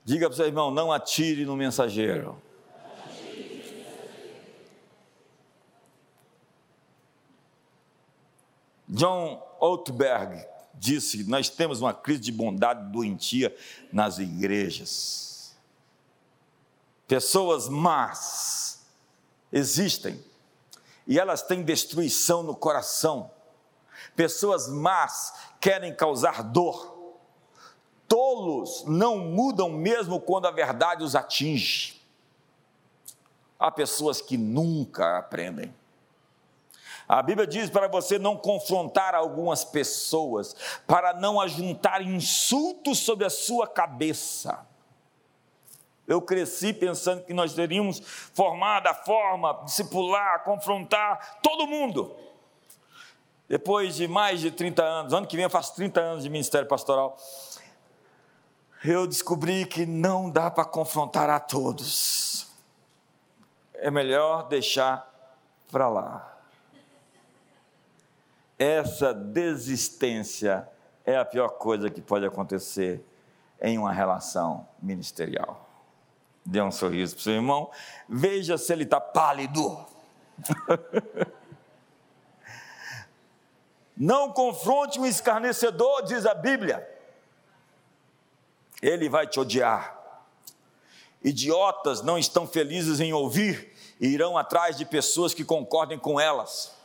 Diga 0.05 0.29
para 0.29 0.35
o 0.35 0.37
seu 0.37 0.47
irmão: 0.47 0.71
não 0.71 0.93
atire 0.93 1.45
no 1.45 1.57
mensageiro. 1.57 2.41
John 8.97 9.47
Outberg 9.61 10.43
disse: 10.73 11.23
Nós 11.25 11.51
temos 11.51 11.83
uma 11.83 11.93
crise 11.93 12.21
de 12.21 12.33
bondade 12.33 12.91
doentia 12.91 13.55
nas 13.93 14.19
igrejas. 14.19 15.55
Pessoas 17.07 17.69
más 17.69 18.87
existem 19.53 20.25
e 21.07 21.21
elas 21.21 21.43
têm 21.43 21.63
destruição 21.63 22.43
no 22.43 22.57
coração. 22.57 23.31
Pessoas 24.17 24.67
más 24.67 25.35
querem 25.61 25.95
causar 25.95 26.43
dor. 26.43 26.97
Tolos 28.09 28.83
não 28.87 29.19
mudam 29.19 29.69
mesmo 29.69 30.19
quando 30.19 30.47
a 30.47 30.51
verdade 30.51 31.05
os 31.05 31.15
atinge. 31.15 32.01
Há 33.59 33.71
pessoas 33.71 34.23
que 34.23 34.39
nunca 34.39 35.19
aprendem. 35.19 35.75
A 37.09 37.23
Bíblia 37.23 37.47
diz 37.47 37.71
para 37.71 37.87
você 37.87 38.19
não 38.19 38.37
confrontar 38.37 39.15
algumas 39.15 39.65
pessoas, 39.65 40.57
para 40.87 41.15
não 41.15 41.41
ajuntar 41.41 42.03
insultos 42.03 42.99
sobre 42.99 43.25
a 43.25 43.31
sua 43.31 43.67
cabeça. 43.69 44.67
Eu 46.07 46.21
cresci 46.23 46.73
pensando 46.73 47.25
que 47.25 47.35
nós 47.35 47.55
teríamos 47.55 48.01
formado 48.01 48.87
a 48.89 48.95
forma, 48.95 49.63
discipular, 49.65 50.43
confrontar 50.45 51.41
todo 51.43 51.67
mundo. 51.67 52.15
Depois 53.49 53.95
de 53.95 54.09
mais 54.09 54.41
de 54.41 54.51
30 54.51 54.83
anos, 54.83 55.13
ano 55.13 55.27
que 55.27 55.37
vem 55.37 55.45
eu 55.45 55.51
faço 55.51 55.75
30 55.77 56.01
anos 56.01 56.25
de 56.25 56.31
ministério 56.31 56.67
pastoral, 56.67 57.17
eu 58.85 59.07
descobri 59.07 59.65
que 59.65 59.87
não 59.87 60.29
dá 60.31 60.51
para 60.51 60.65
confrontar 60.65 61.31
a 61.31 61.39
todos. 61.39 62.47
É 63.75 63.91
melhor 63.91 64.49
deixar 64.49 65.09
para 65.71 65.89
lá. 65.89 66.36
Essa 68.59 69.13
desistência 69.13 70.69
é 71.05 71.17
a 71.17 71.25
pior 71.25 71.51
coisa 71.51 71.91
que 71.91 72.01
pode 72.01 72.25
acontecer 72.25 73.05
em 73.61 73.79
uma 73.79 73.93
relação 73.93 74.67
ministerial. 74.81 75.69
Dê 76.45 76.63
um 76.63 76.71
sorriso 76.71 77.15
para 77.15 77.21
o 77.21 77.23
seu 77.25 77.33
irmão, 77.35 77.71
veja 78.09 78.57
se 78.57 78.73
ele 78.73 78.85
está 78.85 79.01
pálido. 79.01 79.85
Não 83.97 84.31
confronte 84.31 85.01
um 85.01 85.07
escarnecedor, 85.07 86.03
diz 86.03 86.27
a 86.27 86.35
Bíblia. 86.35 86.87
Ele 88.83 89.09
vai 89.09 89.27
te 89.27 89.41
odiar. 89.41 89.97
Idiotas 91.25 92.03
não 92.03 92.19
estão 92.19 92.47
felizes 92.47 93.01
em 93.01 93.15
ouvir 93.15 93.73
e 93.99 94.09
irão 94.09 94.37
atrás 94.37 94.77
de 94.77 94.85
pessoas 94.85 95.33
que 95.33 95.45
concordem 95.45 95.99
com 95.99 96.21
elas. 96.21 96.76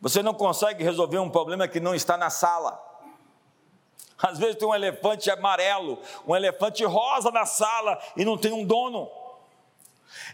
Você 0.00 0.22
não 0.22 0.34
consegue 0.34 0.84
resolver 0.84 1.18
um 1.18 1.30
problema 1.30 1.66
que 1.66 1.80
não 1.80 1.94
está 1.94 2.16
na 2.16 2.30
sala. 2.30 2.84
Às 4.18 4.38
vezes 4.38 4.56
tem 4.56 4.66
um 4.66 4.74
elefante 4.74 5.30
amarelo, 5.30 6.00
um 6.26 6.34
elefante 6.34 6.84
rosa 6.84 7.30
na 7.30 7.46
sala 7.46 8.00
e 8.16 8.24
não 8.24 8.36
tem 8.36 8.52
um 8.52 8.64
dono. 8.64 9.08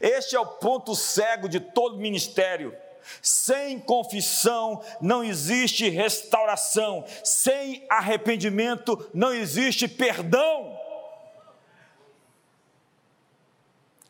Este 0.01 0.37
é 0.37 0.41
o 0.41 0.47
ponto 0.47 0.95
cego 0.95 1.49
de 1.49 1.61
todo 1.61 1.99
ministério. 1.99 2.75
Sem 3.21 3.79
confissão 3.79 4.83
não 5.01 5.23
existe 5.23 5.89
restauração, 5.91 7.05
sem 7.23 7.85
arrependimento 7.91 9.11
não 9.13 9.33
existe 9.33 9.87
perdão. 9.87 10.79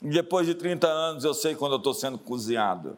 E 0.00 0.10
depois 0.10 0.46
de 0.46 0.54
30 0.54 0.86
anos 0.86 1.24
eu 1.24 1.34
sei 1.34 1.56
quando 1.56 1.72
eu 1.72 1.78
estou 1.78 1.94
sendo 1.94 2.18
cozinhado. 2.18 2.96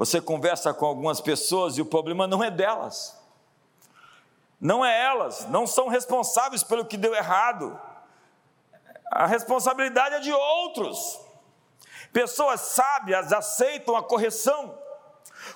Você 0.00 0.18
conversa 0.18 0.72
com 0.72 0.86
algumas 0.86 1.20
pessoas 1.20 1.76
e 1.76 1.82
o 1.82 1.84
problema 1.84 2.26
não 2.26 2.42
é 2.42 2.50
delas. 2.50 3.22
Não 4.58 4.82
é 4.82 4.98
elas, 4.98 5.46
não 5.50 5.66
são 5.66 5.88
responsáveis 5.88 6.62
pelo 6.62 6.86
que 6.86 6.96
deu 6.96 7.14
errado. 7.14 7.78
A 9.12 9.26
responsabilidade 9.26 10.14
é 10.14 10.20
de 10.20 10.32
outros. 10.32 11.20
Pessoas 12.14 12.62
sábias 12.62 13.30
aceitam 13.30 13.94
a 13.94 14.02
correção. 14.02 14.74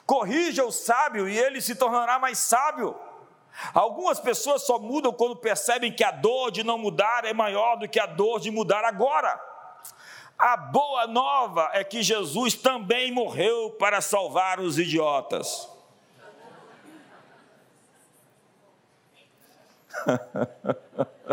Corrija 0.05 0.63
o 0.63 0.71
sábio 0.71 1.27
e 1.27 1.39
ele 1.39 1.63
se 1.63 1.75
tornará 1.75 2.19
mais 2.19 2.37
sábio. 2.37 2.95
Algumas 3.73 4.21
pessoas 4.21 4.67
só 4.67 4.79
mudam 4.79 5.11
quando 5.11 5.37
percebem 5.37 5.91
que 5.91 6.05
a 6.05 6.11
dor 6.11 6.51
de 6.51 6.63
não 6.63 6.77
mudar 6.77 7.25
é 7.25 7.33
maior 7.33 7.77
do 7.77 7.89
que 7.89 7.99
a 7.99 8.05
dor 8.05 8.41
de 8.41 8.51
mudar 8.51 8.85
agora. 8.85 9.54
A 10.39 10.57
boa 10.57 11.07
nova 11.07 11.71
é 11.73 11.85
que 11.85 12.03
Jesus 12.03 12.55
também 12.55 13.13
morreu 13.13 13.71
para 13.71 14.01
salvar 14.01 14.59
os 14.61 14.79
idiotas. 14.79 15.69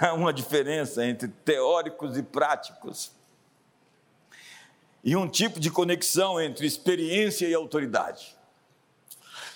Há 0.00 0.12
uma 0.12 0.32
diferença 0.32 1.04
entre 1.04 1.28
teóricos 1.28 2.16
e 2.16 2.22
práticos. 2.22 3.12
E 5.02 5.16
um 5.16 5.28
tipo 5.28 5.58
de 5.58 5.70
conexão 5.70 6.40
entre 6.40 6.66
experiência 6.66 7.46
e 7.46 7.54
autoridade. 7.54 8.35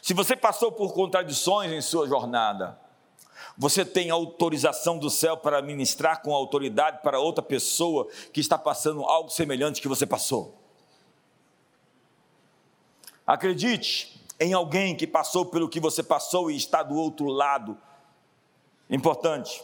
Se 0.02 0.14
você 0.14 0.34
passou 0.34 0.72
por 0.72 0.92
contradições 0.92 1.70
em 1.72 1.80
sua 1.80 2.08
jornada, 2.08 2.78
você 3.56 3.84
tem 3.84 4.10
autorização 4.10 4.98
do 4.98 5.10
céu 5.10 5.36
para 5.36 5.60
ministrar 5.60 6.22
com 6.22 6.34
autoridade 6.34 7.02
para 7.02 7.20
outra 7.20 7.42
pessoa 7.42 8.08
que 8.32 8.40
está 8.40 8.56
passando 8.56 9.04
algo 9.04 9.30
semelhante 9.30 9.80
que 9.80 9.88
você 9.88 10.06
passou. 10.06 10.58
Acredite 13.26 14.20
em 14.40 14.54
alguém 14.54 14.96
que 14.96 15.06
passou 15.06 15.44
pelo 15.46 15.68
que 15.68 15.78
você 15.78 16.02
passou 16.02 16.50
e 16.50 16.56
está 16.56 16.82
do 16.82 16.94
outro 16.94 17.26
lado. 17.26 17.76
Importante. 18.88 19.62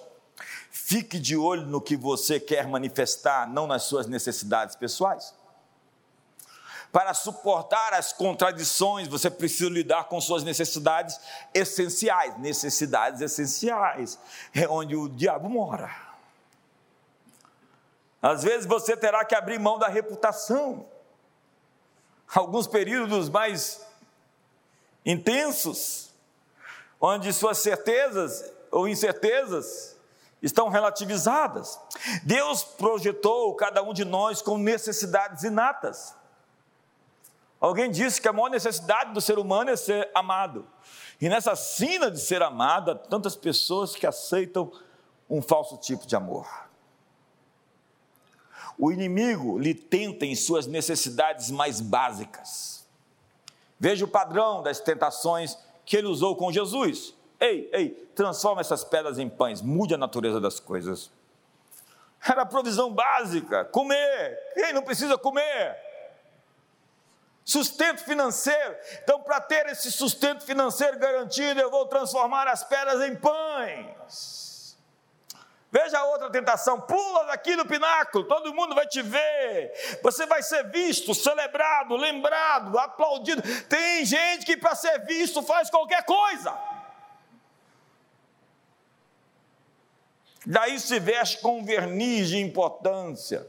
Fique 0.70 1.18
de 1.18 1.36
olho 1.36 1.66
no 1.66 1.80
que 1.80 1.96
você 1.96 2.38
quer 2.38 2.68
manifestar, 2.68 3.48
não 3.48 3.66
nas 3.66 3.84
suas 3.84 4.06
necessidades 4.06 4.76
pessoais. 4.76 5.34
Para 6.92 7.12
suportar 7.12 7.92
as 7.92 8.12
contradições, 8.12 9.08
você 9.08 9.28
precisa 9.30 9.70
lidar 9.70 10.04
com 10.04 10.20
suas 10.20 10.42
necessidades 10.42 11.20
essenciais. 11.52 12.38
Necessidades 12.38 13.20
essenciais 13.20 14.18
é 14.54 14.66
onde 14.68 14.96
o 14.96 15.08
diabo 15.08 15.48
mora. 15.48 15.94
Às 18.22 18.42
vezes 18.42 18.66
você 18.66 18.96
terá 18.96 19.24
que 19.24 19.34
abrir 19.34 19.58
mão 19.58 19.78
da 19.78 19.88
reputação. 19.88 20.86
Alguns 22.34 22.66
períodos 22.66 23.28
mais 23.28 23.86
intensos, 25.04 26.12
onde 27.00 27.32
suas 27.32 27.58
certezas 27.58 28.52
ou 28.70 28.88
incertezas 28.88 29.96
estão 30.42 30.68
relativizadas. 30.68 31.78
Deus 32.24 32.64
projetou 32.64 33.54
cada 33.54 33.82
um 33.82 33.92
de 33.92 34.04
nós 34.04 34.42
com 34.42 34.58
necessidades 34.58 35.44
inatas. 35.44 36.14
Alguém 37.60 37.90
disse 37.90 38.20
que 38.20 38.28
a 38.28 38.32
maior 38.32 38.50
necessidade 38.50 39.12
do 39.12 39.20
ser 39.20 39.38
humano 39.38 39.70
é 39.70 39.76
ser 39.76 40.10
amado. 40.14 40.66
E 41.20 41.28
nessa 41.28 41.56
sina 41.56 42.10
de 42.10 42.20
ser 42.20 42.42
amado, 42.42 42.90
há 42.90 42.94
tantas 42.94 43.34
pessoas 43.34 43.94
que 43.94 44.06
aceitam 44.06 44.70
um 45.28 45.40
falso 45.40 45.76
tipo 45.78 46.06
de 46.06 46.14
amor. 46.14 46.46
O 48.78 48.92
inimigo 48.92 49.58
lhe 49.58 49.74
tenta 49.74 50.26
em 50.26 50.36
suas 50.36 50.66
necessidades 50.66 51.50
mais 51.50 51.80
básicas. 51.80 52.86
Veja 53.80 54.04
o 54.04 54.08
padrão 54.08 54.62
das 54.62 54.80
tentações 54.80 55.56
que 55.84 55.96
ele 55.96 56.06
usou 56.06 56.36
com 56.36 56.52
Jesus. 56.52 57.14
Ei, 57.40 57.70
ei, 57.72 57.88
transforma 58.14 58.60
essas 58.60 58.84
pedras 58.84 59.18
em 59.18 59.28
pães, 59.28 59.62
mude 59.62 59.94
a 59.94 59.98
natureza 59.98 60.40
das 60.40 60.60
coisas. 60.60 61.10
Era 62.26 62.42
a 62.42 62.46
provisão 62.46 62.92
básica, 62.92 63.64
comer. 63.66 64.38
Quem 64.54 64.72
não 64.72 64.82
precisa 64.82 65.16
comer? 65.16 65.85
Sustento 67.46 68.02
financeiro. 68.02 68.76
Então, 69.04 69.22
para 69.22 69.40
ter 69.40 69.66
esse 69.66 69.92
sustento 69.92 70.44
financeiro 70.44 70.98
garantido, 70.98 71.60
eu 71.60 71.70
vou 71.70 71.86
transformar 71.86 72.48
as 72.48 72.64
pedras 72.64 73.08
em 73.08 73.14
pães. 73.14 74.76
Veja 75.70 75.96
a 75.96 76.04
outra 76.06 76.28
tentação: 76.28 76.80
pula 76.80 77.26
daqui 77.26 77.54
no 77.54 77.64
pináculo, 77.64 78.24
todo 78.24 78.52
mundo 78.52 78.74
vai 78.74 78.88
te 78.88 79.00
ver. 79.00 79.72
Você 80.02 80.26
vai 80.26 80.42
ser 80.42 80.68
visto, 80.72 81.14
celebrado, 81.14 81.94
lembrado, 81.94 82.76
aplaudido. 82.80 83.40
Tem 83.68 84.04
gente 84.04 84.44
que, 84.44 84.56
para 84.56 84.74
ser 84.74 85.06
visto, 85.06 85.40
faz 85.40 85.70
qualquer 85.70 86.04
coisa. 86.04 86.52
Daí 90.44 90.80
se 90.80 90.98
veste 90.98 91.38
com 91.38 91.64
verniz 91.64 92.28
de 92.28 92.38
importância. 92.38 93.48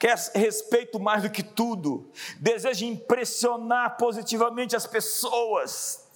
Quer 0.00 0.16
respeito 0.34 0.98
mais 0.98 1.22
do 1.22 1.28
que 1.28 1.42
tudo, 1.42 2.10
deseja 2.38 2.86
impressionar 2.86 3.98
positivamente 3.98 4.74
as 4.74 4.86
pessoas. 4.86 6.08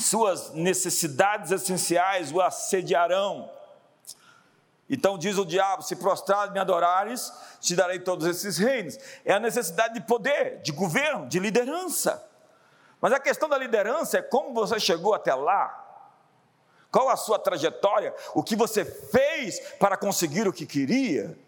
Suas 0.00 0.54
necessidades 0.54 1.50
essenciais 1.50 2.32
o 2.32 2.40
assediarão. 2.40 3.50
Então 4.88 5.18
diz 5.18 5.36
o 5.36 5.44
diabo: 5.44 5.82
se 5.82 5.96
prostrado 5.96 6.54
me 6.54 6.58
adorares, 6.58 7.30
te 7.60 7.76
darei 7.76 7.98
todos 7.98 8.26
esses 8.26 8.56
reinos. 8.56 8.98
É 9.22 9.34
a 9.34 9.38
necessidade 9.38 9.92
de 9.92 10.00
poder, 10.00 10.62
de 10.62 10.72
governo, 10.72 11.28
de 11.28 11.38
liderança. 11.38 12.26
Mas 13.02 13.12
a 13.12 13.20
questão 13.20 13.50
da 13.50 13.58
liderança 13.58 14.16
é 14.16 14.22
como 14.22 14.54
você 14.54 14.80
chegou 14.80 15.12
até 15.12 15.34
lá. 15.34 15.85
Qual 16.96 17.10
a 17.10 17.16
sua 17.16 17.38
trajetória? 17.38 18.14
O 18.34 18.42
que 18.42 18.56
você 18.56 18.82
fez 18.82 19.60
para 19.78 19.98
conseguir 19.98 20.48
o 20.48 20.52
que 20.52 20.64
queria? 20.64 21.38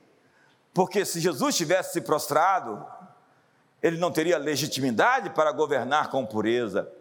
Porque 0.75 1.07
se 1.07 1.21
Jesus 1.21 1.57
tivesse 1.57 1.95
se 1.95 2.03
prostrado, 2.03 2.87
ele 3.83 3.97
não 3.97 4.13
teria 4.13 4.37
legitimidade 4.37 5.31
para 5.31 5.51
governar 5.51 6.11
com 6.11 6.27
pureza, 6.27 6.93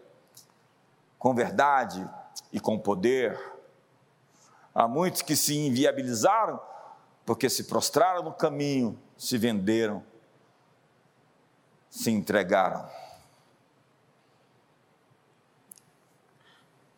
com 1.18 1.34
verdade 1.34 2.08
e 2.50 2.58
com 2.58 2.78
poder. 2.78 3.38
Há 4.74 4.88
muitos 4.88 5.20
que 5.20 5.36
se 5.36 5.54
inviabilizaram 5.54 6.58
porque 7.26 7.50
se 7.50 7.64
prostraram 7.64 8.22
no 8.22 8.32
caminho, 8.32 8.98
se 9.18 9.36
venderam, 9.36 10.02
se 11.90 12.10
entregaram. 12.10 12.88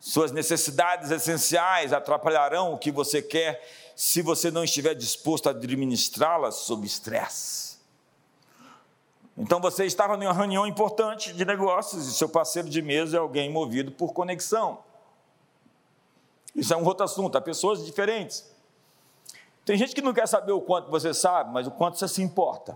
Suas 0.01 0.31
necessidades 0.31 1.11
essenciais 1.11 1.93
atrapalharão 1.93 2.73
o 2.73 2.77
que 2.77 2.91
você 2.91 3.21
quer 3.21 3.63
se 3.95 4.23
você 4.23 4.49
não 4.49 4.63
estiver 4.63 4.95
disposto 4.95 5.45
a 5.45 5.51
administrá-las 5.51 6.55
sob 6.55 6.87
estresse. 6.87 7.77
Então 9.37 9.61
você 9.61 9.85
estava 9.85 10.15
em 10.15 10.25
uma 10.25 10.33
reunião 10.33 10.65
importante 10.65 11.31
de 11.31 11.45
negócios 11.45 12.07
e 12.07 12.13
seu 12.15 12.27
parceiro 12.27 12.67
de 12.67 12.81
mesa 12.81 13.17
é 13.17 13.19
alguém 13.19 13.51
movido 13.51 13.91
por 13.91 14.11
conexão. 14.11 14.79
Isso 16.55 16.73
é 16.73 16.77
um 16.77 16.83
outro 16.83 17.05
assunto, 17.05 17.37
há 17.37 17.41
pessoas 17.41 17.85
diferentes. 17.85 18.51
Tem 19.63 19.77
gente 19.77 19.93
que 19.93 20.01
não 20.01 20.15
quer 20.15 20.27
saber 20.27 20.51
o 20.51 20.61
quanto 20.61 20.89
você 20.89 21.13
sabe, 21.13 21.53
mas 21.53 21.67
o 21.67 21.71
quanto 21.71 21.99
você 21.99 22.07
se 22.07 22.23
importa. 22.23 22.75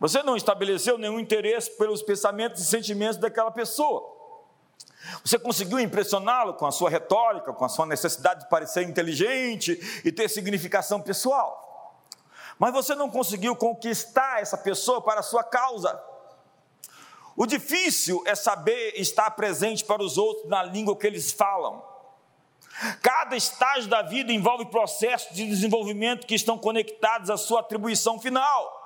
Você 0.00 0.20
não 0.24 0.36
estabeleceu 0.36 0.98
nenhum 0.98 1.20
interesse 1.20 1.70
pelos 1.78 2.02
pensamentos 2.02 2.60
e 2.60 2.64
sentimentos 2.64 3.18
daquela 3.18 3.52
pessoa. 3.52 4.13
Você 5.24 5.38
conseguiu 5.38 5.78
impressioná-lo 5.78 6.54
com 6.54 6.66
a 6.66 6.72
sua 6.72 6.90
retórica, 6.90 7.52
com 7.52 7.64
a 7.64 7.68
sua 7.68 7.86
necessidade 7.86 8.40
de 8.40 8.48
parecer 8.48 8.82
inteligente 8.88 9.78
e 10.04 10.10
ter 10.10 10.28
significação 10.28 11.00
pessoal. 11.00 12.02
Mas 12.58 12.72
você 12.72 12.94
não 12.94 13.10
conseguiu 13.10 13.54
conquistar 13.56 14.40
essa 14.40 14.56
pessoa 14.56 15.02
para 15.02 15.20
a 15.20 15.22
sua 15.22 15.42
causa. 15.42 16.00
O 17.36 17.46
difícil 17.46 18.22
é 18.26 18.34
saber 18.34 18.92
estar 18.96 19.30
presente 19.32 19.84
para 19.84 20.02
os 20.02 20.16
outros 20.16 20.48
na 20.48 20.62
língua 20.62 20.96
que 20.96 21.06
eles 21.06 21.32
falam. 21.32 21.82
Cada 23.02 23.36
estágio 23.36 23.88
da 23.88 24.02
vida 24.02 24.32
envolve 24.32 24.66
processos 24.66 25.34
de 25.34 25.46
desenvolvimento 25.46 26.26
que 26.26 26.34
estão 26.34 26.58
conectados 26.58 27.30
à 27.30 27.36
sua 27.36 27.60
atribuição 27.60 28.20
final. 28.20 28.83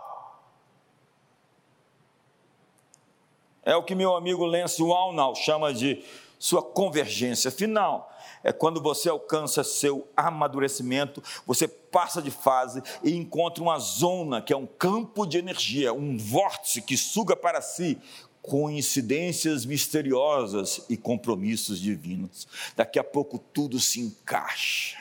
É 3.69 3.77
o 3.77 3.83
que 3.83 3.95
meu 3.95 4.17
amigo 4.17 4.47
Lance 4.47 4.83
Walnall 4.83 5.35
chama 5.35 5.75
de 5.75 6.03
sua 6.39 6.63
convergência 6.63 7.51
final. 7.51 8.11
É 8.43 8.51
quando 8.51 8.81
você 8.81 9.11
alcança 9.11 9.63
seu 9.63 10.09
amadurecimento, 10.17 11.23
você 11.47 11.69
passa 11.69 12.23
de 12.23 12.31
fase 12.31 12.83
e 13.03 13.15
encontra 13.15 13.63
uma 13.63 13.79
zona 13.79 14.41
que 14.41 14.55
é 14.55 14.57
um 14.57 14.65
campo 14.65 15.27
de 15.27 15.37
energia, 15.37 15.93
um 15.93 16.17
vórtice 16.17 16.81
que 16.81 16.97
suga 16.97 17.37
para 17.37 17.61
si 17.61 18.01
coincidências 18.41 19.67
misteriosas 19.67 20.87
e 20.89 20.97
compromissos 20.97 21.79
divinos. 21.79 22.49
Daqui 22.75 22.99
a 22.99 23.05
pouco 23.05 23.39
tudo 23.39 23.79
se 23.79 24.01
encaixa. 24.01 24.97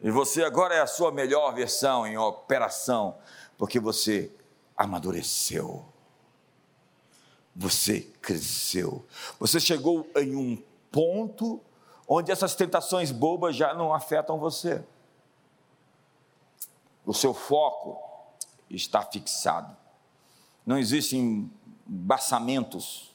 E 0.00 0.10
você 0.10 0.42
agora 0.42 0.74
é 0.76 0.80
a 0.80 0.86
sua 0.86 1.12
melhor 1.12 1.54
versão 1.54 2.06
em 2.06 2.16
operação, 2.16 3.18
porque 3.58 3.78
você 3.78 4.30
amadureceu. 4.74 5.84
Você 7.56 8.02
cresceu. 8.20 9.02
Você 9.40 9.58
chegou 9.58 10.06
em 10.14 10.36
um 10.36 10.62
ponto 10.92 11.58
onde 12.06 12.30
essas 12.30 12.54
tentações 12.54 13.10
bobas 13.10 13.56
já 13.56 13.72
não 13.72 13.94
afetam 13.94 14.38
você. 14.38 14.84
O 17.04 17.14
seu 17.14 17.32
foco 17.32 17.98
está 18.68 19.00
fixado. 19.02 19.74
Não 20.66 20.76
existem 20.76 21.50
embaçamentos 21.88 23.14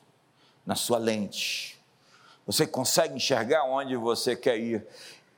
na 0.65 0.75
sua 0.75 0.97
lente. 0.97 1.79
Você 2.47 2.65
consegue 2.65 3.15
enxergar 3.15 3.63
onde 3.65 3.95
você 3.95 4.35
quer 4.35 4.57
ir, 4.57 4.87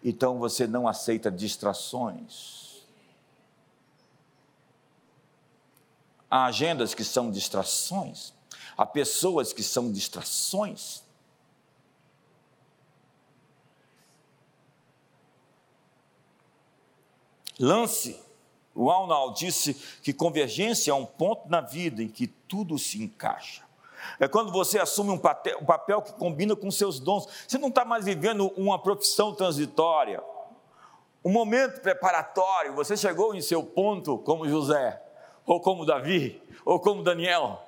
então 0.03 0.39
você 0.39 0.65
não 0.65 0.87
aceita 0.87 1.29
distrações. 1.29 2.83
Há 6.29 6.45
agendas 6.45 6.95
que 6.95 7.03
são 7.03 7.29
distrações, 7.29 8.32
há 8.77 8.85
pessoas 8.85 9.53
que 9.53 9.63
são 9.63 9.91
distrações. 9.91 11.03
Lance, 17.59 18.19
o 18.73 18.89
Arnold 18.89 19.37
disse 19.37 19.73
que 20.01 20.11
convergência 20.11 20.91
é 20.91 20.93
um 20.93 21.05
ponto 21.05 21.49
na 21.49 21.61
vida 21.61 22.01
em 22.01 22.07
que 22.07 22.27
tudo 22.27 22.77
se 22.79 23.01
encaixa. 23.01 23.63
É 24.19 24.27
quando 24.27 24.51
você 24.51 24.79
assume 24.79 25.11
um 25.11 25.17
papel, 25.17 25.59
um 25.61 25.65
papel 25.65 26.01
que 26.01 26.13
combina 26.13 26.55
com 26.55 26.69
seus 26.69 26.99
dons. 26.99 27.27
Você 27.47 27.57
não 27.57 27.69
está 27.69 27.85
mais 27.85 28.05
vivendo 28.05 28.47
uma 28.57 28.77
profissão 28.77 29.33
transitória, 29.33 30.21
um 31.23 31.31
momento 31.31 31.81
preparatório. 31.81 32.73
Você 32.75 32.97
chegou 32.97 33.33
em 33.33 33.41
seu 33.41 33.63
ponto 33.63 34.17
como 34.19 34.47
José, 34.47 35.01
ou 35.45 35.61
como 35.61 35.85
Davi, 35.85 36.41
ou 36.65 36.79
como 36.79 37.03
Daniel, 37.03 37.61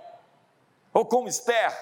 ou 0.96 1.06
como 1.06 1.28
Esther, 1.28 1.78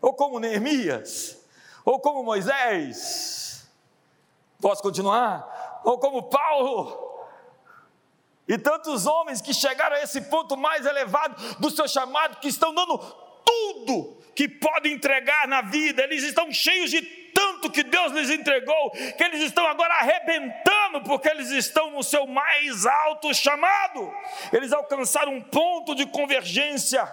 ou 0.00 0.14
como 0.14 0.38
Neemias, 0.38 1.36
ou 1.84 1.98
como 1.98 2.22
Moisés. 2.22 3.68
Posso 4.60 4.80
continuar? 4.80 5.80
Ou 5.84 5.98
como 5.98 6.22
Paulo. 6.22 7.26
E 8.46 8.56
tantos 8.56 9.04
homens 9.04 9.40
que 9.40 9.52
chegaram 9.52 9.96
a 9.96 10.00
esse 10.00 10.20
ponto 10.20 10.56
mais 10.56 10.86
elevado 10.86 11.34
do 11.58 11.68
seu 11.72 11.88
chamado, 11.88 12.38
que 12.38 12.46
estão 12.46 12.72
dando 12.72 12.96
tudo 13.44 14.16
que 14.32 14.48
podem 14.48 14.92
entregar 14.92 15.48
na 15.48 15.62
vida, 15.62 16.04
eles 16.04 16.22
estão 16.22 16.52
cheios 16.52 16.90
de 16.90 17.02
tanto 17.02 17.68
que 17.68 17.82
Deus 17.82 18.12
lhes 18.12 18.30
entregou, 18.30 18.90
que 18.90 19.24
eles 19.24 19.42
estão 19.42 19.66
agora 19.66 19.92
arrebentando, 19.94 21.02
porque 21.04 21.28
eles 21.28 21.50
estão 21.50 21.90
no 21.90 22.02
seu 22.04 22.28
mais 22.28 22.86
alto 22.86 23.34
chamado, 23.34 24.14
eles 24.52 24.72
alcançaram 24.72 25.32
um 25.32 25.42
ponto 25.42 25.96
de 25.96 26.06
convergência 26.06 27.04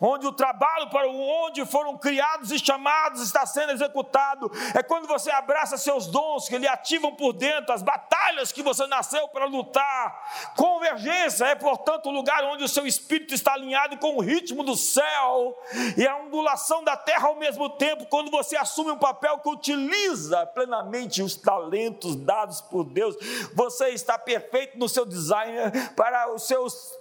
onde 0.00 0.26
o 0.26 0.32
trabalho 0.32 0.88
para 0.90 1.08
onde 1.08 1.64
foram 1.66 1.96
criados 1.96 2.50
e 2.50 2.58
chamados 2.58 3.22
está 3.22 3.44
sendo 3.44 3.72
executado. 3.72 4.50
É 4.74 4.82
quando 4.82 5.06
você 5.06 5.30
abraça 5.30 5.76
seus 5.76 6.06
dons 6.06 6.48
que 6.48 6.58
lhe 6.58 6.68
ativam 6.68 7.14
por 7.14 7.32
dentro, 7.32 7.72
as 7.72 7.82
batalhas 7.82 8.52
que 8.52 8.62
você 8.62 8.86
nasceu 8.86 9.28
para 9.28 9.46
lutar. 9.46 10.52
Convergência 10.56 11.46
é, 11.46 11.54
portanto, 11.54 12.06
o 12.06 12.12
lugar 12.12 12.44
onde 12.44 12.64
o 12.64 12.68
seu 12.68 12.86
espírito 12.86 13.34
está 13.34 13.54
alinhado 13.54 13.96
com 13.98 14.16
o 14.16 14.20
ritmo 14.20 14.62
do 14.62 14.76
céu 14.76 15.56
e 15.96 16.06
a 16.06 16.16
ondulação 16.16 16.82
da 16.84 16.96
terra 16.96 17.28
ao 17.28 17.36
mesmo 17.36 17.68
tempo, 17.70 18.06
quando 18.06 18.30
você 18.30 18.56
assume 18.56 18.90
um 18.90 18.98
papel 18.98 19.38
que 19.38 19.48
utiliza 19.48 20.46
plenamente 20.46 21.22
os 21.22 21.36
talentos 21.36 22.16
dados 22.16 22.60
por 22.60 22.84
Deus. 22.84 23.16
Você 23.54 23.90
está 23.90 24.18
perfeito 24.18 24.78
no 24.78 24.88
seu 24.88 25.04
design 25.04 25.58
para 25.96 26.32
os 26.32 26.46
seus 26.46 26.98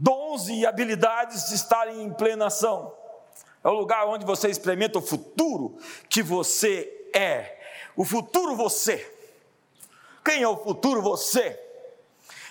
dons 0.00 0.48
e 0.48 0.66
habilidades 0.66 1.50
estarem 1.50 2.02
em 2.02 2.12
plena 2.12 2.46
ação. 2.46 2.92
É 3.64 3.68
o 3.68 3.72
lugar 3.72 4.06
onde 4.06 4.24
você 4.24 4.48
experimenta 4.48 4.98
o 4.98 5.02
futuro 5.02 5.76
que 6.08 6.22
você 6.22 7.08
é. 7.14 7.58
O 7.96 8.04
futuro 8.04 8.54
você. 8.54 9.12
Quem 10.24 10.42
é 10.42 10.48
o 10.48 10.56
futuro 10.56 11.02
você? 11.02 11.60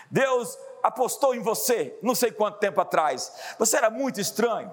Deus 0.09 0.57
apostou 0.81 1.33
em 1.33 1.39
você, 1.39 1.97
não 2.01 2.13
sei 2.13 2.31
quanto 2.31 2.59
tempo 2.59 2.79
atrás. 2.79 3.31
Você 3.57 3.77
era 3.77 3.89
muito 3.89 4.19
estranho. 4.19 4.71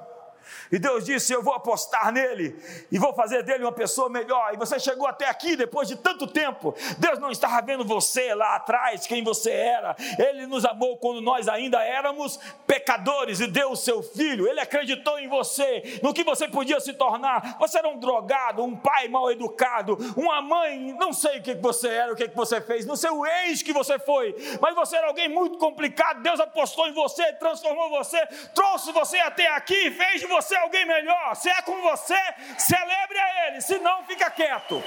E 0.73 0.79
Deus 0.79 1.05
disse: 1.05 1.35
Eu 1.35 1.43
vou 1.43 1.53
apostar 1.53 2.11
nele 2.11 2.57
e 2.91 2.99
vou 2.99 3.13
fazer 3.13 3.43
dele 3.43 3.63
uma 3.63 3.73
pessoa 3.73 4.09
melhor. 4.09 4.55
E 4.55 4.57
você 4.57 4.81
chegou 4.81 5.07
até 5.07 5.29
aqui 5.29 5.55
depois 5.55 5.87
de 5.87 5.97
tanto 5.97 6.27
tempo. 6.27 6.75
Deus 6.99 7.19
não 7.19 7.31
estava 7.31 7.61
vendo 7.61 7.85
você 7.85 8.35
lá 8.35 8.57
atrás, 8.57 9.07
quem 9.07 9.23
você 9.23 9.51
era. 9.51 9.95
Ele 10.19 10.47
nos 10.47 10.65
amou 10.65 10.97
quando 10.97 11.21
nós 11.21 11.47
ainda 11.47 11.83
éramos 11.83 12.41
pecadores 12.67 13.41
e 13.41 13.47
deu 13.47 13.73
o 13.73 13.77
seu 13.77 14.03
filho. 14.03 14.49
Ele 14.49 14.61
acreditou 14.61 15.19
em 15.19 15.29
você, 15.29 16.01
no 16.03 16.15
que 16.15 16.25
você 16.25 16.49
podia 16.49 16.81
se 16.81 16.95
tornar. 16.95 17.59
Você 17.59 17.77
era 17.77 17.89
um 17.89 17.99
drogado, 17.99 18.65
um 18.65 18.75
pai 18.75 19.09
mal 19.09 19.31
educado, 19.31 19.99
uma 20.17 20.41
mãe, 20.41 20.97
não 20.99 21.13
sei 21.13 21.39
o 21.39 21.43
que 21.43 21.55
você 21.55 21.89
era, 21.89 22.13
o 22.13 22.17
que 22.17 22.29
você 22.29 22.63
fez, 22.63 22.87
não 22.87 22.97
sei 22.97 23.11
o 23.11 23.27
ex 23.27 23.63
que 23.63 23.75
você 23.75 23.99
foi, 23.99 24.35
mas 24.61 24.75
você 24.75 24.97
era 24.97 25.09
alguém 25.09 25.29
muito 25.29 25.59
complicado. 25.59 26.23
Deus 26.23 26.41
apostou 26.41 26.89
em 26.89 26.93
você, 26.93 27.31
transformou 27.35 27.91
você, 27.91 28.25
trouxe 28.55 28.91
você 28.93 29.19
até 29.19 29.49
aqui, 29.49 29.91
fez 29.91 30.23
de 30.23 30.27
você 30.27 30.62
alguém 30.63 30.87
melhor. 30.87 31.35
Se 31.35 31.51
é 31.51 31.61
com 31.63 31.83
você, 31.83 32.17
celebre 32.59 33.19
a 33.19 33.49
Ele. 33.49 33.61
Se 33.61 33.79
não, 33.79 34.05
fica 34.05 34.31
quieto. 34.31 34.83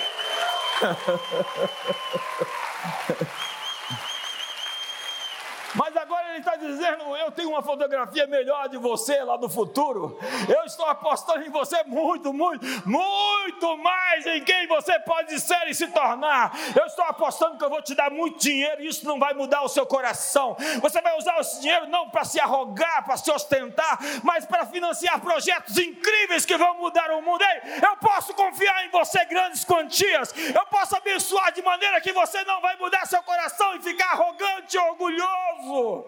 Mas 5.76 5.96
agora 5.98 6.30
ele 6.30 6.40
está 6.40 6.55
dizendo: 6.66 7.16
Eu 7.16 7.32
tenho 7.32 7.50
uma 7.50 7.62
fotografia 7.62 8.28
melhor 8.28 8.68
de 8.70 8.78
você 8.78 9.24
lá 9.24 9.38
do 9.38 9.50
futuro. 9.50 10.18
Eu 10.48 10.64
estou 10.66 10.86
apostando 10.86 11.44
em 11.44 11.50
você 11.50 11.84
muito, 11.86 12.34
muito, 12.34 12.66
muito 12.86 13.78
mais 13.78 14.26
em 14.26 14.44
quem 14.44 14.68
você 14.68 15.00
pode 15.00 15.40
ser 15.40 15.68
e 15.68 15.76
se 15.76 15.88
tornar. 15.88 16.58
Eu 16.76 16.86
estou 16.86 17.06
apostando 17.06 17.58
que 17.58 17.64
eu 17.64 17.70
vou 17.70 17.82
te 17.82 17.96
dar 17.96 18.12
muito 18.12 18.40
dinheiro 18.40 18.84
e 18.84 18.88
isso 18.88 19.06
não 19.06 19.20
vai 19.20 19.34
mudar 19.34 19.62
o 19.62 19.70
seu 19.70 19.86
coração. 19.86 20.56
Você 20.82 21.02
vai 21.02 21.18
usar 21.18 21.40
esse 21.40 21.62
dinheiro 21.62 21.88
não 21.88 22.10
para 22.10 22.24
se 22.24 22.40
arrogar, 22.40 23.06
para 23.06 23.18
se 23.18 23.32
ostentar, 23.32 24.00
mas 24.24 24.46
para 24.46 24.66
financiar 24.66 25.20
projetos 25.22 25.78
incríveis 25.78 26.46
que 26.46 26.58
vão 26.58 26.76
mudar 26.78 27.12
o 27.12 27.22
mundo. 27.22 27.42
Ei, 27.42 27.80
eu 27.82 27.98
posso 27.98 28.34
confiar 28.34 28.86
em 28.86 28.90
você 28.90 29.24
grandes 29.26 29.64
quantias. 29.64 30.34
Eu 30.54 30.66
posso 30.68 30.96
abençoar 30.96 31.52
de 31.52 31.62
maneira 31.62 32.02
que 32.02 32.14
você 32.14 32.44
não 32.44 32.62
vai 32.62 32.76
mudar 32.78 33.06
seu 33.06 33.22
coração 33.24 33.76
e 33.76 33.82
ficar 33.82 34.12
arrogante 34.12 34.76
e 34.76 34.80
orgulhoso. 34.80 36.06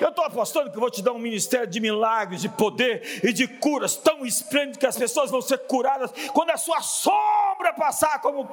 Eu 0.00 0.08
estou 0.08 0.24
apostando 0.24 0.70
que 0.70 0.76
eu 0.76 0.80
vou 0.80 0.90
te 0.90 1.02
dar 1.02 1.12
um 1.12 1.18
ministério 1.18 1.66
de 1.66 1.78
milagres, 1.78 2.40
de 2.40 2.48
poder 2.48 3.20
e 3.22 3.32
de 3.32 3.46
curas 3.46 3.96
tão 3.96 4.24
esplêndido 4.24 4.78
que 4.78 4.86
as 4.86 4.96
pessoas 4.96 5.30
vão 5.30 5.42
ser 5.42 5.58
curadas 5.58 6.10
quando 6.32 6.50
a 6.50 6.56
sua 6.56 6.80
sombra 6.80 7.74
passar, 7.76 8.18
como 8.20 8.48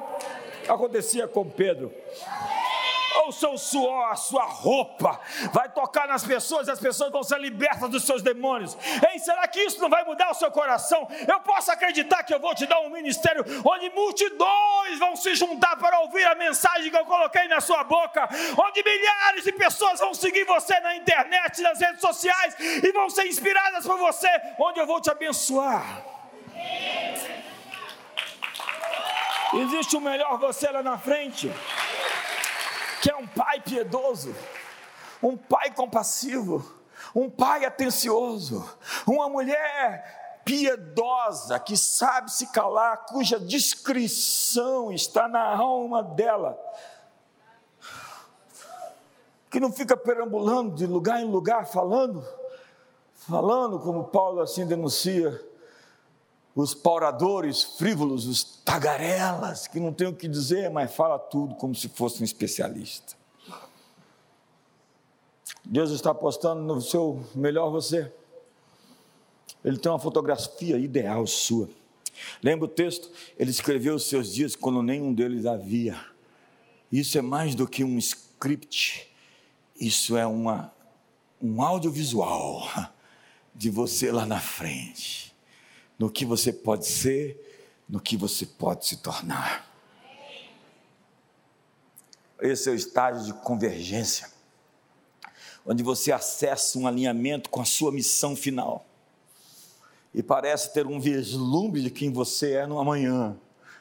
acontecia 0.68 1.26
com 1.26 1.48
Pedro 1.48 1.90
o 3.26 3.32
seu 3.32 3.56
suor, 3.56 4.10
a 4.10 4.16
sua 4.16 4.44
roupa, 4.44 5.20
vai 5.52 5.68
tocar 5.68 6.06
nas 6.06 6.24
pessoas 6.24 6.68
e 6.68 6.70
as 6.70 6.78
pessoas 6.78 7.10
vão 7.10 7.22
ser 7.22 7.38
libertas 7.40 7.88
dos 7.90 8.04
seus 8.04 8.22
demônios. 8.22 8.76
Ei, 9.10 9.18
será 9.18 9.46
que 9.48 9.60
isso 9.60 9.80
não 9.80 9.88
vai 9.88 10.04
mudar 10.04 10.30
o 10.30 10.34
seu 10.34 10.50
coração? 10.50 11.08
Eu 11.26 11.40
posso 11.40 11.70
acreditar 11.70 12.22
que 12.22 12.34
eu 12.34 12.40
vou 12.40 12.54
te 12.54 12.66
dar 12.66 12.80
um 12.80 12.90
ministério 12.90 13.44
onde 13.64 13.90
multidões 13.90 14.98
vão 14.98 15.16
se 15.16 15.34
juntar 15.34 15.76
para 15.76 16.00
ouvir 16.00 16.24
a 16.24 16.34
mensagem 16.34 16.90
que 16.90 16.96
eu 16.96 17.06
coloquei 17.06 17.48
na 17.48 17.60
sua 17.60 17.84
boca, 17.84 18.28
onde 18.58 18.82
milhares 18.82 19.44
de 19.44 19.52
pessoas 19.52 20.00
vão 20.00 20.14
seguir 20.14 20.44
você 20.44 20.78
na 20.80 20.96
internet, 20.96 21.60
nas 21.62 21.80
redes 21.80 22.00
sociais 22.00 22.56
e 22.58 22.92
vão 22.92 23.08
ser 23.10 23.26
inspiradas 23.26 23.86
por 23.86 23.98
você, 23.98 24.28
onde 24.58 24.80
eu 24.80 24.86
vou 24.86 25.00
te 25.00 25.10
abençoar. 25.10 26.04
Existe 29.54 29.96
o 29.96 30.00
melhor 30.00 30.38
você 30.38 30.70
lá 30.70 30.82
na 30.82 30.98
frente 30.98 31.50
que 33.00 33.10
é 33.10 33.16
um 33.16 33.26
pai 33.26 33.60
piedoso, 33.60 34.34
um 35.22 35.36
pai 35.36 35.72
compassivo, 35.72 36.78
um 37.14 37.30
pai 37.30 37.64
atencioso, 37.64 38.68
uma 39.06 39.28
mulher 39.28 40.40
piedosa 40.44 41.58
que 41.60 41.76
sabe 41.76 42.32
se 42.32 42.46
calar, 42.48 43.04
cuja 43.06 43.38
discrição 43.38 44.90
está 44.92 45.28
na 45.28 45.56
alma 45.56 46.02
dela, 46.02 46.58
que 49.50 49.60
não 49.60 49.72
fica 49.72 49.96
perambulando 49.96 50.74
de 50.74 50.86
lugar 50.86 51.20
em 51.20 51.30
lugar 51.30 51.66
falando, 51.66 52.26
falando 53.14 53.78
como 53.78 54.04
Paulo 54.04 54.40
assim 54.40 54.66
denuncia, 54.66 55.47
os 56.60 56.74
pauradores 56.74 57.62
frívolos, 57.62 58.26
os 58.26 58.42
tagarelas, 58.42 59.68
que 59.68 59.78
não 59.78 59.92
tem 59.92 60.08
o 60.08 60.12
que 60.12 60.26
dizer, 60.26 60.68
mas 60.68 60.92
fala 60.92 61.16
tudo 61.16 61.54
como 61.54 61.72
se 61.72 61.88
fosse 61.88 62.20
um 62.20 62.24
especialista. 62.24 63.16
Deus 65.64 65.92
está 65.92 66.10
apostando 66.10 66.60
no 66.62 66.82
seu 66.82 67.24
melhor 67.32 67.70
você. 67.70 68.12
Ele 69.64 69.78
tem 69.78 69.92
uma 69.92 70.00
fotografia 70.00 70.76
ideal 70.78 71.28
sua. 71.28 71.70
Lembra 72.42 72.64
o 72.64 72.68
texto? 72.68 73.08
Ele 73.38 73.52
escreveu 73.52 73.94
os 73.94 74.08
seus 74.08 74.34
dias 74.34 74.56
quando 74.56 74.82
nenhum 74.82 75.14
deles 75.14 75.46
havia. 75.46 75.96
Isso 76.90 77.16
é 77.16 77.22
mais 77.22 77.54
do 77.54 77.68
que 77.68 77.84
um 77.84 77.96
script. 77.98 79.08
Isso 79.78 80.16
é 80.16 80.26
uma, 80.26 80.72
um 81.40 81.62
audiovisual 81.62 82.90
de 83.54 83.70
você 83.70 84.10
lá 84.10 84.26
na 84.26 84.40
frente, 84.40 85.27
no 85.98 86.10
que 86.10 86.24
você 86.24 86.52
pode 86.52 86.86
ser, 86.86 87.82
no 87.88 88.00
que 88.00 88.16
você 88.16 88.46
pode 88.46 88.86
se 88.86 88.98
tornar. 88.98 89.66
Esse 92.40 92.68
é 92.68 92.72
o 92.72 92.74
estágio 92.74 93.24
de 93.24 93.32
convergência, 93.42 94.30
onde 95.66 95.82
você 95.82 96.12
acessa 96.12 96.78
um 96.78 96.86
alinhamento 96.86 97.50
com 97.50 97.60
a 97.60 97.64
sua 97.64 97.90
missão 97.90 98.36
final 98.36 98.86
e 100.14 100.22
parece 100.22 100.72
ter 100.72 100.86
um 100.86 100.98
vislumbre 100.98 101.82
de 101.82 101.90
quem 101.90 102.12
você 102.12 102.52
é 102.52 102.66
no 102.66 102.78
amanhã. 102.78 103.36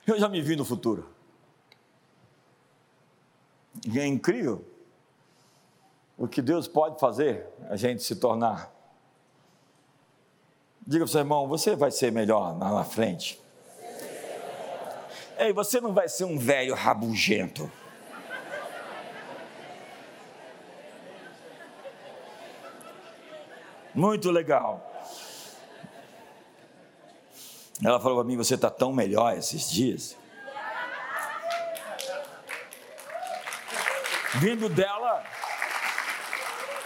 Eu 0.06 0.20
já 0.20 0.28
me 0.28 0.42
vi 0.42 0.56
no 0.56 0.66
futuro. 0.66 1.10
E 3.86 4.00
é 4.00 4.06
incrível 4.06 4.66
o 6.18 6.28
que 6.28 6.42
Deus 6.42 6.68
pode 6.68 7.00
fazer 7.00 7.48
a 7.70 7.76
gente 7.76 8.04
se 8.04 8.16
tornar. 8.16 8.74
Diga 10.90 11.04
para 11.04 11.10
o 11.10 11.12
seu 11.12 11.20
irmão, 11.20 11.50
você 11.50 11.76
vai 11.76 11.92
ser 11.92 12.14
melhor 12.14 12.58
lá 12.58 12.72
na 12.72 12.86
frente. 12.86 13.38
Ei, 15.38 15.52
você 15.52 15.82
não 15.82 15.94
vai 15.94 16.08
ser 16.08 16.24
um 16.24 16.40
velho 16.40 16.74
rabugento. 16.74 17.70
Muito 23.94 24.32
legal. 24.32 24.82
Ela 27.84 28.00
falou 28.00 28.20
para 28.20 28.28
mim: 28.28 28.38
Você 28.38 28.56
está 28.56 28.70
tão 28.70 28.94
melhor 28.94 29.38
esses 29.38 29.70
dias. 29.70 30.16
Vindo 34.36 34.70
dela, 34.70 35.22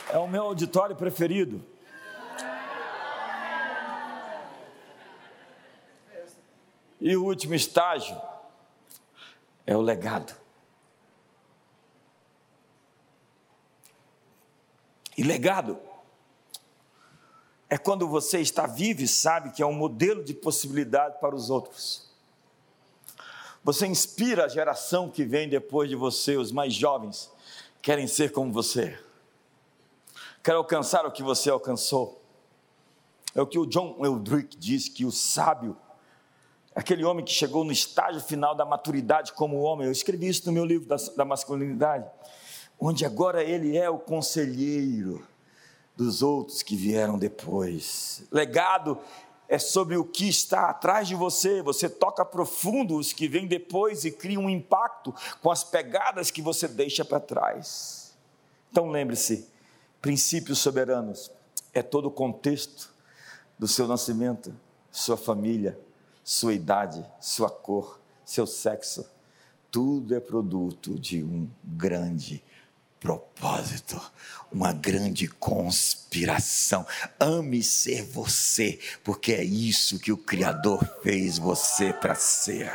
é 0.10 0.18
o 0.18 0.28
meu 0.28 0.42
auditório 0.46 0.96
preferido. 0.96 1.64
E 7.02 7.18
o 7.18 7.26
último 7.26 7.56
estágio 7.56 8.16
é 9.66 9.76
o 9.76 9.82
legado. 9.82 10.40
E 15.18 15.24
legado 15.24 15.80
é 17.68 17.78
quando 17.78 18.08
você 18.08 18.40
está 18.40 18.68
vivo 18.68 19.02
e 19.02 19.08
sabe 19.08 19.52
que 19.52 19.64
é 19.64 19.66
um 19.66 19.74
modelo 19.74 20.24
de 20.24 20.34
possibilidade 20.34 21.20
para 21.20 21.36
os 21.36 21.50
outros. 21.50 22.12
Você 23.64 23.88
inspira 23.88 24.46
a 24.46 24.48
geração 24.48 25.10
que 25.10 25.24
vem 25.24 25.50
depois 25.50 25.90
de 25.90 25.96
você, 25.96 26.36
os 26.38 26.52
mais 26.52 26.74
jovens, 26.74 27.32
querem 27.82 28.08
ser 28.08 28.32
como 28.32 28.52
você, 28.52 29.00
querem 30.44 30.58
alcançar 30.58 31.06
o 31.06 31.12
que 31.12 31.24
você 31.24 31.50
alcançou. 31.50 32.22
É 33.34 33.42
o 33.42 33.48
que 33.48 33.58
o 33.58 33.66
John 33.66 33.98
Eldrick 34.04 34.58
diz: 34.58 34.90
que 34.90 35.06
o 35.06 35.12
sábio, 35.12 35.78
aquele 36.76 37.04
homem 37.04 37.24
que 37.24 37.32
chegou 37.32 37.64
no 37.64 37.72
estágio 37.72 38.22
final 38.22 38.56
da 38.56 38.66
maturidade 38.66 39.34
como 39.34 39.62
homem, 39.62 39.88
eu 39.88 39.92
escrevi 39.92 40.28
isso 40.28 40.46
no 40.46 40.52
meu 40.52 40.66
livro 40.66 40.88
da, 40.88 40.96
da 41.16 41.26
masculinidade, 41.26 42.10
onde 42.80 43.06
agora 43.06 43.44
ele 43.44 43.78
é 43.78 43.90
o 43.90 44.00
conselheiro 44.00 45.26
dos 45.96 46.22
outros 46.22 46.64
que 46.64 46.76
vieram 46.76 47.18
depois. 47.18 48.24
Legado 48.32 48.98
é 49.48 49.60
sobre 49.60 49.98
o 49.98 50.06
que 50.06 50.30
está 50.30 50.70
atrás 50.70 51.08
de 51.08 51.14
você. 51.14 51.62
Você 51.62 51.90
toca 51.90 52.24
profundo 52.24 52.96
os 52.96 53.12
que 53.12 53.28
vêm 53.28 53.46
depois 53.46 54.06
e 54.06 54.12
cria 54.12 54.40
um 54.40 54.50
impacto 54.50 55.14
com 55.42 55.52
as 55.52 55.64
pegadas 55.64 56.32
que 56.32 56.42
você 56.42 56.68
deixa 56.68 57.04
para 57.04 57.20
trás. 57.20 58.16
Então 58.72 58.90
lembre-se: 58.90 59.48
princípios 60.02 60.60
soberanos 60.60 61.30
é 61.74 61.84
todo 61.84 62.06
o 62.08 62.12
contexto 62.12 62.94
do 63.60 63.68
seu 63.68 63.88
nascimento, 63.88 64.56
sua 64.90 65.18
família, 65.18 65.78
sua 66.24 66.54
idade, 66.54 67.06
sua 67.20 67.50
cor, 67.50 68.00
seu 68.26 68.46
sexo. 68.46 69.06
Tudo 69.70 70.16
é 70.16 70.20
produto 70.20 71.00
de 71.00 71.24
um 71.24 71.50
grande 71.64 72.44
propósito, 73.00 74.00
uma 74.52 74.72
grande 74.72 75.28
conspiração. 75.28 76.86
Ame 77.20 77.64
ser 77.64 78.04
você, 78.04 78.80
porque 79.04 79.34
é 79.34 79.44
isso 79.44 80.00
que 80.00 80.12
o 80.12 80.18
Criador 80.18 80.86
fez 81.02 81.38
você 81.38 81.92
para 81.92 82.16
ser. 82.16 82.72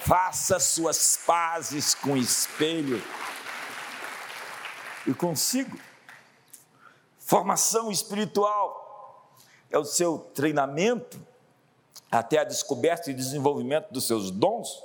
Faça 0.00 0.58
suas 0.58 1.18
pazes 1.26 1.94
com 1.94 2.14
o 2.14 2.16
espelho 2.16 3.02
e 5.06 5.14
consigo. 5.14 5.78
Formação 7.18 7.92
espiritual 7.92 9.36
é 9.70 9.78
o 9.78 9.84
seu 9.84 10.18
treinamento 10.18 11.24
até 12.10 12.38
a 12.38 12.44
descoberta 12.44 13.10
e 13.10 13.14
desenvolvimento 13.14 13.90
dos 13.92 14.06
seus 14.06 14.30
dons, 14.30 14.82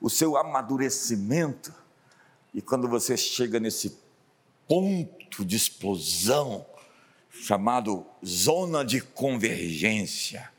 o 0.00 0.10
seu 0.10 0.36
amadurecimento 0.36 1.72
e 2.52 2.60
quando 2.60 2.88
você 2.88 3.16
chega 3.16 3.60
nesse 3.60 3.96
ponto 4.66 5.44
de 5.44 5.56
explosão, 5.56 6.66
chamado 7.30 8.04
zona 8.24 8.84
de 8.84 9.00
convergência, 9.00 10.50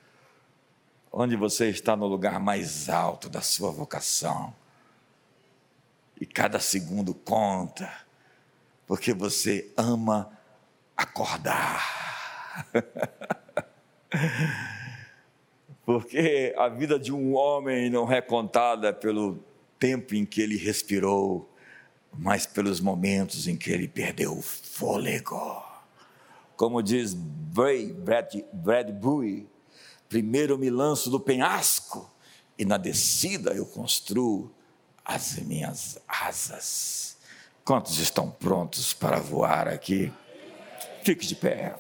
onde 1.11 1.35
você 1.35 1.69
está 1.69 1.95
no 1.95 2.07
lugar 2.07 2.39
mais 2.39 2.87
alto 2.87 3.29
da 3.29 3.41
sua 3.41 3.71
vocação, 3.71 4.53
e 6.19 6.25
cada 6.25 6.59
segundo 6.59 7.13
conta, 7.13 7.91
porque 8.87 9.13
você 9.13 9.71
ama 9.75 10.31
acordar. 10.95 11.81
porque 15.85 16.53
a 16.57 16.69
vida 16.69 16.99
de 16.99 17.11
um 17.11 17.35
homem 17.35 17.89
não 17.89 18.11
é 18.11 18.21
contada 18.21 18.93
pelo 18.93 19.43
tempo 19.79 20.15
em 20.15 20.25
que 20.25 20.41
ele 20.41 20.57
respirou, 20.57 21.51
mas 22.17 22.45
pelos 22.45 22.79
momentos 22.79 23.47
em 23.47 23.55
que 23.55 23.71
ele 23.71 23.87
perdeu 23.87 24.37
o 24.37 24.41
fôlego. 24.41 25.63
Como 26.55 26.81
diz 26.83 27.13
Brad, 27.15 28.35
Brad 28.53 28.91
Bowie, 28.91 29.47
primeiro 30.07 30.57
me 30.57 30.69
lanço 30.69 31.09
do 31.09 31.19
penhasco 31.19 32.09
e 32.57 32.65
na 32.65 32.77
descida 32.77 33.51
eu 33.51 33.65
construo 33.65 34.53
as 35.03 35.37
minhas 35.39 35.97
asas. 36.07 37.17
Quantos 37.65 37.97
estão 37.97 38.29
prontos 38.29 38.93
para 38.93 39.19
voar 39.19 39.67
aqui? 39.67 40.11
Fique 41.03 41.25
de 41.25 41.35
pé. 41.35 41.75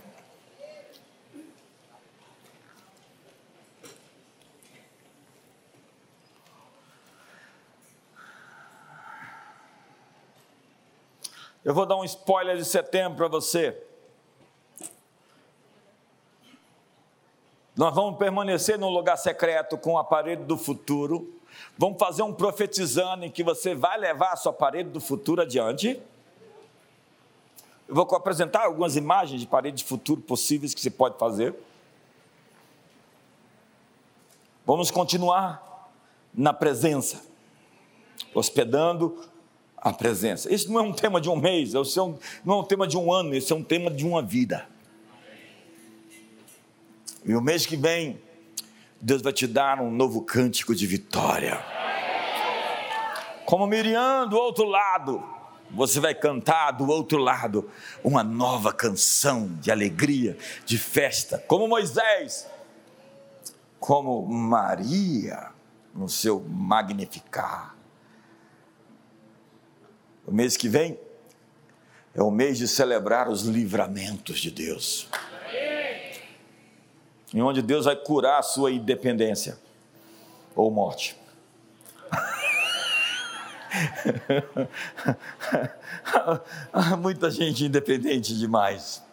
Eu 11.63 11.75
vou 11.75 11.85
dar 11.85 11.95
um 11.95 12.03
spoiler 12.03 12.57
de 12.57 12.65
setembro 12.65 13.17
para 13.17 13.27
você. 13.27 13.79
Nós 17.75 17.93
vamos 17.93 18.17
permanecer 18.17 18.79
no 18.79 18.89
lugar 18.89 19.15
secreto 19.15 19.77
com 19.77 19.95
a 19.95 20.03
parede 20.03 20.43
do 20.43 20.57
futuro. 20.57 21.39
Vamos 21.77 21.99
fazer 21.99 22.23
um 22.23 22.33
profetizando 22.33 23.25
em 23.25 23.29
que 23.29 23.43
você 23.43 23.75
vai 23.75 23.97
levar 23.99 24.31
a 24.31 24.35
sua 24.35 24.51
parede 24.51 24.89
do 24.89 24.99
futuro 24.99 25.41
adiante. 25.41 26.01
Eu 27.87 27.93
vou 27.93 28.07
apresentar 28.15 28.65
algumas 28.65 28.95
imagens 28.95 29.39
de 29.39 29.45
parede 29.45 29.77
de 29.77 29.83
futuro 29.83 30.19
possíveis 30.19 30.73
que 30.73 30.81
você 30.81 30.89
pode 30.89 31.19
fazer. 31.19 31.53
Vamos 34.65 34.89
continuar 34.89 35.91
na 36.33 36.53
presença, 36.53 37.23
hospedando 38.33 39.30
a 39.81 39.91
presença. 39.91 40.53
Esse 40.53 40.69
não 40.69 40.79
é 40.79 40.83
um 40.83 40.93
tema 40.93 41.19
de 41.19 41.27
um 41.27 41.35
mês, 41.35 41.73
esse 41.73 41.99
é 41.99 42.03
não 42.45 42.53
é 42.53 42.55
um 42.57 42.63
tema 42.63 42.87
de 42.87 42.95
um 42.95 43.11
ano, 43.11 43.33
esse 43.33 43.51
é 43.51 43.55
um 43.55 43.63
tema 43.63 43.89
de 43.89 44.05
uma 44.05 44.21
vida. 44.21 44.67
E 47.25 47.33
o 47.33 47.41
mês 47.41 47.65
que 47.65 47.75
vem, 47.75 48.21
Deus 49.01 49.21
vai 49.23 49.33
te 49.33 49.47
dar 49.47 49.81
um 49.81 49.89
novo 49.89 50.21
cântico 50.21 50.75
de 50.75 50.85
vitória. 50.85 51.59
Como 53.45 53.65
Miriam 53.65 54.27
do 54.27 54.37
outro 54.37 54.65
lado, 54.65 55.23
você 55.71 55.99
vai 55.99 56.13
cantar 56.13 56.71
do 56.71 56.87
outro 56.87 57.17
lado 57.17 57.69
uma 58.03 58.23
nova 58.23 58.71
canção 58.71 59.49
de 59.59 59.71
alegria, 59.71 60.37
de 60.65 60.77
festa. 60.77 61.43
Como 61.47 61.67
Moisés, 61.67 62.47
como 63.79 64.25
Maria, 64.27 65.49
no 65.93 66.07
seu 66.07 66.39
magnificar 66.47 67.80
o 70.31 70.33
mês 70.33 70.55
que 70.55 70.69
vem 70.69 70.97
é 72.15 72.23
o 72.23 72.31
mês 72.31 72.57
de 72.57 72.65
celebrar 72.65 73.27
os 73.27 73.41
livramentos 73.43 74.39
de 74.39 74.49
Deus. 74.49 75.09
Em 77.33 77.41
onde 77.41 77.61
Deus 77.61 77.83
vai 77.83 77.97
curar 77.97 78.39
a 78.39 78.41
sua 78.41 78.71
independência 78.71 79.59
ou 80.55 80.71
morte. 80.71 81.17
Muita 86.97 87.29
gente 87.29 87.65
independente 87.65 88.33
demais. 88.37 89.03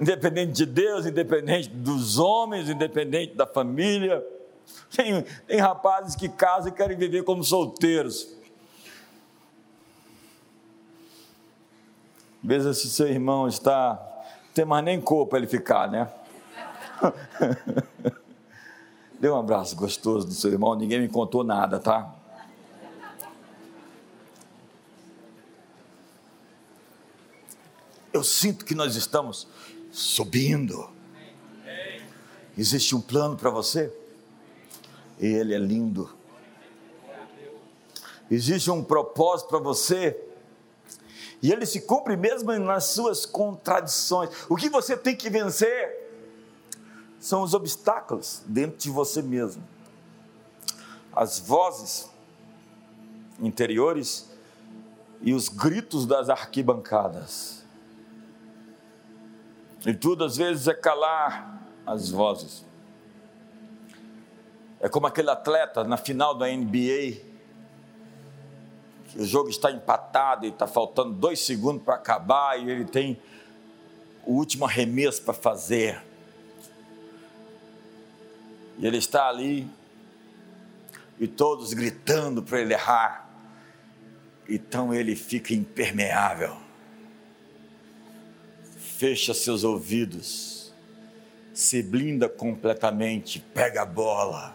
independente 0.00 0.52
de 0.52 0.66
Deus, 0.66 1.06
independente 1.06 1.68
dos 1.68 2.18
homens, 2.18 2.68
independente 2.68 3.36
da 3.36 3.46
família. 3.46 4.26
Tem, 4.94 5.22
tem 5.46 5.60
rapazes 5.60 6.16
que 6.16 6.28
casam 6.28 6.72
e 6.72 6.74
querem 6.74 6.96
viver 6.96 7.22
como 7.22 7.44
solteiros. 7.44 8.39
Veja 12.50 12.74
se 12.74 12.90
seu 12.90 13.06
irmão 13.06 13.46
está. 13.46 13.92
Não 14.46 14.52
tem 14.52 14.64
mais 14.64 14.84
nem 14.84 15.00
cor 15.00 15.28
para 15.28 15.38
ele 15.38 15.46
ficar, 15.46 15.88
né? 15.88 16.12
Dê 19.20 19.30
um 19.30 19.38
abraço 19.38 19.76
gostoso 19.76 20.26
do 20.26 20.34
seu 20.34 20.50
irmão, 20.50 20.74
ninguém 20.74 20.98
me 20.98 21.08
contou 21.08 21.44
nada, 21.44 21.78
tá? 21.78 22.12
Eu 28.12 28.24
sinto 28.24 28.64
que 28.64 28.74
nós 28.74 28.96
estamos 28.96 29.46
subindo. 29.92 30.90
Existe 32.58 32.96
um 32.96 33.00
plano 33.00 33.36
para 33.36 33.50
você? 33.50 33.96
E 35.20 35.26
ele 35.26 35.54
é 35.54 35.58
lindo. 35.58 36.10
Existe 38.28 38.72
um 38.72 38.82
propósito 38.82 39.50
para 39.50 39.60
você? 39.60 40.29
E 41.42 41.52
ele 41.52 41.64
se 41.64 41.80
cumpre 41.80 42.16
mesmo 42.16 42.52
nas 42.58 42.84
suas 42.84 43.24
contradições. 43.24 44.30
O 44.48 44.56
que 44.56 44.68
você 44.68 44.96
tem 44.96 45.16
que 45.16 45.30
vencer 45.30 46.00
são 47.18 47.42
os 47.42 47.54
obstáculos 47.54 48.42
dentro 48.46 48.78
de 48.78 48.90
você 48.90 49.22
mesmo. 49.22 49.62
As 51.12 51.38
vozes 51.38 52.08
interiores 53.40 54.30
e 55.22 55.32
os 55.32 55.48
gritos 55.48 56.06
das 56.06 56.28
arquibancadas. 56.28 57.64
E 59.86 59.94
tudo 59.94 60.24
às 60.24 60.36
vezes 60.36 60.68
é 60.68 60.74
calar 60.74 61.62
as 61.86 62.10
vozes. 62.10 62.64
É 64.78 64.88
como 64.88 65.06
aquele 65.06 65.30
atleta 65.30 65.84
na 65.84 65.96
final 65.96 66.34
da 66.34 66.46
NBA, 66.46 67.29
o 69.16 69.24
jogo 69.24 69.48
está 69.48 69.70
empatado 69.70 70.46
e 70.46 70.50
está 70.50 70.66
faltando 70.66 71.12
dois 71.12 71.40
segundos 71.40 71.82
para 71.82 71.94
acabar 71.94 72.58
e 72.60 72.70
ele 72.70 72.84
tem 72.84 73.20
o 74.24 74.34
último 74.34 74.64
arremesso 74.64 75.22
para 75.22 75.34
fazer. 75.34 76.02
E 78.78 78.86
ele 78.86 78.98
está 78.98 79.28
ali 79.28 79.68
e 81.18 81.26
todos 81.26 81.72
gritando 81.72 82.42
para 82.42 82.60
ele 82.60 82.72
errar. 82.72 83.28
Então 84.48 84.92
ele 84.94 85.14
fica 85.14 85.54
impermeável 85.54 86.70
fecha 89.00 89.32
seus 89.32 89.64
ouvidos, 89.64 90.74
se 91.54 91.82
blinda 91.82 92.28
completamente, 92.28 93.40
pega 93.40 93.80
a 93.80 93.86
bola, 93.86 94.54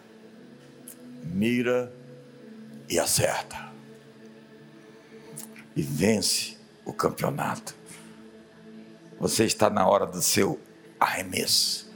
mira 1.23 1.91
e 2.87 2.99
acerta. 2.99 3.73
E 5.75 5.81
vence 5.81 6.57
o 6.85 6.93
campeonato. 6.93 7.75
Você 9.19 9.45
está 9.45 9.69
na 9.69 9.87
hora 9.87 10.05
do 10.05 10.21
seu 10.21 10.59
arremesso. 10.99 11.91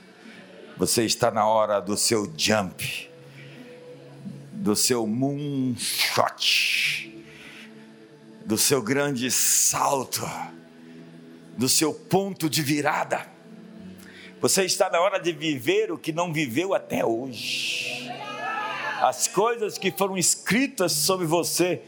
Você 0.77 1.05
está 1.05 1.31
na 1.31 1.45
hora 1.45 1.79
do 1.79 1.95
seu 1.97 2.31
jump, 2.37 3.09
do 4.53 4.75
seu 4.75 5.05
moonshot, 5.05 6.45
do 8.45 8.57
seu 8.57 8.81
grande 8.81 9.29
salto 9.31 10.25
do 11.59 11.67
seu 11.67 11.93
ponto 11.93 12.49
de 12.49 12.61
virada. 12.61 13.27
Você 14.39 14.63
está 14.63 14.89
na 14.89 15.01
hora 15.01 15.19
de 15.19 15.33
viver 15.33 15.91
o 15.91 15.97
que 15.97 16.13
não 16.13 16.31
viveu 16.31 16.73
até 16.73 17.05
hoje. 17.05 18.09
As 19.01 19.27
coisas 19.27 19.77
que 19.77 19.91
foram 19.91 20.17
escritas 20.17 20.93
sobre 20.93 21.25
você. 21.27 21.81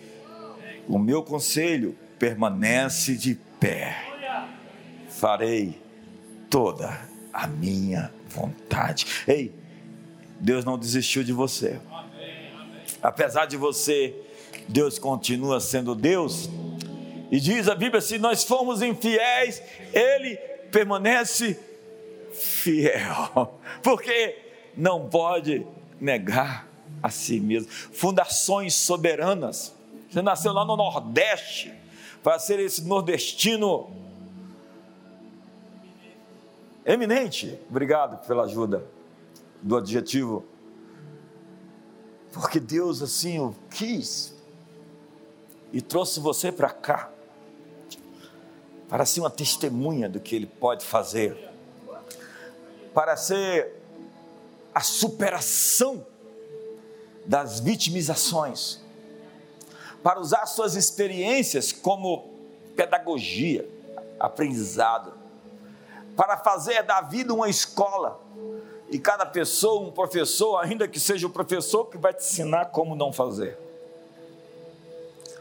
O 0.88 0.98
meu 1.00 1.24
conselho 1.24 1.96
permanece 2.20 3.16
de 3.16 3.36
pé. 3.60 3.96
Farei 5.10 5.80
toda 6.50 7.00
a 7.34 7.48
minha 7.48 8.12
vontade. 8.28 9.06
Ei, 9.28 9.54
Deus 10.40 10.66
não 10.66 10.78
desistiu 10.78 11.24
de 11.24 11.32
você. 11.32 11.80
Apesar 13.02 13.46
de 13.46 13.58
você, 13.58 14.16
Deus 14.68 15.00
continua 15.00 15.60
sendo 15.60 15.96
Deus 15.96 16.50
e 17.32 17.40
diz 17.40 17.68
a 17.68 17.76
Bíblia: 17.76 18.02
se 18.02 18.20
nós 18.20 18.44
formos 18.44 18.82
infiéis, 18.82 19.62
Ele 19.94 20.36
permanece 20.72 21.58
fiel, 22.34 23.60
porque 23.82 24.38
não 24.76 25.10
pode 25.10 25.66
negar 26.00 26.68
a 27.02 27.10
si 27.10 27.40
mesmo. 27.40 27.70
Fundações 27.70 28.74
soberanas. 28.74 29.76
Você 30.12 30.22
nasceu 30.22 30.52
lá 30.52 30.66
no 30.66 30.76
Nordeste 30.76 31.74
para 32.22 32.38
ser 32.38 32.60
esse 32.60 32.84
nordestino 32.84 33.90
eminente. 36.86 37.58
Obrigado 37.70 38.28
pela 38.28 38.44
ajuda 38.44 38.86
do 39.62 39.78
adjetivo. 39.78 40.44
Porque 42.34 42.60
Deus 42.60 43.02
assim 43.02 43.40
o 43.40 43.56
quis 43.70 44.36
e 45.72 45.82
trouxe 45.82 46.20
você 46.20 46.52
para 46.52 46.70
cá 46.70 47.10
para 48.90 49.06
ser 49.06 49.22
uma 49.22 49.30
testemunha 49.30 50.10
do 50.10 50.20
que 50.20 50.36
Ele 50.36 50.46
pode 50.46 50.84
fazer, 50.84 51.50
para 52.94 53.16
ser 53.16 53.82
a 54.76 54.82
superação 54.82 56.06
das 57.26 57.62
vitimizações, 57.62 58.81
para 60.04 60.20
usar 60.20 60.46
suas 60.46 60.76
experiências 60.76 61.72
como 61.72 62.30
pedagogia, 62.76 63.68
aprendizado, 64.20 65.14
para 66.16 66.38
fazer 66.38 66.84
da 66.84 67.02
vida 67.02 67.34
uma 67.34 67.50
escola 67.50 68.20
e 68.90 69.00
cada 69.00 69.26
pessoa 69.26 69.82
um 69.82 69.92
professor, 69.92 70.58
ainda 70.58 70.88
que 70.88 71.00
seja 71.00 71.26
o 71.28 71.30
professor 71.30 71.86
que 71.86 71.98
vai 71.98 72.14
te 72.14 72.24
ensinar 72.24 72.66
como 72.66 72.96
não 72.96 73.14
fazer. 73.14 73.58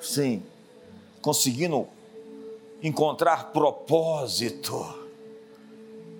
Sim, 0.00 0.42
conseguindo 1.20 1.88
encontrar 2.82 3.52
propósito 3.52 4.98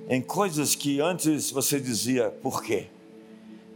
em 0.09 0.21
coisas 0.21 0.75
que 0.75 1.01
antes 1.01 1.51
você 1.51 1.79
dizia 1.81 2.31
por 2.43 2.63
quê. 2.63 2.89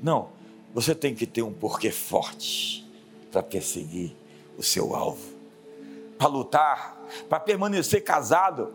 Não, 0.02 0.28
você 0.74 0.94
tem 0.94 1.14
que 1.14 1.26
ter 1.26 1.42
um 1.42 1.52
porquê 1.52 1.90
forte 1.90 2.84
para 3.30 3.42
perseguir 3.42 4.14
o 4.56 4.62
seu 4.62 4.94
alvo, 4.94 5.34
para 6.18 6.28
lutar, 6.28 7.04
para 7.28 7.40
permanecer 7.40 8.02
casado, 8.02 8.72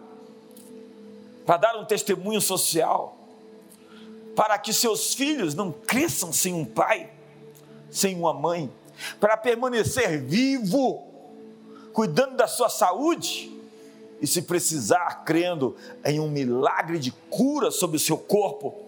para 1.46 1.58
dar 1.58 1.78
um 1.78 1.86
testemunho 1.86 2.42
social, 2.42 3.18
para 4.36 4.58
que 4.58 4.74
seus 4.74 5.14
filhos 5.14 5.56
não 5.56 5.72
cresçam 5.72 6.32
sem 6.32 6.54
um 6.54 6.66
pai, 6.66 7.10
sem 7.90 8.16
uma 8.16 8.34
mãe, 8.34 8.72
para 9.20 9.36
permanecer 9.38 10.22
vivo, 10.22 11.04
cuidando 11.94 12.36
da 12.36 12.48
sua 12.48 12.70
saúde 12.70 13.52
e 14.22 14.28
se 14.28 14.42
precisar, 14.44 15.24
crendo 15.26 15.76
em 16.06 16.20
um 16.20 16.30
milagre 16.30 17.00
de 17.00 17.12
cura 17.30 17.72
sobre 17.72 17.98
o 17.98 18.00
seu 18.00 18.18
corpo, 18.18 18.86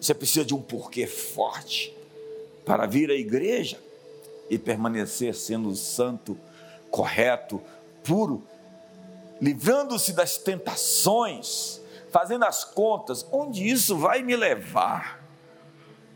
você 0.00 0.14
precisa 0.14 0.44
de 0.44 0.54
um 0.54 0.60
porquê 0.60 1.06
forte 1.06 1.94
para 2.64 2.86
vir 2.86 3.10
à 3.10 3.14
igreja 3.14 3.78
e 4.48 4.58
permanecer 4.58 5.34
sendo 5.34 5.74
santo, 5.74 6.38
correto, 6.90 7.60
puro, 8.02 8.42
livrando-se 9.40 10.12
das 10.12 10.36
tentações, 10.36 11.80
fazendo 12.10 12.44
as 12.44 12.64
contas, 12.64 13.26
onde 13.32 13.66
isso 13.68 13.96
vai 13.96 14.22
me 14.22 14.36
levar? 14.36 15.22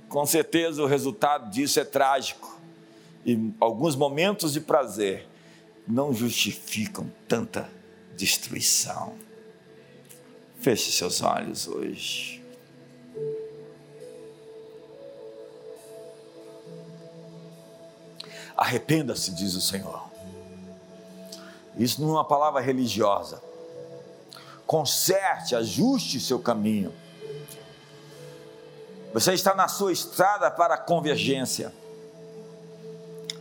Com 0.09 0.25
certeza 0.25 0.83
o 0.83 0.87
resultado 0.87 1.51
disso 1.51 1.81
é 1.81 1.85
trágico. 1.85 2.59
E 3.27 3.53
alguns 3.61 3.95
momentos 3.97 4.53
de 4.53 4.61
prazer 4.61 5.27
não 5.87 6.13
justificam 6.13 7.11
tanta 7.27 7.69
destruição. 8.17 9.15
Feche 10.61 10.91
seus 10.91 11.23
olhos 11.23 11.69
hoje. 11.69 12.38
Arrependa-se, 18.59 19.31
diz 19.31 19.55
o 19.55 19.61
Senhor. 19.61 20.03
Isso 21.77 22.03
não 22.03 22.11
é 22.11 22.13
uma 22.15 22.25
palavra 22.25 22.61
religiosa. 22.61 23.41
Conserte, 24.67 25.55
ajuste 25.55 26.21
seu 26.21 26.39
caminho. 26.39 26.93
Você 29.15 29.33
está 29.33 29.55
na 29.55 29.69
sua 29.69 29.93
estrada 29.93 30.51
para 30.51 30.75
a 30.75 30.79
convergência. 30.79 31.73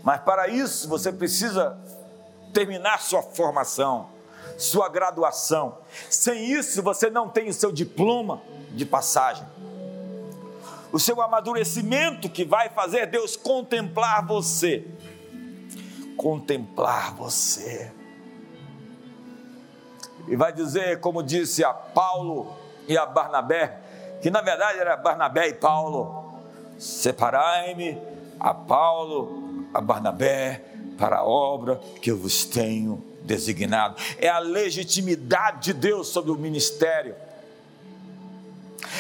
Mas 0.04 0.22
para 0.22 0.48
isso 0.48 0.88
você 0.88 1.12
precisa 1.12 1.78
terminar 2.54 3.02
sua 3.02 3.22
formação 3.22 4.10
sua 4.58 4.90
graduação. 4.90 5.78
Sem 6.10 6.52
isso, 6.52 6.82
você 6.82 7.10
não 7.10 7.30
tem 7.30 7.50
o 7.50 7.54
seu 7.54 7.72
diploma 7.72 8.42
de 8.72 8.86
passagem. 8.86 9.46
O 10.92 11.00
seu 11.00 11.22
amadurecimento 11.22 12.30
que 12.30 12.46
vai 12.46 12.70
fazer 12.70 13.08
Deus 13.08 13.36
contemplar 13.36 14.26
você. 14.26 14.86
Contemplar 16.16 17.14
você. 17.14 17.92
E 20.28 20.36
vai 20.36 20.52
dizer, 20.52 21.00
como 21.00 21.24
disse 21.24 21.64
a 21.64 21.74
Paulo 21.74 22.54
e 22.88 22.98
a 22.98 23.06
Barnabé, 23.06 23.80
que 24.22 24.30
na 24.30 24.42
verdade 24.42 24.80
era 24.80 24.98
Barnabé 24.98 25.50
e 25.50 25.54
Paulo: 25.54 26.40
separai-me 26.78 27.98
a 28.40 28.54
Paulo, 28.54 29.68
a 29.74 29.80
Barnabé, 29.80 30.64
para 30.98 31.18
a 31.18 31.24
obra 31.24 31.80
que 32.02 32.12
eu 32.12 32.18
vos 32.18 32.46
tenho 32.46 33.04
designado. 33.22 33.96
É 34.18 34.28
a 34.28 34.40
legitimidade 34.40 35.66
de 35.66 35.74
Deus 35.74 36.08
sobre 36.08 36.32
o 36.32 36.36
ministério. 36.36 37.16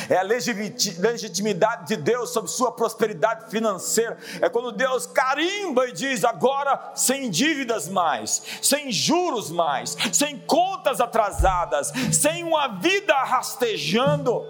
É 0.10 0.18
a 0.18 0.24
legitimidade 0.24 1.88
de 1.88 1.98
Deus 1.98 2.32
sobre 2.32 2.50
sua 2.50 2.72
prosperidade 2.72 3.50
financeira. 3.50 4.18
É 4.42 4.50
quando 4.50 4.72
Deus 4.72 5.06
carimba 5.06 5.88
e 5.88 5.92
diz: 5.92 6.24
agora 6.24 6.92
sem 6.96 7.30
dívidas 7.30 7.88
mais, 7.88 8.42
sem 8.62 8.92
juros 8.92 9.52
mais, 9.52 9.98
sem 10.12 10.40
contas 10.40 11.02
atrasadas, 11.02 11.92
sem 12.12 12.44
uma 12.44 12.68
vida 12.80 13.14
rastejando 13.24 14.44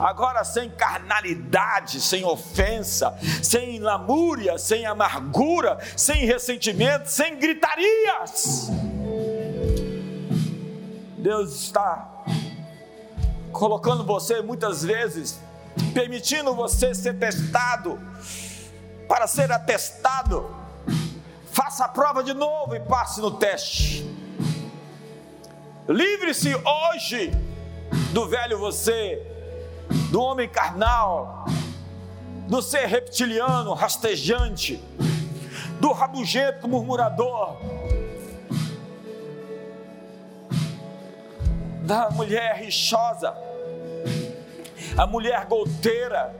agora 0.00 0.42
sem 0.44 0.70
carnalidade, 0.70 2.00
sem 2.00 2.24
ofensa, 2.24 3.14
sem 3.42 3.78
lamúria, 3.78 4.56
sem 4.56 4.86
amargura, 4.86 5.78
sem 5.96 6.24
ressentimento, 6.24 7.08
sem 7.10 7.38
gritarias. 7.38 8.70
Deus 11.18 11.52
está 11.52 12.19
colocando 13.52 14.04
você 14.04 14.40
muitas 14.40 14.82
vezes, 14.82 15.40
permitindo 15.92 16.54
você 16.54 16.94
ser 16.94 17.18
testado, 17.18 17.98
para 19.08 19.26
ser 19.26 19.50
atestado. 19.50 20.54
Faça 21.50 21.84
a 21.84 21.88
prova 21.88 22.22
de 22.22 22.32
novo 22.32 22.74
e 22.76 22.80
passe 22.80 23.20
no 23.20 23.32
teste. 23.32 24.08
Livre-se 25.88 26.54
hoje 26.54 27.32
do 28.12 28.28
velho 28.28 28.58
você 28.58 29.26
do 30.10 30.20
homem 30.22 30.48
carnal, 30.48 31.44
do 32.48 32.62
ser 32.62 32.86
reptiliano, 32.86 33.74
rastejante, 33.74 34.82
do 35.80 35.92
rabugento 35.92 36.68
murmurador, 36.68 37.56
da 41.90 42.08
mulher 42.08 42.54
rixosa, 42.54 43.34
a 44.96 45.04
mulher 45.08 45.44
goteira, 45.46 46.32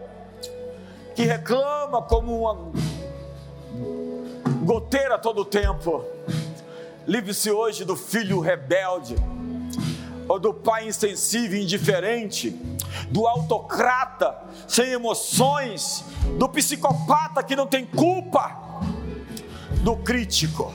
que 1.17 1.25
reclama 1.25 2.01
como 2.03 2.43
uma 2.43 2.71
goteira 4.63 5.19
todo 5.19 5.41
o 5.41 5.45
tempo. 5.45 6.05
Livre-se 7.05 7.51
hoje 7.51 7.85
do 7.85 7.97
filho 7.97 8.39
rebelde, 8.39 9.17
ou 10.29 10.39
do 10.39 10.55
pai 10.55 10.87
insensível 10.87 11.59
e 11.59 11.65
indiferente, 11.65 12.51
do 13.11 13.27
autocrata 13.27 14.39
sem 14.69 14.93
emoções, 14.93 16.05
do 16.39 16.49
psicopata 16.49 17.43
que 17.43 17.57
não 17.57 17.67
tem 17.67 17.85
culpa, 17.85 18.57
do 19.83 19.97
crítico, 19.97 20.73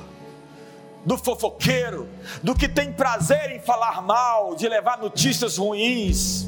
do 1.06 1.18
fofoqueiro, 1.18 2.10
do 2.42 2.56
que 2.56 2.68
tem 2.68 2.92
prazer 2.92 3.52
em 3.52 3.60
falar 3.60 4.02
mal, 4.02 4.56
de 4.56 4.68
levar 4.68 4.98
notícias 4.98 5.58
ruins. 5.58 6.48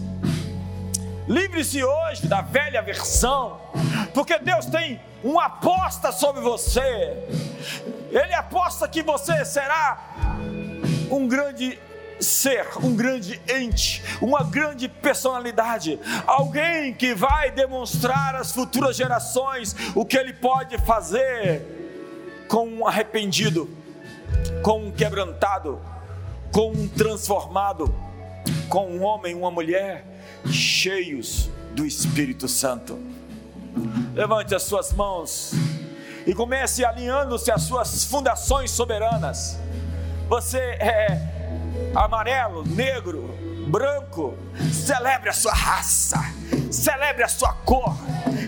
Livre-se 1.27 1.83
hoje 1.83 2.25
da 2.25 2.41
velha 2.41 2.81
versão, 2.81 3.59
porque 4.13 4.39
Deus 4.39 4.65
tem 4.65 4.99
uma 5.23 5.45
aposta 5.45 6.11
sobre 6.11 6.41
você. 6.41 7.17
Ele 8.09 8.33
aposta 8.33 8.87
que 8.87 9.03
você 9.03 9.43
será 9.45 10.15
um 11.11 11.27
grande 11.27 11.77
ser 12.19 12.65
um 12.81 12.95
grande 12.95 13.39
ente, 13.47 14.03
uma 14.19 14.43
grande 14.43 14.89
personalidade, 14.89 15.99
alguém 16.25 16.93
que 16.93 17.13
vai 17.13 17.51
demonstrar 17.51 18.35
às 18.35 18.51
futuras 18.51 18.95
gerações 18.95 19.75
o 19.93 20.03
que 20.03 20.17
ele 20.17 20.33
pode 20.33 20.77
fazer 20.79 21.61
com 22.47 22.67
um 22.67 22.87
arrependido, 22.87 23.69
com 24.61 24.87
um 24.87 24.91
quebrantado, 24.91 25.81
com 26.51 26.71
um 26.71 26.87
transformado, 26.87 27.93
com 28.69 28.87
um 28.87 29.03
homem, 29.03 29.35
uma 29.35 29.51
mulher 29.51 30.05
cheios 30.51 31.49
do 31.73 31.85
Espírito 31.85 32.47
Santo. 32.47 32.99
Levante 34.13 34.55
as 34.55 34.63
suas 34.63 34.91
mãos 34.93 35.53
e 36.25 36.33
comece 36.33 36.83
alinhando-se 36.83 37.51
às 37.51 37.63
suas 37.63 38.03
fundações 38.03 38.71
soberanas. 38.71 39.59
Você 40.27 40.57
é 40.57 41.37
amarelo, 41.95 42.65
negro, 42.65 43.33
branco, 43.67 44.37
celebre 44.71 45.29
a 45.29 45.33
sua 45.33 45.53
raça, 45.53 46.19
celebre 46.71 47.23
a 47.23 47.27
sua 47.27 47.53
cor, 47.53 47.95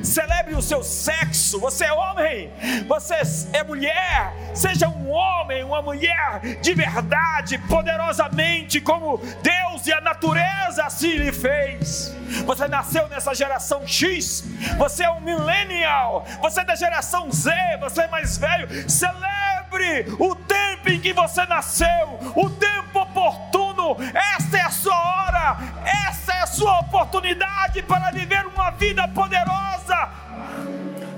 celebre 0.03 0.55
o 0.55 0.61
seu 0.61 0.81
sexo. 0.81 1.59
Você 1.59 1.85
é 1.85 1.93
homem, 1.93 2.51
você 2.87 3.15
é 3.53 3.63
mulher, 3.63 4.33
seja 4.53 4.87
um 4.87 5.09
homem, 5.09 5.63
uma 5.63 5.81
mulher 5.81 6.39
de 6.61 6.73
verdade, 6.73 7.57
poderosamente, 7.57 8.79
como 8.79 9.17
Deus 9.43 9.85
e 9.85 9.93
a 9.93 10.01
natureza 10.01 10.83
assim 10.83 11.15
lhe 11.17 11.31
fez. 11.31 12.15
Você 12.45 12.67
nasceu 12.67 13.07
nessa 13.09 13.33
geração 13.33 13.85
X, 13.85 14.43
você 14.77 15.03
é 15.03 15.11
um 15.11 15.19
millennial, 15.19 16.25
você 16.41 16.61
é 16.61 16.65
da 16.65 16.75
geração 16.75 17.29
Z, 17.31 17.51
você 17.79 18.01
é 18.03 18.07
mais 18.07 18.37
velho. 18.37 18.89
Celebre 18.89 20.05
o 20.17 20.35
tempo 20.35 20.89
em 20.89 20.99
que 20.99 21.11
você 21.11 21.45
nasceu, 21.45 22.19
o 22.35 22.49
tempo 22.49 23.01
oportuno. 23.01 23.68
Esta 24.38 24.57
é 24.57 24.61
a 24.61 24.70
sua 24.70 24.95
hora, 24.95 25.57
essa 26.07 26.34
é 26.34 26.41
a 26.41 26.48
sua 26.48 26.80
oportunidade 26.80 27.82
para 27.84 28.11
viver 28.11 28.45
uma 28.45 28.72
vida 28.72 29.07
poderosa. 29.07 30.10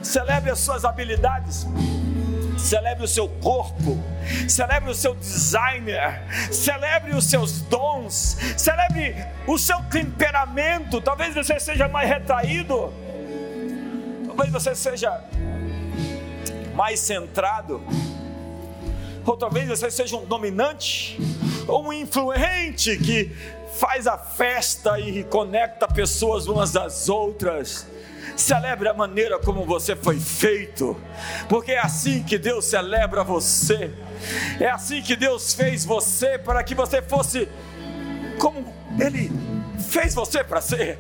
Celebre 0.02 0.52
as 0.52 0.60
suas 0.60 0.84
habilidades 0.84 1.68
celebre 2.62 3.04
o 3.04 3.08
seu 3.08 3.28
corpo, 3.28 3.98
celebre 4.48 4.92
o 4.92 4.96
seu 4.96 5.16
designer, 5.16 6.22
celebre 6.52 7.16
os 7.16 7.26
seus 7.26 7.62
dons, 7.62 8.38
celebre 8.56 9.16
o 9.48 9.58
seu 9.58 9.82
temperamento. 9.84 11.02
Talvez 11.02 11.34
você 11.34 11.60
seja 11.60 11.88
mais 11.88 12.08
retraído, 12.08 12.94
talvez 14.28 14.52
você 14.52 14.76
seja 14.76 15.22
mais 16.76 17.00
centrado, 17.00 17.82
ou 19.26 19.36
talvez 19.36 19.68
você 19.68 19.92
seja 19.92 20.16
um 20.16 20.26
dominante, 20.26 21.18
ou 21.72 21.88
um 21.88 21.94
influente 21.94 22.98
que 22.98 23.32
faz 23.76 24.06
a 24.06 24.18
festa 24.18 25.00
e 25.00 25.24
conecta 25.24 25.88
pessoas 25.88 26.48
umas 26.48 26.76
às 26.76 27.08
outras. 27.08 27.88
Celebre 28.36 28.90
a 28.90 28.94
maneira 28.94 29.40
como 29.40 29.66
você 29.66 29.96
foi 29.96 30.20
feito, 30.20 31.00
porque 31.48 31.74
é 31.74 31.80
assim 31.80 32.24
que 32.24 32.38
Deus 32.38 32.66
celebra 32.66 33.24
você. 33.24 33.92
É 34.60 34.70
assim 34.70 35.02
que 35.02 35.16
Deus 35.16 35.54
fez 35.54 35.86
você 35.86 36.38
para 36.38 36.64
que 36.64 36.76
você 36.76 37.02
fosse 37.02 37.48
como 38.40 38.74
Ele 39.00 39.32
fez 39.90 40.14
você 40.14 40.44
para 40.44 40.62
ser. 40.62 41.00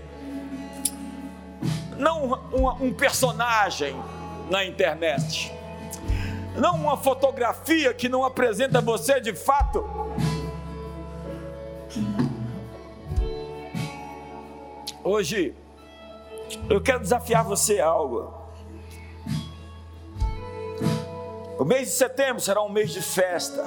Não 1.97 2.41
um, 2.51 2.87
um 2.87 2.93
personagem 2.93 3.95
na 4.49 4.65
internet, 4.65 5.53
não 6.55 6.75
uma 6.75 6.97
fotografia 6.97 7.93
que 7.93 8.09
não 8.09 8.23
apresenta 8.23 8.81
você 8.81 9.19
de 9.19 9.33
fato. 9.33 9.85
Hoje 15.03 15.55
eu 16.69 16.81
quero 16.81 16.99
desafiar 16.99 17.43
você 17.43 17.79
a 17.79 17.87
algo. 17.87 18.33
O 21.59 21.65
mês 21.65 21.89
de 21.89 21.93
setembro 21.93 22.41
será 22.41 22.61
um 22.63 22.69
mês 22.69 22.91
de 22.91 23.01
festa. 23.01 23.65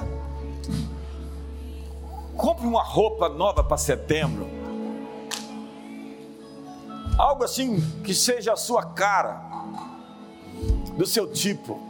Compre 2.36 2.66
uma 2.66 2.82
roupa 2.82 3.28
nova 3.28 3.62
para 3.62 3.76
setembro. 3.76 4.48
Algo 7.16 7.44
assim 7.44 7.80
que 8.02 8.12
seja 8.12 8.52
a 8.52 8.56
sua 8.56 8.84
cara, 8.84 9.40
do 10.96 11.06
seu 11.06 11.30
tipo, 11.30 11.80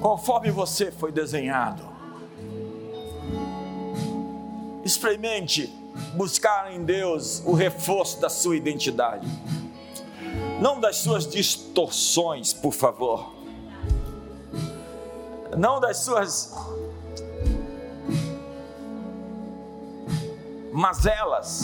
conforme 0.00 0.50
você 0.50 0.90
foi 0.90 1.12
desenhado. 1.12 1.93
Experimente 4.84 5.72
buscar 6.14 6.72
em 6.72 6.84
Deus 6.84 7.42
o 7.44 7.52
reforço 7.52 8.20
da 8.20 8.28
sua 8.28 8.56
identidade, 8.56 9.26
não 10.60 10.78
das 10.80 10.96
suas 10.96 11.26
distorções, 11.26 12.52
por 12.52 12.72
favor, 12.72 13.32
não 15.56 15.80
das 15.80 15.98
suas 15.98 16.52
mazelas, 20.72 21.62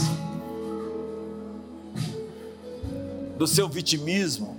do 3.37 3.47
seu 3.47 3.69
vitimismo, 3.69 4.57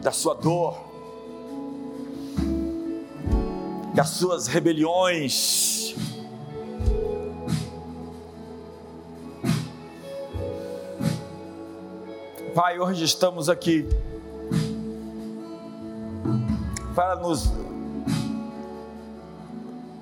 da 0.00 0.12
sua 0.12 0.34
dor, 0.34 0.78
das 3.94 4.10
suas 4.10 4.46
rebeliões, 4.46 5.77
Pai, 12.58 12.80
hoje 12.80 13.04
estamos 13.04 13.48
aqui 13.48 13.86
para 16.92 17.14
nos 17.14 17.52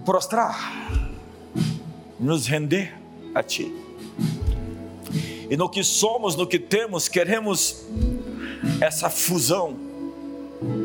prostrar, 0.06 0.72
nos 2.18 2.46
render 2.46 2.94
a 3.34 3.42
Ti. 3.42 3.70
E 5.50 5.54
no 5.54 5.68
que 5.68 5.84
somos, 5.84 6.34
no 6.34 6.46
que 6.46 6.58
temos, 6.58 7.08
queremos 7.08 7.84
essa 8.80 9.10
fusão, 9.10 9.76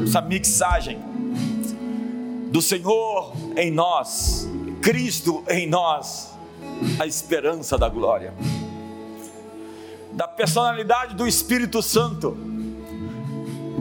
essa 0.04 0.20
mixagem 0.20 1.00
do 2.52 2.62
Senhor 2.62 3.32
em 3.56 3.72
nós, 3.72 4.46
Cristo 4.82 5.42
em 5.48 5.70
nós, 5.70 6.34
a 7.00 7.08
esperança 7.08 7.78
da 7.78 7.88
glória, 7.88 8.34
da 10.14 10.28
personalidade 10.28 11.16
do 11.16 11.28
Espírito 11.28 11.82
Santo, 11.82 12.38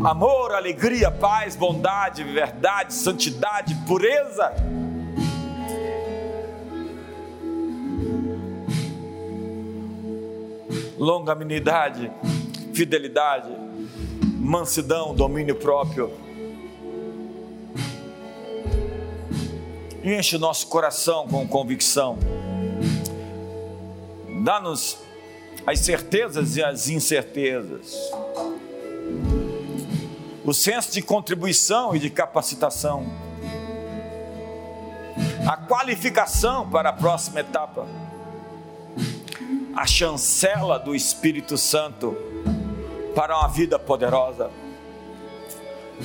amor, 0.04 0.52
alegria, 0.52 1.10
paz, 1.10 1.56
bondade, 1.56 2.24
verdade, 2.24 2.94
santidade, 2.94 3.74
pureza. 3.86 4.52
Longanimidade, 10.98 12.12
fidelidade, 12.74 13.50
mansidão, 14.38 15.14
domínio 15.14 15.56
próprio 15.56 16.12
enche 20.02 20.36
o 20.36 20.38
nosso 20.38 20.66
coração 20.68 21.28
com 21.28 21.46
convicção. 21.46 22.18
Dá-nos 24.42 24.98
as 25.70 25.78
certezas 25.80 26.56
e 26.56 26.62
as 26.62 26.88
incertezas. 26.88 27.94
O 30.44 30.52
senso 30.52 30.90
de 30.92 31.00
contribuição 31.00 31.94
e 31.94 31.98
de 32.00 32.10
capacitação. 32.10 33.06
A 35.46 35.56
qualificação 35.56 36.68
para 36.68 36.88
a 36.88 36.92
próxima 36.92 37.40
etapa. 37.40 37.86
A 39.76 39.86
chancela 39.86 40.76
do 40.76 40.92
Espírito 40.92 41.56
Santo 41.56 42.16
para 43.14 43.38
uma 43.38 43.48
vida 43.48 43.78
poderosa. 43.78 44.50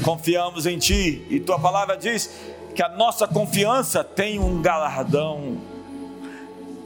Confiamos 0.03 0.67
em 0.67 0.77
Ti 0.77 1.25
e 1.29 1.39
Tua 1.39 1.59
palavra 1.59 1.97
diz 1.97 2.29
que 2.75 2.83
a 2.83 2.89
nossa 2.89 3.27
confiança 3.27 4.03
tem 4.03 4.37
um 4.37 4.61
galardão 4.61 5.74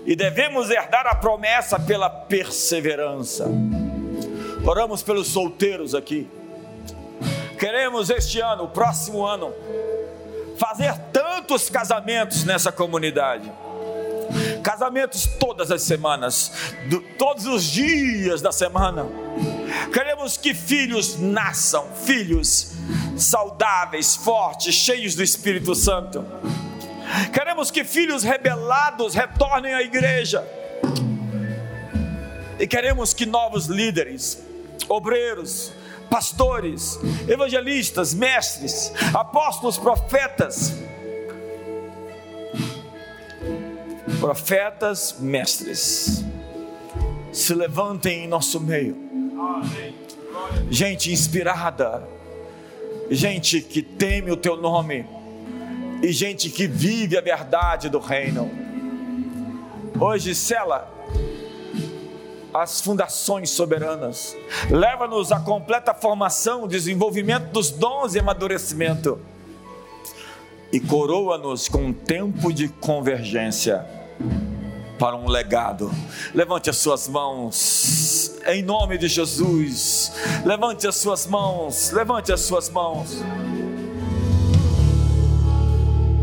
e 0.09 0.15
devemos 0.15 0.71
herdar 0.71 1.05
a 1.05 1.13
promessa 1.13 1.79
pela 1.79 2.09
perseverança. 2.09 3.45
Oramos 4.65 5.03
pelos 5.03 5.27
solteiros 5.27 5.93
aqui. 5.93 6.27
Queremos 7.59 8.09
este 8.09 8.41
ano, 8.41 8.63
o 8.63 8.67
próximo 8.69 9.23
ano, 9.23 9.53
fazer 10.57 10.97
tantos 11.13 11.69
casamentos 11.69 12.43
nessa 12.43 12.71
comunidade. 12.71 13.51
Casamentos 14.63 15.27
todas 15.39 15.69
as 15.69 15.83
semanas, 15.83 16.53
do, 16.89 17.01
todos 17.19 17.45
os 17.45 17.63
dias 17.65 18.41
da 18.41 18.51
semana. 18.51 19.05
Queremos 19.93 20.37
que 20.37 20.55
filhos 20.55 21.19
nasçam, 21.19 21.85
filhos 21.93 22.71
saudáveis, 23.15 24.15
fortes, 24.15 24.73
cheios 24.73 25.13
do 25.13 25.21
Espírito 25.21 25.75
Santo. 25.75 26.25
Queremos 27.33 27.71
que 27.71 27.83
filhos 27.83 28.23
rebelados 28.23 29.15
retornem 29.15 29.73
à 29.73 29.81
igreja. 29.81 30.45
E 32.59 32.67
queremos 32.67 33.13
que 33.13 33.25
novos 33.25 33.67
líderes, 33.67 34.43
obreiros, 34.87 35.71
pastores, 36.09 36.99
evangelistas, 37.27 38.13
mestres, 38.13 38.91
apóstolos, 39.13 39.77
profetas, 39.77 40.73
profetas, 44.19 45.15
mestres, 45.19 46.25
se 47.31 47.53
levantem 47.53 48.25
em 48.25 48.27
nosso 48.27 48.59
meio. 48.59 48.97
Gente 50.69 51.11
inspirada 51.11 52.03
gente 53.09 53.61
que 53.61 53.81
teme 53.81 54.31
o 54.31 54.37
teu 54.37 54.57
nome 54.57 55.05
e 56.01 56.11
gente 56.11 56.49
que 56.49 56.67
vive 56.67 57.17
a 57.17 57.21
verdade 57.21 57.89
do 57.89 57.99
reino. 57.99 58.49
Hoje, 59.99 60.33
sela 60.33 60.99
as 62.53 62.81
fundações 62.81 63.51
soberanas, 63.51 64.35
leva-nos 64.69 65.31
à 65.31 65.39
completa 65.39 65.93
formação, 65.93 66.67
desenvolvimento 66.67 67.51
dos 67.51 67.69
dons 67.69 68.15
e 68.15 68.19
amadurecimento, 68.19 69.19
e 70.71 70.79
coroa-nos 70.79 71.67
com 71.67 71.85
um 71.85 71.93
tempo 71.93 72.51
de 72.51 72.67
convergência 72.67 73.85
para 74.97 75.15
um 75.15 75.27
legado. 75.27 75.91
Levante 76.33 76.69
as 76.69 76.77
suas 76.77 77.07
mãos, 77.07 78.37
em 78.45 78.61
nome 78.61 78.97
de 78.97 79.07
Jesus. 79.07 80.11
Levante 80.45 80.87
as 80.87 80.95
suas 80.95 81.25
mãos, 81.25 81.91
levante 81.91 82.31
as 82.31 82.41
suas 82.41 82.69
mãos. 82.69 83.23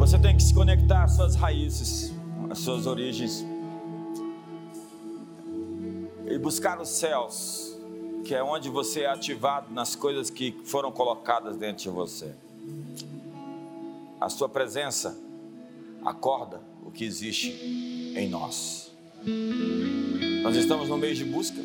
Você 0.07 0.21
tem 0.21 0.37
que 0.37 0.43
se 0.45 0.55
conectar 0.55 1.03
às 1.03 1.17
suas 1.17 1.35
raízes, 1.35 2.13
às 2.49 2.61
suas 2.61 2.87
origens, 2.87 3.45
e 6.31 6.39
buscar 6.39 6.81
os 6.81 6.91
céus, 6.91 7.77
que 8.25 8.33
é 8.33 8.41
onde 8.41 8.71
você 8.71 9.01
é 9.01 9.07
ativado 9.09 9.75
nas 9.75 9.97
coisas 9.97 10.31
que 10.31 10.57
foram 10.65 10.93
colocadas 10.93 11.57
dentro 11.57 11.83
de 11.83 11.91
você. 11.91 12.33
A 14.21 14.29
sua 14.29 14.49
presença 14.49 15.19
acorda 16.05 16.61
o 16.85 16.93
que 16.93 17.05
existe 17.05 17.51
em 18.17 18.29
nós. 18.29 18.93
Nós 20.45 20.55
estamos 20.55 20.89
no 20.89 20.97
mês 20.97 21.19
de 21.19 21.25
busca, 21.25 21.61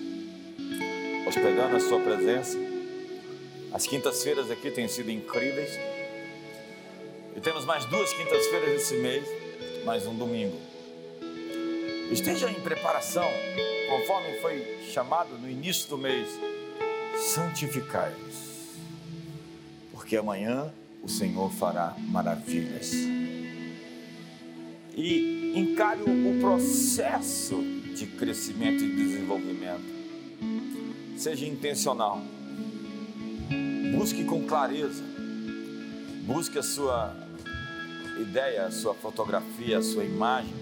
hospedando 1.28 1.76
a 1.76 1.80
Sua 1.80 2.00
presença. 2.00 2.58
As 3.72 3.86
quintas-feiras 3.86 4.50
aqui 4.50 4.72
têm 4.72 4.88
sido 4.88 5.12
incríveis. 5.12 5.91
E 7.36 7.40
temos 7.40 7.66
mais 7.66 7.86
duas 7.86 8.12
quintas-feiras 8.14 8.82
esse 8.82 8.96
mês, 8.96 9.26
mais 9.86 10.06
um 10.06 10.14
domingo. 10.16 10.58
Esteja 12.12 12.52
em 12.52 12.56
preparação, 12.56 13.28
conforme 13.90 14.40
foi 14.42 14.80
chamado 14.92 15.38
no 15.38 15.50
início 15.50 15.90
do 15.90 15.98
mês, 15.98 16.28
santificai-vos, 17.18 18.76
porque 19.94 20.18
amanhã 20.18 20.74
o 21.02 21.08
Senhor 21.08 21.50
fará 21.52 21.96
maravilhas 22.00 22.92
e 24.94 25.54
encare 25.56 26.02
o 26.02 26.40
processo 26.42 27.56
de 27.96 28.06
crescimento 28.08 28.84
e 28.84 28.96
desenvolvimento. 28.96 30.02
Seja 31.18 31.46
intencional. 31.46 32.22
Busque 33.98 34.24
com 34.26 34.46
clareza. 34.46 35.04
Busque 36.24 36.58
a 36.58 36.64
sua 36.64 37.21
ideia, 38.20 38.66
a 38.66 38.72
sua 38.72 38.94
fotografia, 38.94 39.78
a 39.78 39.82
sua 39.82 40.04
imagem. 40.04 40.54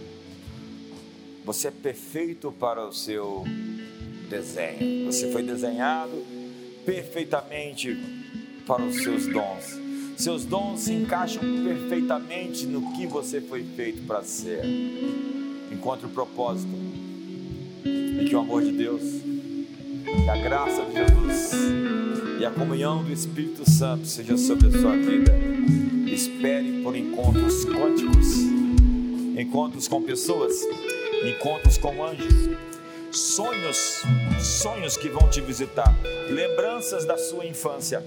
Você 1.46 1.70
é 1.70 1.72
perfeito 1.72 2.52
para 2.52 2.86
o 2.86 2.94
seu 2.94 3.44
desenho. 4.30 5.06
Você 5.06 5.32
foi 5.32 5.44
desenhado 5.44 6.24
perfeitamente 6.86 7.98
para 8.66 8.84
os 8.84 9.02
seus 9.02 9.26
dons. 9.28 9.80
Seus 10.18 10.46
dons 10.46 10.82
se 10.82 10.94
encaixam 10.94 11.42
perfeitamente 11.64 12.66
no 12.66 12.94
que 12.94 13.08
você 13.08 13.40
foi 13.42 13.64
feito 13.64 14.06
para 14.06 14.22
ser. 14.24 14.62
Encontre 15.72 16.06
o 16.06 16.10
propósito 16.10 16.70
e 17.86 18.26
que 18.28 18.36
o 18.36 18.40
amor 18.40 18.62
de 18.62 18.72
Deus, 18.72 19.02
que 20.30 20.38
a 20.38 20.38
graça 20.38 20.86
de 20.86 20.94
Jesus 20.94 21.52
e 22.40 22.46
a 22.46 22.52
comunhão 22.52 23.04
do 23.04 23.12
Espírito 23.12 23.68
Santo 23.68 24.06
seja 24.06 24.38
sobre 24.38 24.68
a 24.68 24.72
sua 24.72 24.96
vida. 24.96 25.34
Espere 26.06 26.84
por 26.84 26.96
encontros 26.96 27.66
quânticos, 27.66 28.38
encontros 29.36 29.88
com 29.88 30.04
pessoas, 30.04 30.54
encontros 31.26 31.80
com 31.80 32.06
anjos, 32.06 32.50
sonhos, 33.12 34.04
sonhos 34.40 34.98
que 34.98 35.10
vão 35.10 35.28
te 35.30 35.42
visitar, 35.42 35.96
lembranças 36.30 37.06
da 37.06 37.18
sua 37.18 37.46
infância 37.48 38.04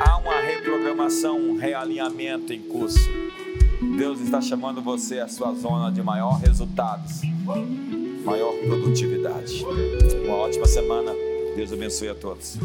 há 0.00 0.16
uma 0.18 0.40
reprogramação, 0.40 1.38
um 1.38 1.56
realinhamento 1.56 2.52
em 2.52 2.62
curso. 2.62 3.08
Deus 3.96 4.20
está 4.20 4.40
chamando 4.40 4.82
você 4.82 5.20
à 5.20 5.28
sua 5.28 5.54
zona 5.54 5.92
de 5.92 6.02
maior 6.02 6.40
resultados, 6.40 7.20
maior 8.28 8.52
produtividade. 8.58 9.64
Uma 10.24 10.36
ótima 10.36 10.66
semana. 10.66 11.12
Deus 11.56 11.72
abençoe 11.72 12.08
a 12.08 12.14
todos. 12.14 12.56